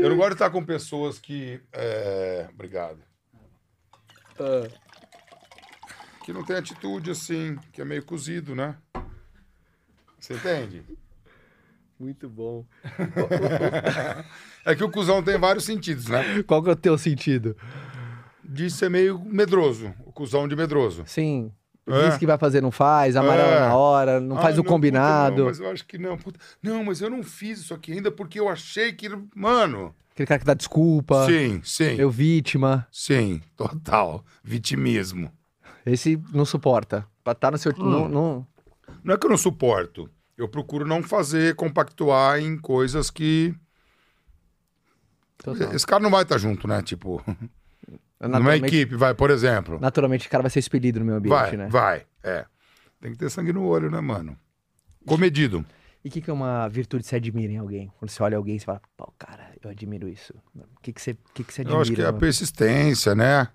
Eu 0.00 0.10
não 0.10 0.16
gosto 0.16 0.28
de 0.30 0.34
estar 0.34 0.50
com 0.50 0.64
pessoas 0.64 1.18
que. 1.18 1.60
é, 1.72 2.46
Obrigado. 2.52 2.98
Que 6.28 6.32
não 6.34 6.44
tem 6.44 6.56
atitude 6.56 7.10
assim, 7.10 7.56
que 7.72 7.80
é 7.80 7.86
meio 7.86 8.04
cozido, 8.04 8.54
né? 8.54 8.76
Você 10.20 10.34
entende? 10.34 10.82
Muito 11.98 12.28
bom. 12.28 12.66
É 14.66 14.74
que 14.74 14.84
o 14.84 14.90
cuzão 14.90 15.22
tem 15.22 15.38
vários 15.38 15.64
sentidos, 15.64 16.06
né? 16.08 16.42
Qual 16.46 16.62
que 16.62 16.68
é 16.68 16.72
o 16.72 16.76
teu 16.76 16.98
sentido? 16.98 17.56
De 18.44 18.70
ser 18.70 18.90
meio 18.90 19.18
medroso. 19.18 19.94
O 20.04 20.12
cuzão 20.12 20.46
de 20.46 20.54
medroso. 20.54 21.04
Sim. 21.06 21.50
É. 21.86 22.10
Diz 22.10 22.18
que 22.18 22.26
vai 22.26 22.36
fazer, 22.36 22.60
não 22.60 22.70
faz, 22.70 23.16
amarela 23.16 23.48
É. 23.54 23.60
na 23.60 23.74
hora, 23.74 24.20
não 24.20 24.36
Ah, 24.36 24.42
faz 24.42 24.58
o 24.58 24.64
combinado. 24.64 25.36
não, 25.38 25.44
mas 25.46 25.58
eu 25.60 25.70
acho 25.70 25.86
que 25.86 25.96
não. 25.96 26.18
puta. 26.18 26.38
Não, 26.62 26.84
mas 26.84 27.00
eu 27.00 27.08
não 27.08 27.22
fiz 27.22 27.60
isso 27.60 27.72
aqui 27.72 27.92
ainda 27.92 28.10
porque 28.12 28.38
eu 28.38 28.50
achei 28.50 28.92
que. 28.92 29.08
Mano. 29.34 29.94
Aquele 30.12 30.26
cara 30.26 30.40
que 30.40 30.44
dá 30.44 30.52
desculpa. 30.52 31.24
Sim, 31.24 31.62
sim. 31.64 31.94
Eu 31.96 32.10
vítima. 32.10 32.86
Sim, 32.92 33.40
total. 33.56 34.22
Vitimismo. 34.44 35.32
Esse 35.86 36.20
não 36.32 36.44
suporta. 36.44 37.06
Pra 37.24 37.32
estar 37.32 37.50
no 37.50 37.58
seu. 37.58 37.72
Hum. 37.72 37.90
Não, 37.90 38.08
não- 38.08 38.46
Não 39.04 39.14
é 39.14 39.18
que 39.18 39.26
eu 39.26 39.30
não 39.30 39.36
suporto. 39.38 40.08
Eu 40.36 40.48
procuro 40.48 40.86
não 40.86 41.02
fazer, 41.02 41.54
compactuar 41.56 42.38
em 42.38 42.56
coisas 42.58 43.10
que. 43.10 43.54
total. 45.38 45.72
Esse 45.74 45.86
cara 45.86 46.02
não 46.02 46.10
vai 46.10 46.22
estar 46.22 46.38
junto, 46.38 46.66
né? 46.68 46.82
Tipo, 46.82 47.22
numa 48.20 48.38
Naturalmente- 48.38 48.66
equipe, 48.66 48.94
vai, 48.96 49.14
por 49.14 49.30
exemplo. 49.30 49.78
Naturalmente 49.80 50.26
o 50.26 50.30
cara 50.30 50.42
vai 50.42 50.50
ser 50.50 50.58
expelido 50.60 50.98
no 51.00 51.04
meu 51.06 51.16
ambiente, 51.16 51.34
Vai, 51.34 51.56
né? 51.56 51.68
vai. 51.68 52.06
É. 52.22 52.44
Tem 53.00 53.12
que 53.12 53.18
ter 53.18 53.30
sangue 53.30 53.52
no 53.52 53.64
olho, 53.64 53.90
né, 53.90 54.00
mano? 54.00 54.36
Comedido. 55.06 55.64
E 56.04 56.08
o 56.08 56.10
que, 56.12 56.20
que 56.20 56.30
é 56.30 56.32
uma 56.32 56.68
virtude 56.68 57.02
que 57.02 57.08
você 57.08 57.16
admira 57.16 57.52
em 57.52 57.58
alguém? 57.58 57.92
Quando 57.98 58.10
você 58.10 58.22
olha 58.22 58.36
alguém 58.36 58.56
e 58.56 58.60
você 58.60 58.66
fala, 58.66 58.80
pô, 58.96 59.12
cara, 59.18 59.52
eu 59.62 59.70
admiro 59.70 60.08
isso. 60.08 60.32
O 60.54 60.80
que, 60.80 60.92
que, 60.92 61.00
você, 61.00 61.12
o 61.12 61.18
que, 61.34 61.44
que 61.44 61.52
você 61.52 61.62
admira? 61.62 61.76
Eu 61.78 61.82
acho 61.82 61.92
que 61.92 62.02
é 62.02 62.06
a 62.06 62.12
persistência, 62.12 63.14
né? 63.14 63.48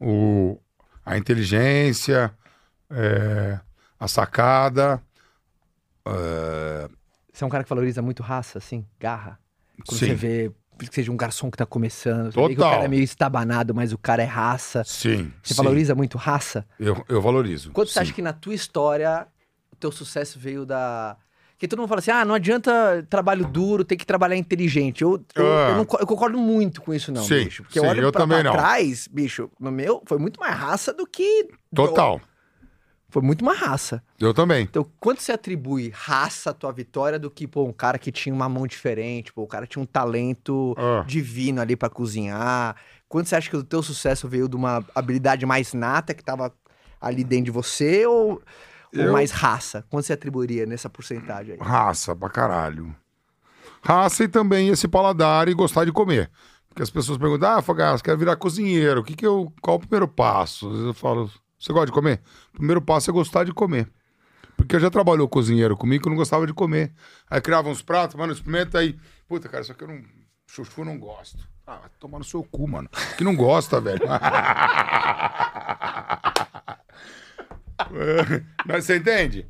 O, 0.00 0.58
a 1.10 1.18
inteligência, 1.18 2.32
é, 2.88 3.58
a 3.98 4.06
sacada. 4.06 5.02
é, 6.06 6.88
Você 7.32 7.42
é 7.42 7.46
um 7.46 7.50
cara 7.50 7.64
que 7.64 7.70
valoriza 7.70 8.00
muito 8.00 8.22
raça, 8.22 8.58
assim, 8.58 8.86
garra. 8.98 9.38
Quando 9.84 9.98
Sim. 9.98 10.06
você 10.06 10.14
vê 10.14 10.52
que 10.78 10.94
seja 10.94 11.10
um 11.10 11.16
garçom 11.16 11.50
que 11.50 11.58
tá 11.58 11.66
começando. 11.66 12.32
Você 12.32 12.38
que 12.38 12.52
o 12.52 12.56
Total. 12.56 12.70
cara 12.70 12.84
é 12.84 12.88
meio 12.88 13.02
estabanado, 13.02 13.74
mas 13.74 13.92
o 13.92 13.98
cara 13.98 14.22
é 14.22 14.26
raça. 14.26 14.84
Sim. 14.84 15.32
Você 15.42 15.52
sim. 15.52 15.56
valoriza 15.62 15.94
muito 15.96 16.16
raça? 16.16 16.64
Eu, 16.78 17.04
eu 17.08 17.20
valorizo. 17.20 17.72
Quanto 17.72 17.88
você 17.88 17.94
sim. 17.94 18.00
acha 18.00 18.12
que 18.12 18.22
na 18.22 18.32
tua 18.32 18.54
história 18.54 19.26
o 19.72 19.76
teu 19.76 19.90
sucesso 19.90 20.38
veio 20.38 20.64
da. 20.64 21.16
Porque 21.60 21.68
todo 21.68 21.80
mundo 21.80 21.88
fala 21.90 21.98
assim: 21.98 22.10
ah, 22.10 22.24
não 22.24 22.34
adianta 22.34 23.06
trabalho 23.10 23.46
duro, 23.46 23.84
tem 23.84 23.98
que 23.98 24.06
trabalhar 24.06 24.34
inteligente. 24.34 25.02
Eu, 25.02 25.22
eu, 25.34 25.46
Ah. 25.46 25.68
eu 25.68 25.74
não 25.76 25.86
eu 26.00 26.06
concordo 26.06 26.38
muito 26.38 26.80
com 26.80 26.94
isso, 26.94 27.12
não, 27.12 27.22
Sim, 27.22 27.44
bicho. 27.44 27.62
Porque 27.64 27.78
eu 27.78 27.82
sim, 27.82 27.88
olho 27.90 28.00
eu 28.04 28.10
pra, 28.10 28.22
também 28.22 28.38
pra 28.40 28.44
não. 28.50 28.52
trás, 28.52 29.06
bicho, 29.06 29.50
no 29.60 29.70
meu 29.70 30.02
foi 30.06 30.16
muito 30.16 30.40
mais 30.40 30.54
raça 30.56 30.90
do 30.90 31.06
que. 31.06 31.48
Total. 31.74 32.18
Foi 33.10 33.20
muito 33.20 33.44
mais 33.44 33.58
raça. 33.58 34.02
Eu 34.18 34.32
também. 34.32 34.62
Então, 34.62 34.86
quanto 34.98 35.20
você 35.20 35.32
atribui 35.32 35.90
raça 35.92 36.48
à 36.48 36.54
tua 36.54 36.72
vitória 36.72 37.18
do 37.18 37.30
que, 37.30 37.46
pô, 37.46 37.64
um 37.64 37.72
cara 37.74 37.98
que 37.98 38.10
tinha 38.10 38.34
uma 38.34 38.48
mão 38.48 38.66
diferente, 38.66 39.30
pô, 39.30 39.42
o 39.42 39.46
cara 39.46 39.66
tinha 39.66 39.82
um 39.82 39.86
talento 39.86 40.74
Ah. 40.78 41.04
divino 41.06 41.60
ali 41.60 41.76
pra 41.76 41.90
cozinhar? 41.90 42.74
Quanto 43.06 43.28
você 43.28 43.36
acha 43.36 43.50
que 43.50 43.56
o 43.56 43.62
teu 43.64 43.82
sucesso 43.82 44.26
veio 44.26 44.48
de 44.48 44.56
uma 44.56 44.82
habilidade 44.94 45.44
mais 45.44 45.74
nata 45.74 46.14
que 46.14 46.24
tava 46.24 46.54
ali 46.98 47.22
dentro 47.22 47.46
de 47.46 47.50
você 47.50 48.06
ou, 48.06 48.40
ou 48.94 49.00
Eu- 49.04 49.12
mais 49.12 49.30
raça? 49.30 49.84
Quanto 49.88 50.04
você 50.06 50.12
atribuiria 50.12 50.66
nessa 50.66 50.88
porcentagem 50.90 51.54
aí? 51.54 51.60
Raça 51.60 52.14
pra 52.16 52.28
caralho. 52.28 52.94
Raça 53.82 54.24
e 54.24 54.28
também 54.28 54.68
esse 54.68 54.86
paladar 54.88 55.48
e 55.48 55.54
gostar 55.54 55.84
de 55.84 55.92
comer. 55.92 56.30
Porque 56.68 56.82
as 56.82 56.90
pessoas 56.90 57.18
perguntam, 57.18 57.50
ah, 57.58 57.62
Fogaço, 57.62 58.02
quero 58.04 58.18
virar 58.18 58.36
cozinheiro. 58.36 59.00
O 59.00 59.04
que 59.04 59.14
que 59.16 59.26
eu, 59.26 59.52
qual 59.60 59.76
o 59.76 59.80
primeiro 59.80 60.06
passo? 60.06 60.66
Às 60.66 60.72
vezes 60.72 60.86
eu 60.88 60.94
falo, 60.94 61.30
você 61.58 61.72
gosta 61.72 61.86
de 61.86 61.92
comer? 61.92 62.20
O 62.54 62.58
primeiro 62.58 62.80
passo 62.80 63.10
é 63.10 63.12
gostar 63.12 63.44
de 63.44 63.52
comer. 63.52 63.90
Porque 64.56 64.78
já 64.78 64.90
trabalhou 64.90 65.26
cozinheiro 65.28 65.76
comigo 65.76 66.02
que 66.02 66.08
eu 66.08 66.10
não 66.10 66.18
gostava 66.18 66.46
de 66.46 66.52
comer. 66.52 66.92
Aí 67.30 67.40
criava 67.40 67.68
uns 67.70 67.80
pratos, 67.82 68.14
mano, 68.14 68.32
experimenta 68.32 68.78
aí. 68.78 68.96
Puta, 69.26 69.48
cara, 69.48 69.62
isso 69.62 69.72
aqui 69.72 69.82
eu 69.84 69.88
não. 69.88 70.02
Chuchu 70.46 70.82
eu 70.82 70.84
não 70.84 70.98
gosto. 70.98 71.38
Ah, 71.66 71.76
vai 71.76 71.90
tomar 71.98 72.18
no 72.18 72.24
seu 72.24 72.42
cu, 72.44 72.68
mano. 72.68 72.88
Que 73.16 73.24
não 73.24 73.34
gosta, 73.34 73.80
velho. 73.80 74.02
Mas 78.66 78.84
você 78.84 78.96
entende? 78.96 79.46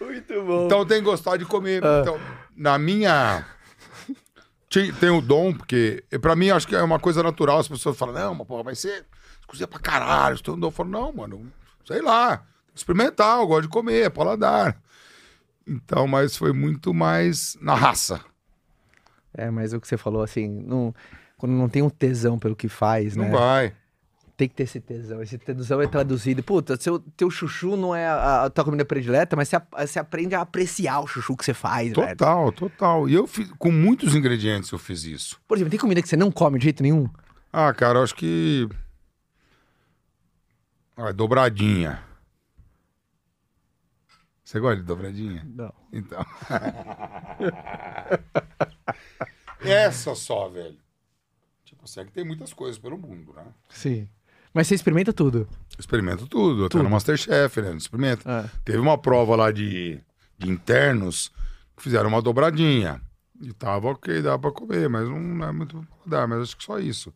Muito 0.00 0.42
bom. 0.44 0.66
Então 0.66 0.86
tem 0.86 0.98
que 0.98 1.04
gostar 1.04 1.36
de 1.36 1.44
comer. 1.44 1.84
Ah. 1.84 2.00
Então, 2.02 2.20
na 2.56 2.78
minha. 2.78 3.44
Tem 5.00 5.10
o 5.10 5.20
dom, 5.22 5.54
porque 5.54 6.04
pra 6.20 6.36
mim 6.36 6.50
acho 6.50 6.66
que 6.66 6.76
é 6.76 6.82
uma 6.82 6.98
coisa 6.98 7.22
natural. 7.22 7.58
As 7.58 7.68
pessoas 7.68 7.96
falam, 7.96 8.14
não, 8.14 8.34
mas 8.34 8.46
porra, 8.46 8.62
vai 8.62 8.74
ser. 8.74 9.06
Você 9.40 9.46
cozinha 9.46 9.68
pra 9.68 9.78
caralho. 9.78 10.40
Dom. 10.42 10.58
Eu 10.66 10.70
falo, 10.70 10.90
não, 10.90 11.12
mano, 11.12 11.50
sei 11.84 12.02
lá. 12.02 12.44
Experimentar, 12.74 13.38
eu 13.38 13.46
gosto 13.46 13.62
de 13.62 13.68
comer, 13.68 14.06
é 14.06 14.10
paladar. 14.10 14.76
Então, 15.66 16.06
mas 16.06 16.36
foi 16.36 16.52
muito 16.52 16.92
mais 16.92 17.56
na 17.60 17.74
raça. 17.74 18.20
É, 19.32 19.50
mas 19.50 19.72
o 19.72 19.80
que 19.80 19.88
você 19.88 19.96
falou, 19.96 20.22
assim, 20.22 20.46
não, 20.48 20.94
quando 21.38 21.52
não 21.52 21.68
tem 21.68 21.82
um 21.82 21.90
tesão 21.90 22.38
pelo 22.38 22.56
que 22.56 22.68
faz, 22.68 23.16
Não 23.16 23.24
né? 23.24 23.30
vai. 23.30 23.72
Tem 24.36 24.48
que 24.48 24.54
ter 24.54 24.64
esse 24.64 24.80
tesão. 24.80 25.22
Esse 25.22 25.38
tesão 25.38 25.80
é 25.80 25.86
traduzido. 25.86 26.42
Puta, 26.42 26.78
seu, 26.78 26.98
teu 26.98 27.30
chuchu 27.30 27.74
não 27.74 27.94
é 27.94 28.06
a, 28.06 28.44
a 28.44 28.50
tua 28.50 28.64
comida 28.64 28.84
predileta, 28.84 29.34
mas 29.34 29.48
você, 29.48 29.56
você 29.78 29.98
aprende 29.98 30.34
a 30.34 30.42
apreciar 30.42 31.00
o 31.00 31.06
chuchu 31.06 31.34
que 31.34 31.44
você 31.44 31.54
faz, 31.54 31.92
velho. 31.92 32.16
Total, 32.16 32.52
total. 32.52 33.08
E 33.08 33.14
eu 33.14 33.26
fiz, 33.26 33.50
com 33.58 33.72
muitos 33.72 34.14
ingredientes 34.14 34.70
eu 34.70 34.78
fiz 34.78 35.04
isso. 35.04 35.40
Por 35.48 35.56
exemplo, 35.56 35.70
tem 35.70 35.80
comida 35.80 36.02
que 36.02 36.08
você 36.08 36.18
não 36.18 36.30
come 36.30 36.58
de 36.58 36.64
jeito 36.64 36.82
nenhum? 36.82 37.08
Ah, 37.50 37.72
cara, 37.72 37.98
eu 37.98 38.02
acho 38.02 38.14
que. 38.14 38.68
Ah, 40.94 41.12
dobradinha. 41.12 42.02
Você 44.44 44.60
gosta 44.60 44.76
de 44.76 44.82
dobradinha? 44.82 45.42
Não. 45.44 45.72
Então. 45.90 46.24
Essa 49.60 50.14
só, 50.14 50.48
velho. 50.48 50.78
Tipo 51.64 51.84
assim, 51.84 52.00
é 52.00 52.04
que 52.04 52.12
tem 52.12 52.24
muitas 52.24 52.52
coisas 52.52 52.78
pelo 52.78 52.96
mundo, 52.96 53.32
né? 53.32 53.46
Sim. 53.68 54.08
Mas 54.56 54.68
você 54.68 54.74
experimenta 54.74 55.12
tudo. 55.12 55.46
Experimento 55.78 56.26
tudo, 56.26 56.64
até 56.64 56.72
Tudo. 56.72 56.84
no 56.84 56.88
Masterchef, 56.88 57.60
né? 57.60 57.76
Experimenta. 57.76 58.22
Ah. 58.24 58.48
Teve 58.64 58.78
uma 58.78 58.96
prova 58.96 59.36
lá 59.36 59.52
de, 59.52 60.00
de 60.38 60.48
internos 60.48 61.30
que 61.76 61.82
fizeram 61.82 62.08
uma 62.08 62.22
dobradinha. 62.22 63.02
E 63.38 63.52
tava 63.52 63.88
ok, 63.88 64.22
dava 64.22 64.38
pra 64.38 64.50
comer, 64.50 64.88
mas 64.88 65.06
não 65.10 65.44
é 65.46 65.52
muito 65.52 65.86
dar, 66.06 66.26
mas 66.26 66.40
acho 66.40 66.56
que 66.56 66.64
só 66.64 66.78
isso. 66.78 67.12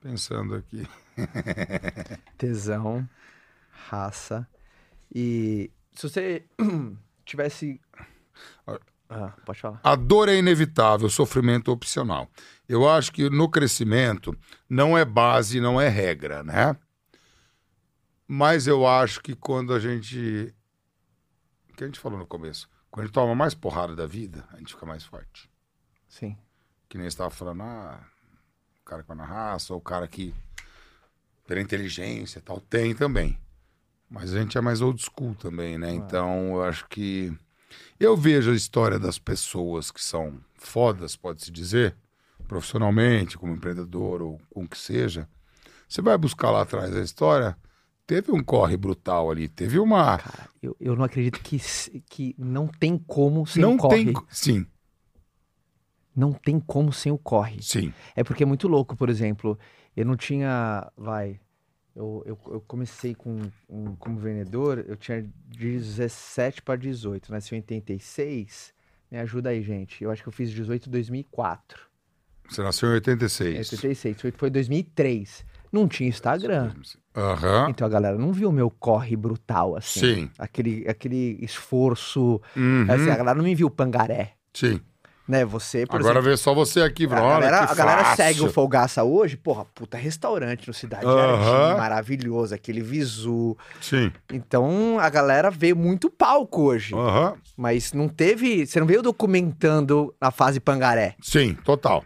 Pensando 0.00 0.54
aqui. 0.54 0.86
Tesão, 2.38 3.08
raça. 3.88 4.46
E 5.12 5.72
se 5.96 6.08
você 6.08 6.44
tivesse. 7.26 7.80
Ah, 9.08 9.32
pode 9.44 9.60
falar. 9.60 9.80
A 9.82 9.94
dor 9.94 10.28
é 10.28 10.36
inevitável, 10.36 11.06
o 11.06 11.10
sofrimento 11.10 11.70
é 11.70 11.74
opcional. 11.74 12.28
Eu 12.68 12.88
acho 12.88 13.10
que 13.10 13.30
no 13.30 13.48
crescimento 13.48 14.36
não 14.68 14.96
é 14.96 15.04
base, 15.04 15.60
não 15.60 15.80
é 15.80 15.88
regra, 15.88 16.42
né? 16.42 16.76
Mas 18.26 18.66
eu 18.66 18.86
acho 18.86 19.22
que 19.22 19.34
quando 19.34 19.72
a 19.72 19.78
gente. 19.80 20.54
O 21.70 21.74
que 21.74 21.84
a 21.84 21.86
gente 21.86 21.98
falou 21.98 22.18
no 22.18 22.26
começo? 22.26 22.68
Quando 22.90 23.04
a 23.04 23.06
gente 23.06 23.14
toma 23.14 23.34
mais 23.34 23.54
porrada 23.54 23.96
da 23.96 24.06
vida, 24.06 24.44
a 24.52 24.58
gente 24.58 24.74
fica 24.74 24.84
mais 24.84 25.04
forte. 25.04 25.50
Sim. 26.06 26.36
Que 26.88 26.98
nem 26.98 27.04
você 27.04 27.14
estava 27.14 27.30
falando, 27.30 27.62
ah, 27.62 28.00
o 28.80 28.84
cara 28.84 29.02
que 29.02 29.08
vai 29.08 29.16
na 29.16 29.24
raça, 29.24 29.72
ou 29.72 29.78
o 29.78 29.82
cara 29.82 30.06
que. 30.06 30.34
pela 31.46 31.60
inteligência 31.60 32.38
e 32.38 32.42
tal, 32.42 32.60
tem 32.60 32.94
também. 32.94 33.38
Mas 34.10 34.34
a 34.34 34.40
gente 34.40 34.58
é 34.58 34.60
mais 34.60 34.82
old 34.82 35.02
school 35.02 35.34
também, 35.34 35.78
né? 35.78 35.90
Então 35.92 36.54
eu 36.56 36.64
acho 36.64 36.86
que. 36.88 37.32
Eu 37.98 38.16
vejo 38.16 38.50
a 38.50 38.54
história 38.54 38.98
das 38.98 39.18
pessoas 39.18 39.90
que 39.90 40.02
são 40.02 40.38
fodas, 40.54 41.16
pode-se 41.16 41.50
dizer, 41.50 41.96
profissionalmente, 42.46 43.36
como 43.36 43.52
empreendedor 43.54 44.22
ou 44.22 44.40
com 44.50 44.64
o 44.64 44.68
que 44.68 44.78
seja. 44.78 45.28
Você 45.88 46.00
vai 46.02 46.16
buscar 46.18 46.50
lá 46.50 46.62
atrás 46.62 46.94
a 46.94 47.00
história, 47.02 47.56
teve 48.06 48.30
um 48.32 48.42
corre 48.42 48.76
brutal 48.76 49.30
ali, 49.30 49.48
teve 49.48 49.78
uma. 49.78 50.18
Cara, 50.18 50.48
eu, 50.62 50.76
eu 50.80 50.96
não 50.96 51.04
acredito 51.04 51.40
que, 51.40 51.58
que 52.08 52.34
não 52.38 52.66
tem 52.68 52.98
como 52.98 53.46
sem 53.46 53.62
não 53.62 53.74
o 53.74 53.78
corre. 53.78 54.04
tem. 54.04 54.14
Sim, 54.30 54.66
Não 56.14 56.32
tem 56.32 56.58
como 56.58 56.92
sem 56.92 57.12
o 57.12 57.18
corre. 57.18 57.62
sim. 57.62 57.92
É 58.16 58.24
porque 58.24 58.42
é 58.42 58.46
muito 58.46 58.66
louco, 58.66 58.96
por 58.96 59.08
exemplo, 59.08 59.58
eu 59.96 60.04
não 60.04 60.16
tinha, 60.16 60.90
vai, 60.96 61.38
eu, 61.98 62.22
eu, 62.24 62.38
eu 62.52 62.60
comecei 62.60 63.12
com, 63.14 63.40
um- 63.68 63.96
como 63.96 64.18
vendedor, 64.18 64.84
eu 64.86 64.96
tinha 64.96 65.20
de 65.22 65.72
17 65.78 66.62
para 66.62 66.76
18, 66.76 67.30
nasci 67.32 67.54
em 67.54 67.58
86, 67.58 68.72
me 69.10 69.18
ajuda 69.18 69.50
aí, 69.50 69.60
gente, 69.62 70.04
eu 70.04 70.10
acho 70.10 70.22
que 70.22 70.28
eu 70.28 70.32
fiz 70.32 70.50
18 70.50 70.88
em 70.88 70.92
2004, 70.92 71.80
Você 72.48 72.62
nasceu 72.62 72.88
em 72.88 72.92
é, 72.92 72.94
86. 72.94 73.56
86, 73.72 74.16
18 74.16 74.38
foi 74.38 74.48
2003, 74.48 75.44
não 75.72 75.88
tinha 75.88 76.08
Instagram, 76.08 76.72
Aham. 77.16 77.68
então 77.70 77.86
a 77.86 77.90
galera 77.90 78.16
não 78.16 78.32
viu 78.32 78.48
o 78.48 78.52
meu 78.52 78.70
corre 78.70 79.16
brutal, 79.16 79.74
assim, 79.76 80.00
Sim. 80.00 80.30
aquele, 80.38 80.88
aquele 80.88 81.36
esforço, 81.42 82.40
Uhum. 82.56 82.86
assim, 82.88 83.10
a 83.10 83.16
galera 83.16 83.36
não 83.36 83.44
me 83.44 83.54
viu 83.56 83.68
pangaré, 83.68 84.34
Sim. 84.54 84.80
Né, 85.28 85.44
você, 85.44 85.84
por 85.86 85.96
Agora 86.00 86.14
exemplo, 86.20 86.30
vê 86.30 86.36
só 86.38 86.54
você 86.54 86.80
aqui, 86.80 87.04
A 87.04 87.08
Bruno. 87.08 87.28
galera, 87.28 87.60
a 87.70 87.74
galera 87.74 88.16
segue 88.16 88.40
o 88.40 88.50
Folgaça 88.50 89.04
hoje, 89.04 89.36
porra, 89.36 89.64
puta 89.66 89.96
restaurante 89.98 90.66
no 90.66 90.72
Cidade 90.72 91.04
Aham. 91.04 91.42
Jardim, 91.44 91.76
maravilhoso, 91.78 92.54
aquele 92.54 92.80
visu. 92.80 93.56
Sim. 93.80 94.10
Então 94.32 94.98
a 94.98 95.10
galera 95.10 95.50
veio 95.50 95.76
muito 95.76 96.08
palco 96.08 96.62
hoje, 96.62 96.94
Aham. 96.94 97.34
mas 97.56 97.92
não 97.92 98.08
teve, 98.08 98.66
você 98.66 98.80
não 98.80 98.86
veio 98.86 99.02
documentando 99.02 100.14
a 100.20 100.30
fase 100.30 100.58
pangaré. 100.60 101.14
Sim, 101.20 101.54
total. 101.62 102.02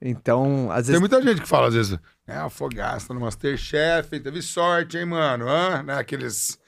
Então, 0.00 0.68
às 0.70 0.84
Tem 0.84 0.92
vezes 0.92 1.00
muita 1.00 1.22
gente 1.22 1.40
que 1.40 1.48
fala, 1.48 1.68
às 1.68 1.74
vezes, 1.74 1.98
é, 2.28 2.36
a 2.36 2.50
Fogaça 2.50 3.14
no 3.14 3.20
Masterchef, 3.20 4.20
teve 4.20 4.42
sorte, 4.42 4.98
hein, 4.98 5.06
mano? 5.06 5.48
Hã? 5.48 5.82
Né? 5.82 5.94
Aqueles 5.98 6.58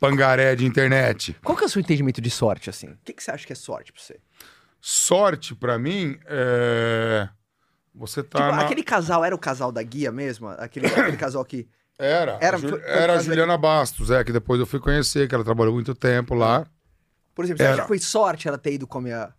pangaré 0.00 0.54
de 0.56 0.66
internet. 0.66 1.36
qual 1.44 1.56
que 1.56 1.62
é 1.62 1.66
o 1.66 1.70
seu 1.70 1.80
entendimento 1.80 2.20
de 2.20 2.28
sorte 2.30 2.68
assim? 2.68 2.88
O 2.88 2.98
que, 3.04 3.12
que 3.12 3.22
você 3.22 3.30
acha 3.30 3.46
que 3.46 3.52
é 3.52 3.56
sorte 3.56 3.92
pra 3.92 4.02
você? 4.02 4.18
Sorte, 4.88 5.52
pra 5.52 5.76
mim, 5.80 6.16
é... 6.26 7.28
Você 7.92 8.22
tá 8.22 8.38
tipo, 8.38 8.52
na... 8.56 8.62
aquele 8.62 8.84
casal 8.84 9.24
era 9.24 9.34
o 9.34 9.38
casal 9.38 9.72
da 9.72 9.82
guia 9.82 10.12
mesmo, 10.12 10.46
aquele, 10.46 10.86
aquele 10.94 11.16
casal 11.16 11.44
que 11.44 11.68
Era. 11.98 12.38
Era- 12.40 12.56
Ju... 12.56 12.68
foi- 12.68 12.80
foi 12.80 12.88
era 12.88 13.14
a 13.14 13.18
Juliana 13.18 13.58
Bastos, 13.58 14.12
é, 14.12 14.22
que 14.22 14.30
depois 14.30 14.60
eu 14.60 14.66
fui 14.66 14.78
conhecer, 14.78 15.28
que 15.28 15.34
ela 15.34 15.42
trabalhou 15.42 15.74
muito 15.74 15.92
tempo 15.92 16.36
lá. 16.36 16.64
por 17.34 17.44
exemplo, 17.44 17.58
você 17.58 17.64
Era. 17.64 17.72
acha 17.72 17.82
que 17.82 17.88
foi 17.88 17.98
sorte 17.98 18.46
ela 18.46 18.56
ter 18.56 18.74
ido 18.74 18.86
comer 18.86 19.14
a... 19.14 19.32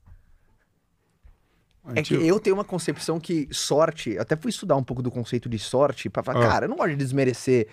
É 1.96 2.02
que 2.02 2.14
eu 2.14 2.38
tenho 2.42 2.54
uma 2.58 2.66
concepção 2.66 3.18
que 3.18 3.48
sorte, 3.50 4.18
até 4.20 4.36
fui 4.36 4.50
estudar 4.50 4.76
um 4.76 4.84
pouco 4.84 5.02
do 5.02 5.10
conceito 5.10 5.48
de 5.48 5.58
sorte 5.58 6.10
pra 6.10 6.22
falar, 6.24 6.46
Ah. 6.46 6.50
cara, 6.50 6.66
eu 6.66 6.70
não 6.70 6.76
gosto 6.76 6.90
de 6.90 6.98
desmerecer 6.98 7.70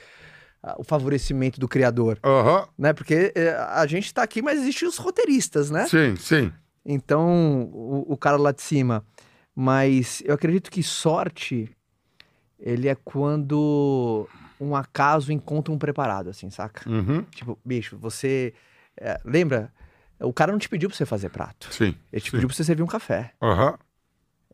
ah, 0.63 0.77
o 0.79 0.85
favorecimento 0.85 1.59
do 1.59 1.67
criador, 1.67 2.21
Aham, 2.23 2.69
né? 2.79 2.93
Porque 2.93 3.33
eh, 3.35 3.57
a 3.71 3.85
gente 3.89 4.15
tá 4.15 4.23
aqui, 4.23 4.41
mas 4.41 4.61
existem 4.61 4.87
os 4.87 4.97
roteiristas, 4.97 5.71
né? 5.71 5.89
sim, 5.89 6.15
sim. 6.15 6.53
Então, 6.85 7.71
o, 7.73 8.13
o 8.13 8.17
cara 8.17 8.37
lá 8.37 8.53
de 8.53 8.63
cima. 8.63 9.05
Mas 9.55 10.23
eu 10.25 10.35
acredito 10.35 10.71
que 10.71 10.83
sorte, 10.83 11.71
ele 12.59 12.89
é 12.89 12.95
quando 12.95 14.29
um 14.61 14.75
acaso 14.75 15.33
encontra 15.33 15.73
um 15.73 15.79
preparado, 15.79 16.29
assim, 16.31 16.51
saca? 16.51 16.89
Uhum, 16.91 17.23
Tipo, 17.31 17.59
bicho, 17.65 17.97
você. 17.99 18.53
eh, 19.01 19.21
lembra? 19.25 19.73
O 20.21 20.33
cara 20.33 20.53
não 20.53 20.59
te 20.59 20.69
pediu 20.69 20.89
pra 20.89 20.97
você 20.97 21.05
fazer 21.07 21.29
prato. 21.29 21.73
sim. 21.73 21.95
Ele 22.13 22.21
te 22.21 22.31
sim. 22.31 22.37
pediu 22.37 22.49
pra 22.49 22.57
você 22.57 22.65
servir 22.65 22.83
um 22.83 22.87
café. 22.87 23.33
Aham, 23.43 23.77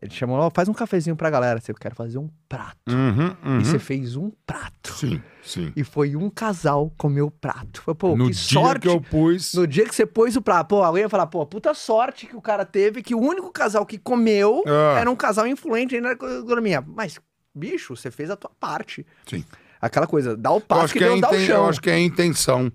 Ele 0.01 0.11
chamou, 0.11 0.35
ó, 0.37 0.49
faz 0.49 0.67
um 0.67 0.73
cafezinho 0.73 1.15
pra 1.15 1.29
galera. 1.29 1.59
Você 1.61 1.71
quer 1.75 1.93
fazer 1.93 2.17
um 2.17 2.27
prato. 2.49 2.75
Uhum, 2.89 3.35
uhum. 3.45 3.59
E 3.59 3.65
você 3.65 3.77
fez 3.77 4.15
um 4.15 4.31
prato. 4.47 4.93
Sim, 4.93 5.21
sim. 5.43 5.71
E 5.75 5.83
foi 5.83 6.15
um 6.15 6.27
casal 6.27 6.91
comer 6.97 7.21
o 7.21 7.29
prato. 7.29 7.83
Foi, 7.83 7.93
pô, 7.93 8.15
no 8.17 8.25
que 8.25 8.31
dia 8.31 8.41
sorte. 8.61 8.81
que 8.81 8.87
eu 8.89 8.99
pus. 8.99 9.53
No 9.53 9.67
dia 9.67 9.85
que 9.85 9.93
você 9.93 10.05
pôs 10.05 10.35
o 10.35 10.41
prato, 10.41 10.69
pô, 10.69 10.81
alguém 10.81 11.03
ia 11.03 11.09
falar, 11.09 11.27
pô, 11.27 11.45
puta 11.45 11.73
sorte 11.75 12.25
que 12.25 12.35
o 12.35 12.41
cara 12.41 12.65
teve, 12.65 13.03
que 13.03 13.13
o 13.13 13.19
único 13.19 13.51
casal 13.51 13.85
que 13.85 13.99
comeu 13.99 14.63
Ah. 14.65 14.97
era 14.99 15.11
um 15.11 15.15
casal 15.15 15.45
influente 15.45 15.93
aí 15.93 16.01
na 16.01 16.13
economia. 16.13 16.81
Mas, 16.81 17.19
bicho, 17.53 17.95
você 17.95 18.09
fez 18.09 18.31
a 18.31 18.35
tua 18.35 18.49
parte. 18.59 19.05
Sim. 19.27 19.45
Aquela 19.79 20.07
coisa, 20.07 20.35
dá 20.35 20.51
o 20.51 20.55
Eu 20.57 20.61
passo 20.61 20.83
acho, 20.85 20.93
que, 20.93 20.99
que 20.99 21.05
é 21.05 21.07
Deus 21.09 21.21
dá 21.21 21.29
o 21.29 21.35
inten- 21.35 21.45
chão. 21.45 21.63
eu 21.63 21.69
acho 21.69 21.79
que 21.81 21.89
é 21.91 21.93
a 21.93 21.99
intenção 21.99 22.71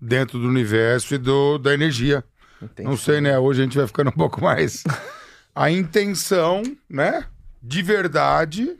dentro 0.00 0.38
do 0.38 0.46
universo 0.48 1.14
e 1.14 1.18
do, 1.18 1.58
da 1.58 1.74
energia. 1.74 2.22
Entendi. 2.60 2.88
Não 2.88 2.96
sei, 2.96 3.20
né? 3.20 3.36
Hoje 3.36 3.60
a 3.60 3.64
gente 3.64 3.76
vai 3.76 3.86
ficando 3.88 4.10
um 4.10 4.12
pouco 4.12 4.40
mais. 4.40 4.84
A 5.54 5.70
intenção, 5.70 6.62
né? 6.88 7.24
De 7.62 7.82
verdade, 7.82 8.76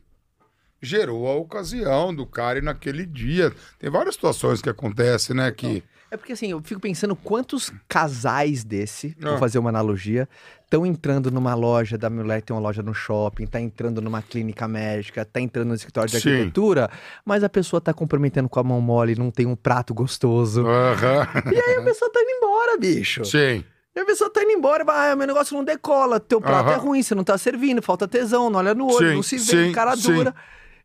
gerou 0.80 1.28
a 1.28 1.34
ocasião 1.34 2.14
do 2.14 2.26
cara 2.26 2.58
ir 2.58 2.62
naquele 2.62 3.06
dia. 3.06 3.52
Tem 3.78 3.90
várias 3.90 4.14
situações 4.14 4.60
que 4.62 4.68
acontecem, 4.68 5.36
né? 5.36 5.50
Que. 5.52 5.82
É 6.10 6.16
porque 6.16 6.32
assim, 6.34 6.50
eu 6.50 6.60
fico 6.62 6.78
pensando 6.80 7.16
quantos 7.16 7.72
casais 7.88 8.64
desse, 8.64 9.16
Ah. 9.22 9.30
vou 9.30 9.38
fazer 9.38 9.58
uma 9.58 9.70
analogia, 9.70 10.28
estão 10.62 10.84
entrando 10.84 11.30
numa 11.30 11.54
loja 11.54 11.96
da 11.96 12.10
mulher 12.10 12.42
tem 12.42 12.54
uma 12.54 12.60
loja 12.60 12.82
no 12.82 12.92
shopping, 12.92 13.46
tá 13.46 13.58
entrando 13.58 14.02
numa 14.02 14.20
clínica 14.20 14.68
médica, 14.68 15.24
tá 15.24 15.40
entrando 15.40 15.68
no 15.68 15.74
escritório 15.74 16.10
de 16.10 16.20
Sim. 16.20 16.30
arquitetura, 16.30 16.90
mas 17.24 17.42
a 17.42 17.48
pessoa 17.48 17.80
tá 17.80 17.94
comprometendo 17.94 18.46
com 18.46 18.60
a 18.60 18.62
mão 18.62 18.78
mole, 18.80 19.14
não 19.14 19.30
tem 19.30 19.46
um 19.46 19.56
prato 19.56 19.94
gostoso. 19.94 20.66
Aham. 20.66 21.26
E 21.50 21.58
aí 21.58 21.76
a 21.78 21.82
pessoa 21.82 22.10
tá 22.12 22.20
indo 22.20 22.30
embora, 22.30 22.76
bicho. 22.76 23.24
Sim. 23.24 23.64
E 23.94 24.00
a 24.00 24.04
pessoa 24.06 24.30
tá 24.30 24.42
indo 24.42 24.52
embora, 24.52 24.84
ah, 24.88 25.14
meu 25.14 25.26
negócio 25.26 25.54
não 25.56 25.62
decola, 25.64 26.18
teu 26.18 26.40
prato 26.40 26.68
Aham. 26.70 26.72
é 26.72 26.76
ruim, 26.76 27.02
você 27.02 27.14
não 27.14 27.22
tá 27.24 27.36
servindo, 27.36 27.82
falta 27.82 28.08
tesão, 28.08 28.48
não 28.48 28.58
olha 28.58 28.74
no 28.74 28.86
olho, 28.86 29.08
Sim, 29.10 29.14
não 29.16 29.22
se 29.22 29.36
vê, 29.36 29.66
sim, 29.66 29.72
cara 29.72 29.94
sim. 29.96 30.14
dura. 30.14 30.34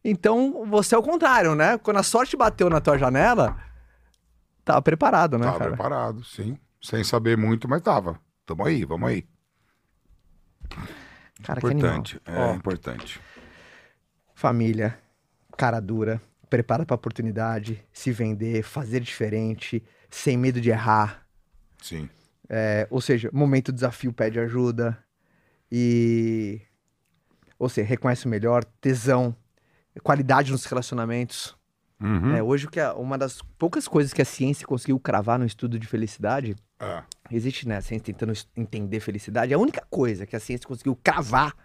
Então, 0.04 0.66
você 0.66 0.94
é 0.94 0.98
o 0.98 1.04
contrário, 1.04 1.56
né? 1.56 1.78
Quando 1.78 1.98
a 1.98 2.04
sorte 2.04 2.36
bateu 2.36 2.70
na 2.70 2.82
tua 2.82 2.98
janela, 2.98 3.58
tava 4.66 4.82
preparado, 4.82 5.38
né, 5.38 5.46
Tava 5.46 5.58
cara? 5.58 5.70
preparado, 5.72 6.24
sim. 6.24 6.58
Sem 6.82 7.04
saber 7.04 7.38
muito, 7.38 7.68
mas 7.68 7.82
tava. 7.82 8.20
Tamo 8.46 8.66
aí, 8.66 8.84
vamos 8.84 9.10
aí. 9.10 9.26
Cara, 11.44 11.62
que 11.62 11.68
animal. 11.68 11.92
Importante. 11.92 12.22
É 12.26 12.40
Ó, 12.40 12.54
importante. 12.54 13.22
família, 14.36 15.00
cara 15.58 15.80
dura, 15.80 16.22
prepara 16.50 16.86
pra 16.86 16.96
oportunidade, 16.96 17.84
se 17.92 18.12
vender, 18.12 18.64
fazer 18.64 19.00
diferente, 19.00 19.84
sem 20.10 20.38
medo 20.38 20.60
de 20.62 20.70
errar. 20.70 21.26
Sim. 21.82 22.10
É, 22.50 22.88
ou 22.90 23.02
seja, 23.02 23.30
momento 23.34 23.72
desafio 23.72 24.14
pede 24.14 24.40
ajuda 24.40 24.98
e 25.72 26.62
ou 27.60 27.68
seja, 27.68 27.88
reconhece 27.88 28.26
o 28.26 28.30
melhor, 28.30 28.64
tesão, 28.80 29.36
qualidade 30.04 30.52
nos 30.52 30.66
relacionamentos. 30.66 31.58
Uhum. 32.00 32.36
É, 32.36 32.44
hoje 32.44 32.68
que 32.68 32.80
é 32.80 32.92
uma 32.92 33.18
das 33.18 33.42
poucas 33.58 33.88
coisas 33.88 34.14
que 34.14 34.22
a 34.22 34.26
ciência 34.26 34.68
conseguiu 34.68 35.00
cravar 35.00 35.40
no 35.40 35.46
estudo 35.46 35.80
de 35.80 35.88
felicidade, 35.88 36.56
É. 36.80 37.04
existe 37.32 37.68
né, 37.68 37.78
a 37.78 37.82
ciência 37.82 38.06
tentando 38.06 38.34
entender 38.56 39.00
felicidade, 39.00 39.54
a 39.54 39.58
única 39.58 39.84
coisa 39.90 40.28
que 40.28 40.36
a 40.36 40.40
ciência 40.40 40.68
conseguiu 40.68 40.96
cravar 40.96 41.56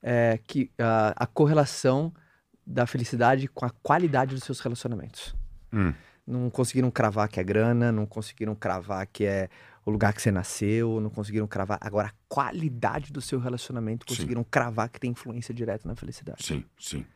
é 0.00 0.38
que 0.46 0.70
ah, 0.78 1.12
a 1.16 1.26
correlação 1.26 2.14
da 2.64 2.86
felicidade 2.86 3.48
com 3.48 3.64
a 3.64 3.70
qualidade 3.70 4.34
dos 4.34 4.44
seus 4.44 4.60
relacionamentos. 4.60 5.34
Hum. 5.72 5.92
Não 6.28 6.50
conseguiram 6.50 6.90
cravar 6.90 7.26
que 7.26 7.40
é 7.40 7.42
grana, 7.42 7.90
não 7.90 8.04
conseguiram 8.04 8.54
cravar 8.54 9.06
que 9.06 9.24
é 9.24 9.48
o 9.86 9.90
lugar 9.90 10.12
que 10.12 10.20
você 10.20 10.30
nasceu, 10.30 11.00
não 11.00 11.08
conseguiram 11.08 11.46
cravar. 11.46 11.78
Agora, 11.80 12.08
a 12.08 12.12
qualidade 12.28 13.10
do 13.10 13.22
seu 13.22 13.40
relacionamento 13.40 14.04
Sim. 14.06 14.14
conseguiram 14.14 14.44
cravar 14.44 14.90
que 14.90 15.00
tem 15.00 15.12
influência 15.12 15.54
direta 15.54 15.88
na 15.88 15.96
felicidade. 15.96 16.44
Sim, 16.44 16.62
sim. 16.78 17.06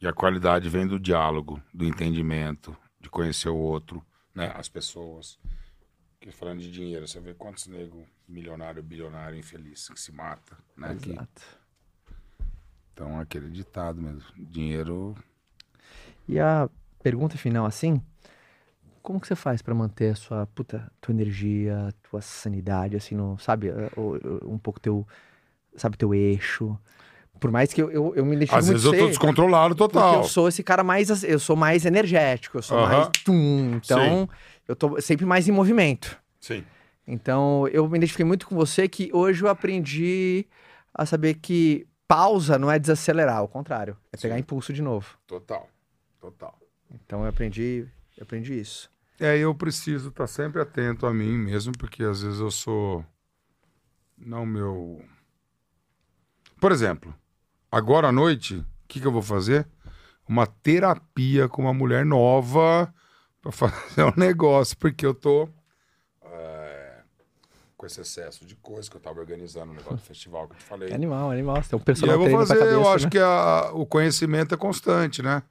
E 0.00 0.08
a 0.08 0.12
qualidade 0.12 0.68
vem 0.68 0.84
do 0.84 0.98
diálogo, 0.98 1.62
do 1.72 1.84
entendimento, 1.84 2.76
de 2.98 3.08
conhecer 3.08 3.50
o 3.50 3.56
outro, 3.56 4.04
né? 4.34 4.52
As 4.56 4.68
pessoas. 4.68 5.38
Porque 6.18 6.32
falando 6.32 6.58
de 6.60 6.72
dinheiro, 6.72 7.06
você 7.06 7.20
vê 7.20 7.32
quantos 7.34 7.68
nego 7.68 8.04
milionário, 8.28 8.82
bilionário, 8.82 9.38
infeliz 9.38 9.88
que 9.88 10.00
se 10.00 10.10
mata, 10.10 10.58
né? 10.76 10.96
Que- 11.00 11.12
Exato. 11.12 11.42
então, 12.92 13.20
aquele 13.20 13.48
ditado 13.48 14.02
mesmo. 14.02 14.24
Dinheiro. 14.36 15.16
E 16.26 16.40
a 16.40 16.68
pergunta 17.02 17.38
final, 17.38 17.64
assim, 17.64 18.02
como 19.02 19.20
que 19.20 19.26
você 19.26 19.34
faz 19.34 19.62
pra 19.62 19.74
manter 19.74 20.12
a 20.12 20.14
sua, 20.14 20.46
puta, 20.46 20.90
tua 21.00 21.12
energia, 21.12 21.88
tua 22.02 22.20
sanidade, 22.20 22.96
assim, 22.96 23.14
no, 23.14 23.38
sabe, 23.38 23.68
eh, 23.68 23.90
um 24.44 24.58
pouco 24.58 24.80
teu, 24.80 25.06
sabe, 25.76 25.96
teu 25.96 26.14
eixo? 26.14 26.78
Por 27.38 27.50
mais 27.50 27.72
que 27.72 27.82
eu, 27.82 27.90
eu, 27.90 28.14
eu 28.14 28.24
me 28.24 28.36
identifique 28.36 28.58
Às 28.58 28.68
vezes 28.68 28.84
eu 28.84 28.92
tô 28.92 28.98
ser, 28.98 29.08
descontrolado 29.08 29.74
porque 29.74 29.92
total. 29.92 30.14
eu 30.16 30.24
sou 30.24 30.48
esse 30.48 30.62
cara 30.62 30.84
mais, 30.84 31.24
eu 31.24 31.38
sou 31.38 31.56
mais 31.56 31.86
energético, 31.86 32.58
eu 32.58 32.62
sou 32.62 32.78
Aham. 32.78 32.86
mais 32.86 33.08
tum, 33.24 33.76
então 33.76 34.28
eu 34.68 34.76
tô 34.76 35.00
sempre 35.00 35.24
mais 35.24 35.48
em 35.48 35.52
movimento. 35.52 36.20
Sim. 36.38 36.64
Então, 37.06 37.66
eu 37.68 37.88
me 37.88 37.96
identifiquei 37.96 38.24
muito 38.26 38.46
com 38.46 38.54
você 38.54 38.86
que 38.88 39.10
hoje 39.12 39.42
eu 39.42 39.48
aprendi 39.48 40.46
a 40.94 41.06
saber 41.06 41.34
que 41.34 41.86
pausa 42.06 42.58
não 42.58 42.70
é 42.70 42.78
desacelerar, 42.78 43.38
ao 43.38 43.48
contrário, 43.48 43.96
é 44.12 44.16
pegar 44.16 44.34
Sim. 44.34 44.40
impulso 44.40 44.72
de 44.72 44.82
novo. 44.82 45.18
Total. 45.26 45.68
Total. 46.20 46.58
Então 46.92 47.22
eu 47.22 47.28
aprendi, 47.28 47.86
eu 48.20 48.24
aprendi 48.24 48.58
isso. 48.60 48.90
É, 49.18 49.36
eu 49.38 49.54
preciso 49.54 50.08
estar 50.10 50.26
sempre 50.26 50.60
atento 50.62 51.06
a 51.06 51.12
mim 51.12 51.36
mesmo, 51.36 51.72
porque 51.76 52.02
às 52.04 52.22
vezes 52.22 52.40
eu 52.40 52.50
sou. 52.50 53.04
Não 54.16 54.46
meu. 54.46 55.02
Por 56.60 56.72
exemplo, 56.72 57.14
agora 57.70 58.08
à 58.08 58.12
noite, 58.12 58.56
o 58.56 58.64
que, 58.88 59.00
que 59.00 59.06
eu 59.06 59.12
vou 59.12 59.22
fazer? 59.22 59.66
Uma 60.28 60.46
terapia 60.46 61.48
com 61.48 61.62
uma 61.62 61.74
mulher 61.74 62.04
nova 62.04 62.92
para 63.42 63.50
fazer 63.52 64.04
um 64.04 64.12
negócio, 64.16 64.76
porque 64.78 65.04
eu 65.04 65.14
tô. 65.14 65.48
é, 66.22 67.02
com 67.76 67.86
esse 67.86 68.00
excesso 68.00 68.44
de 68.44 68.54
coisas 68.56 68.88
que 68.88 68.96
eu 68.96 69.00
tava 69.00 69.20
organizando 69.20 69.72
o 69.72 69.74
negócio 69.74 69.96
do 69.96 70.02
festival 70.02 70.46
que 70.48 70.54
eu 70.54 70.58
te 70.58 70.64
falei. 70.64 70.92
Animal, 70.92 71.30
animal. 71.30 71.62
Você 71.62 71.70
tem 71.70 71.78
um 71.78 71.80
E 71.80 71.84
personal 71.84 72.14
eu 72.14 72.18
vou 72.18 72.30
fazer, 72.30 72.56
cabeça, 72.58 72.74
eu 72.74 72.88
acho 72.90 73.04
né? 73.06 73.10
que 73.10 73.18
a- 73.18 73.70
o 73.72 73.86
conhecimento 73.86 74.54
é 74.54 74.58
constante, 74.58 75.22
né? 75.22 75.42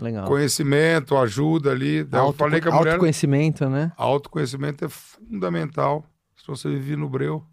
Legal. 0.00 0.26
Conhecimento, 0.26 1.16
ajuda 1.16 1.70
ali. 1.72 2.04
Daí 2.04 2.20
eu 2.20 2.26
Auto, 2.26 2.36
falei 2.36 2.60
que 2.60 2.68
a 2.68 2.72
mulher. 2.72 2.92
Autoconhecimento, 2.92 3.68
né? 3.68 3.92
Autoconhecimento 3.96 4.84
é 4.84 4.88
fundamental 4.88 6.04
se 6.36 6.46
você 6.46 6.68
vive 6.68 6.96
no 6.96 7.08
breu. 7.08 7.44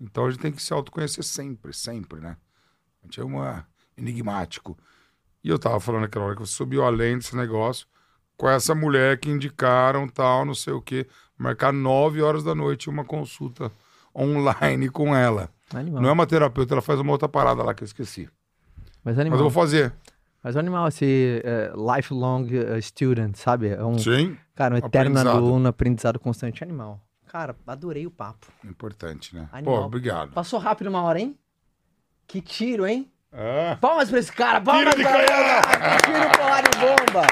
Então 0.00 0.26
a 0.26 0.30
gente 0.30 0.40
tem 0.40 0.52
que 0.52 0.62
se 0.62 0.72
autoconhecer 0.72 1.24
sempre, 1.24 1.72
sempre, 1.72 2.20
né? 2.20 2.36
A 3.02 3.06
gente 3.06 3.20
é 3.20 3.24
uma 3.24 3.66
enigmático. 3.96 4.76
E 5.42 5.48
eu 5.48 5.58
tava 5.58 5.78
falando 5.80 6.04
aquela 6.04 6.24
hora 6.26 6.34
que 6.34 6.40
você 6.40 6.52
subiu 6.52 6.84
além 6.84 7.16
desse 7.16 7.36
negócio 7.36 7.86
com 8.36 8.48
essa 8.48 8.74
mulher 8.74 9.18
que 9.18 9.30
indicaram 9.30 10.06
tal, 10.08 10.44
não 10.44 10.54
sei 10.54 10.72
o 10.72 10.82
quê, 10.82 11.06
marcar 11.38 11.72
nove 11.72 12.20
horas 12.20 12.44
da 12.44 12.54
noite 12.54 12.90
uma 12.90 13.04
consulta 13.04 13.72
online 14.14 14.88
com 14.90 15.14
ela. 15.16 15.48
Animal. 15.74 16.02
Não 16.02 16.08
é 16.10 16.12
uma 16.12 16.26
terapeuta, 16.26 16.74
ela 16.74 16.82
faz 16.82 17.00
uma 17.00 17.12
outra 17.12 17.28
parada 17.28 17.62
lá 17.62 17.74
que 17.74 17.82
eu 17.82 17.86
esqueci. 17.86 18.28
Mas 19.02 19.16
Mas 19.16 19.18
animal. 19.18 19.38
eu 19.38 19.42
vou 19.44 19.50
fazer. 19.50 19.92
Mas 20.46 20.54
o 20.54 20.60
animal, 20.60 20.86
esse 20.86 21.42
é, 21.44 21.72
lifelong 21.74 22.46
eh, 22.52 22.80
student, 22.80 23.34
sabe? 23.34 23.70
É 23.70 23.84
um, 23.84 23.98
Sim. 23.98 24.36
cara, 24.54 24.76
um 24.76 24.78
eterno 24.78 25.18
aluno, 25.18 25.66
aprendizado 25.66 26.20
constante. 26.20 26.62
Animal. 26.62 27.00
Cara, 27.26 27.56
adorei 27.66 28.06
o 28.06 28.12
papo. 28.12 28.46
Importante, 28.64 29.34
né? 29.34 29.48
Animal. 29.50 29.80
Pô, 29.80 29.86
obrigado. 29.86 30.30
Passou 30.30 30.60
rápido 30.60 30.86
uma 30.86 31.02
hora, 31.02 31.18
hein? 31.18 31.36
Que 32.28 32.40
tiro, 32.40 32.86
hein? 32.86 33.10
Ah. 33.32 33.76
Palmas 33.80 34.08
pra 34.08 34.20
esse 34.20 34.30
cara! 34.30 34.60
Palmas 34.60 34.94
Tiro 34.94 34.96
de 34.98 35.02
pra 35.02 35.18
ele! 35.18 36.00
tiro 36.04 36.38
porra 36.38 36.62
de 36.62 36.78
bomba! 36.78 37.26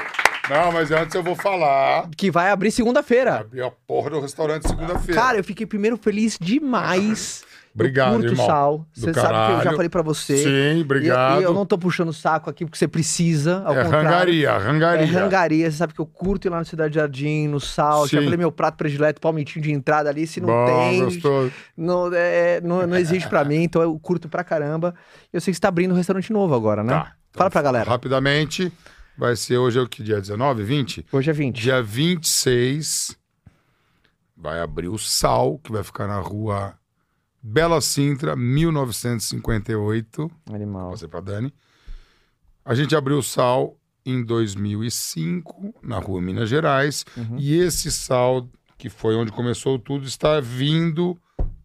Não, 0.49 0.71
mas 0.73 0.91
antes 0.91 1.15
eu 1.15 1.23
vou 1.23 1.35
falar. 1.37 2.09
Que 2.17 2.29
vai 2.29 2.49
abrir 2.49 2.69
segunda-feira. 2.69 3.39
Abri 3.39 3.61
a 3.61 3.71
porra 3.71 4.09
do 4.09 4.19
restaurante 4.19 4.67
segunda-feira. 4.67 5.21
Cara, 5.21 5.37
eu 5.37 5.43
fiquei 5.45 5.65
primeiro 5.65 5.95
feliz 5.95 6.37
demais. 6.37 7.45
Obrigado, 7.75 8.13
eu 8.13 8.19
curto 8.19 8.31
irmão. 8.33 8.45
sal. 8.45 8.87
Você 8.93 9.13
sabe 9.13 9.27
que 9.27 9.33
eu 9.33 9.33
já 9.33 9.57
caralho. 9.57 9.75
falei 9.75 9.89
pra 9.89 10.01
você. 10.01 10.37
Sim, 10.37 10.79
E- 10.79 10.81
obrigado. 10.81 11.41
E, 11.41 11.43
eu 11.43 11.53
não 11.53 11.65
tô 11.65 11.77
puxando 11.77 12.07
o 12.07 12.13
saco 12.13 12.49
aqui 12.49 12.63
porque 12.65 12.77
você 12.77 12.87
precisa, 12.87 13.61
ao 13.65 13.73
é 13.77 13.83
contrário. 13.83 14.07
rangaria, 14.09 14.49
É 14.49 14.57
rangaria. 14.57 15.05
rangaria, 15.19 15.69
você 15.71 15.77
sabe 15.77 15.93
que 15.93 15.99
eu 15.99 16.05
curto 16.05 16.47
ir 16.47 16.49
lá 16.49 16.59
no 16.59 16.65
Cidade 16.65 16.95
Jardim, 16.95 17.49
no 17.49 17.59
Sal. 17.59 18.07
Já 18.07 18.17
Sim. 18.19 18.23
falei 18.23 18.37
meu 18.37 18.49
prato 18.51 18.77
predileto, 18.77 19.19
palmitinho 19.19 19.61
de 19.61 19.71
entrada 19.73 20.09
ali. 20.09 20.25
Se 20.25 20.39
não 20.39 20.47
Bom, 20.47 20.65
tem, 20.65 21.03
gostoso. 21.03 21.51
não, 21.75 22.09
é, 22.13 22.61
não, 22.61 22.87
não 22.87 22.97
existe 22.97 23.27
pra 23.27 23.43
mim, 23.43 23.63
então 23.63 23.81
eu 23.81 23.99
curto 23.99 24.29
pra 24.29 24.41
caramba. 24.43 24.95
Eu 25.33 25.41
sei 25.41 25.51
que 25.51 25.57
você 25.57 25.61
tá 25.61 25.67
abrindo 25.67 25.91
um 25.91 25.97
restaurante 25.97 26.31
novo 26.31 26.55
agora, 26.55 26.81
né? 26.81 26.93
Tá. 26.93 27.11
Fala 27.33 27.49
pra 27.49 27.61
galera. 27.61 27.89
Rapidamente, 27.89 28.71
vai 29.17 29.35
ser 29.35 29.57
hoje 29.57 29.77
é 29.77 29.81
o 29.81 29.87
que? 29.89 30.01
Dia 30.01 30.21
19, 30.21 30.63
20? 30.63 31.05
Hoje 31.11 31.29
é 31.29 31.33
20. 31.33 31.61
Dia 31.61 31.83
26 31.83 33.17
vai 34.37 34.61
abrir 34.61 34.87
o 34.87 34.97
Sal, 34.97 35.59
que 35.61 35.73
vai 35.73 35.83
ficar 35.83 36.07
na 36.07 36.19
rua 36.19 36.73
Bela 37.47 37.79
Sintra, 37.79 38.35
1958. 38.35 40.31
Animal. 40.51 40.89
Passei 40.91 41.07
pra 41.07 41.19
Dani. 41.21 41.53
A 42.65 42.73
gente 42.73 42.95
abriu 42.95 43.19
o 43.19 43.23
Sal 43.23 43.77
em 44.03 44.23
2005, 44.23 45.75
na 45.83 45.99
rua 45.99 46.19
Minas 46.21 46.49
Gerais. 46.49 47.05
Uhum. 47.15 47.37
E 47.37 47.55
esse 47.55 47.91
Sal, 47.91 48.47
que 48.77 48.89
foi 48.89 49.15
onde 49.15 49.31
começou 49.31 49.77
tudo, 49.77 50.05
está 50.07 50.39
vindo 50.39 51.15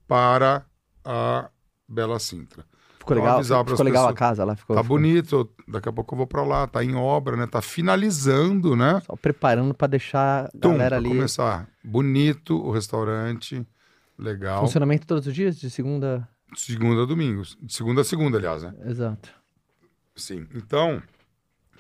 para 0.07 0.67
a 1.03 1.49
Bela 1.89 2.19
Sintra. 2.19 2.65
Ficou 2.99 3.17
Então, 3.17 3.39
legal, 3.39 3.65
ficou 3.65 3.85
legal 3.85 4.09
a 4.09 4.13
casa 4.13 4.45
lá? 4.45 4.55
Ficou, 4.55 4.77
Tá 4.77 4.83
ficou- 4.83 4.99
bonito, 4.99 5.51
daqui 5.67 5.89
a 5.89 5.93
pouco 5.93 6.15
eu 6.15 6.19
vou 6.19 6.27
pra 6.27 6.43
lá, 6.43 6.67
tá 6.67 6.85
em 6.85 6.95
obra, 6.95 7.35
né? 7.37 7.47
Tá 7.47 7.63
finalizando, 7.63 8.77
né? 8.77 9.01
Só 9.07 9.17
preparando 9.17 9.73
pra 9.73 9.89
deixar 9.89 10.45
a 10.45 10.49
Tum, 10.61 10.73
galera 10.73 10.97
ali. 10.99 11.09
começar. 11.09 11.67
Bonito 11.83 12.55
o 12.59 12.71
restaurante, 12.71 13.67
legal. 14.21 14.61
Funcionamento 14.61 15.07
todos 15.07 15.27
os 15.27 15.35
dias, 15.35 15.57
de 15.57 15.71
segunda. 15.71 16.29
Segunda 16.55 17.03
a 17.03 17.07
domingo. 17.07 17.43
De 17.61 17.73
segunda 17.73 18.03
a 18.03 18.05
segunda, 18.05 18.39
aliás, 18.39 18.63
né? 18.63 18.75
Exato. 18.85 19.31
Sim. 20.15 20.47
Então, 20.55 21.03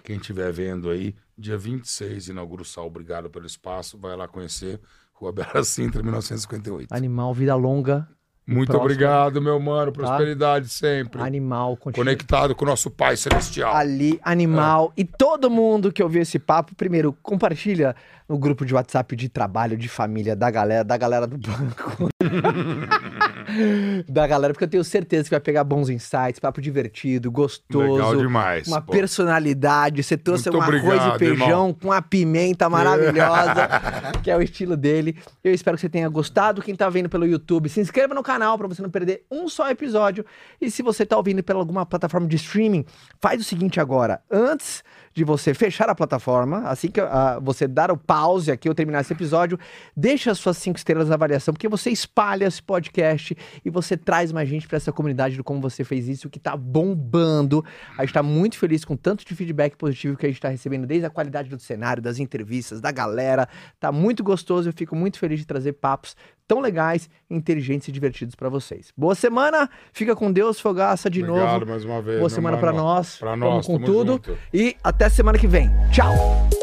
quem 0.02 0.16
estiver 0.16 0.52
vendo 0.52 0.90
aí, 0.90 1.14
dia 1.36 1.58
26, 1.58 2.28
inaugura 2.28 2.62
o 2.62 2.64
Sal, 2.64 2.86
obrigado 2.86 3.28
pelo 3.28 3.46
espaço, 3.46 3.98
vai 3.98 4.16
lá 4.16 4.26
conhecer 4.26 4.80
Rua 5.12 5.32
Bela 5.32 5.62
Sintra, 5.62 6.02
1958. 6.02 6.92
Animal, 6.92 7.34
vida 7.34 7.54
longa. 7.54 8.08
Muito 8.46 8.68
próximo. 8.68 8.84
obrigado, 8.84 9.40
meu 9.40 9.60
mano, 9.60 9.92
Tá. 9.92 10.00
prosperidade 10.02 10.68
sempre. 10.68 11.20
Animal, 11.22 11.76
continua. 11.76 12.04
Conectado 12.04 12.54
com 12.54 12.64
o 12.64 12.68
nosso 12.68 12.90
Pai 12.90 13.16
Celestial. 13.16 13.74
Ali, 13.76 14.18
animal. 14.24 14.92
E 14.96 15.04
todo 15.04 15.48
mundo 15.48 15.92
que 15.92 16.02
ouviu 16.02 16.22
esse 16.22 16.38
papo, 16.38 16.74
primeiro, 16.74 17.12
compartilha 17.22 17.94
no 18.28 18.38
grupo 18.38 18.64
de 18.64 18.74
WhatsApp 18.74 19.14
de 19.16 19.28
trabalho, 19.28 19.76
de 19.76 19.88
família, 19.88 20.34
da 20.36 20.50
galera, 20.50 20.84
da 20.84 20.96
galera 20.96 21.26
do 21.26 21.36
banco. 21.38 22.08
da 24.08 24.26
galera, 24.26 24.52
porque 24.52 24.64
eu 24.64 24.68
tenho 24.68 24.84
certeza 24.84 25.24
que 25.24 25.30
vai 25.30 25.40
pegar 25.40 25.64
bons 25.64 25.88
insights, 25.88 26.38
papo 26.40 26.60
divertido, 26.60 27.30
gostoso. 27.30 27.92
Legal 27.94 28.16
demais. 28.16 28.66
Uma 28.68 28.80
pô. 28.80 28.92
personalidade, 28.92 30.02
você 30.02 30.16
trouxe 30.16 30.50
Muito 30.50 30.58
um 30.58 30.62
arroz 30.62 30.82
obrigado, 30.84 31.16
e 31.16 31.18
feijão 31.18 31.46
irmão. 31.46 31.74
com 31.74 31.92
a 31.92 32.00
pimenta 32.00 32.68
maravilhosa, 32.68 33.68
que 34.22 34.30
é 34.30 34.36
o 34.36 34.42
estilo 34.42 34.76
dele. 34.76 35.16
Eu 35.42 35.52
espero 35.52 35.76
que 35.76 35.80
você 35.82 35.88
tenha 35.88 36.08
gostado. 36.08 36.62
Quem 36.62 36.74
tá 36.74 36.88
vendo 36.88 37.08
pelo 37.08 37.26
YouTube, 37.26 37.68
se 37.68 37.80
inscreva 37.80 38.14
no 38.14 38.22
canal 38.22 38.29
para 38.38 38.68
você 38.68 38.82
não 38.82 38.90
perder 38.90 39.24
um 39.30 39.48
só 39.48 39.68
episódio. 39.70 40.24
E 40.60 40.70
se 40.70 40.82
você 40.82 41.04
tá 41.04 41.16
ouvindo 41.16 41.42
pela 41.42 41.58
alguma 41.60 41.84
plataforma 41.84 42.26
de 42.26 42.36
streaming, 42.36 42.84
faz 43.18 43.40
o 43.40 43.44
seguinte 43.44 43.80
agora, 43.80 44.22
antes 44.30 44.82
de 45.12 45.24
você 45.24 45.52
fechar 45.52 45.88
a 45.90 45.94
plataforma, 45.94 46.68
assim 46.68 46.88
que 46.88 47.00
ah, 47.00 47.38
você 47.42 47.66
dar 47.66 47.90
o 47.90 47.96
pause 47.96 48.50
aqui 48.50 48.68
ou 48.68 48.74
terminar 48.74 49.00
esse 49.00 49.12
episódio, 49.12 49.58
deixa 49.96 50.30
as 50.30 50.38
suas 50.38 50.56
cinco 50.56 50.78
estrelas 50.78 51.08
na 51.08 51.14
avaliação, 51.16 51.52
porque 51.52 51.68
você 51.68 51.90
espalha 51.90 52.46
esse 52.46 52.62
podcast 52.62 53.36
e 53.64 53.70
você 53.70 53.96
traz 53.96 54.30
mais 54.30 54.48
gente 54.48 54.68
para 54.68 54.76
essa 54.76 54.92
comunidade 54.92 55.36
do 55.36 55.42
como 55.42 55.60
você 55.60 55.82
fez 55.82 56.08
isso, 56.08 56.30
que 56.30 56.38
tá 56.38 56.56
bombando. 56.56 57.64
A 57.98 58.04
gente 58.04 58.14
tá 58.14 58.22
muito 58.22 58.56
feliz 58.56 58.84
com 58.84 58.96
tanto 58.96 59.24
de 59.24 59.34
feedback 59.34 59.76
positivo 59.76 60.16
que 60.16 60.26
a 60.26 60.28
gente 60.28 60.40
tá 60.40 60.48
recebendo, 60.48 60.86
desde 60.86 61.06
a 61.06 61.10
qualidade 61.10 61.48
do 61.48 61.58
cenário, 61.58 62.02
das 62.02 62.18
entrevistas, 62.18 62.80
da 62.80 62.92
galera. 62.92 63.48
Tá 63.80 63.90
muito 63.90 64.22
gostoso, 64.22 64.68
eu 64.68 64.72
fico 64.72 64.94
muito 64.94 65.18
feliz 65.18 65.40
de 65.40 65.46
trazer 65.46 65.72
papos 65.72 66.16
tão 66.50 66.58
legais, 66.58 67.08
inteligentes 67.30 67.86
e 67.86 67.92
divertidos 67.92 68.34
para 68.34 68.48
vocês. 68.48 68.92
Boa 68.96 69.14
semana, 69.14 69.70
fica 69.92 70.16
com 70.16 70.32
Deus, 70.32 70.58
Fogaça, 70.58 71.08
de 71.08 71.22
Obrigado 71.22 71.60
novo. 71.60 71.66
mais 71.70 71.84
uma 71.84 72.02
vez. 72.02 72.18
Boa 72.18 72.28
semana 72.28 72.58
para 72.58 72.72
nós. 72.72 73.18
Vamos 73.20 73.38
nós, 73.38 73.66
com 73.68 73.78
tudo. 73.78 74.14
junto. 74.14 74.36
E 74.52 74.76
até 74.82 75.08
semana 75.08 75.38
que 75.38 75.46
vem. 75.46 75.70
Tchau! 75.92 76.59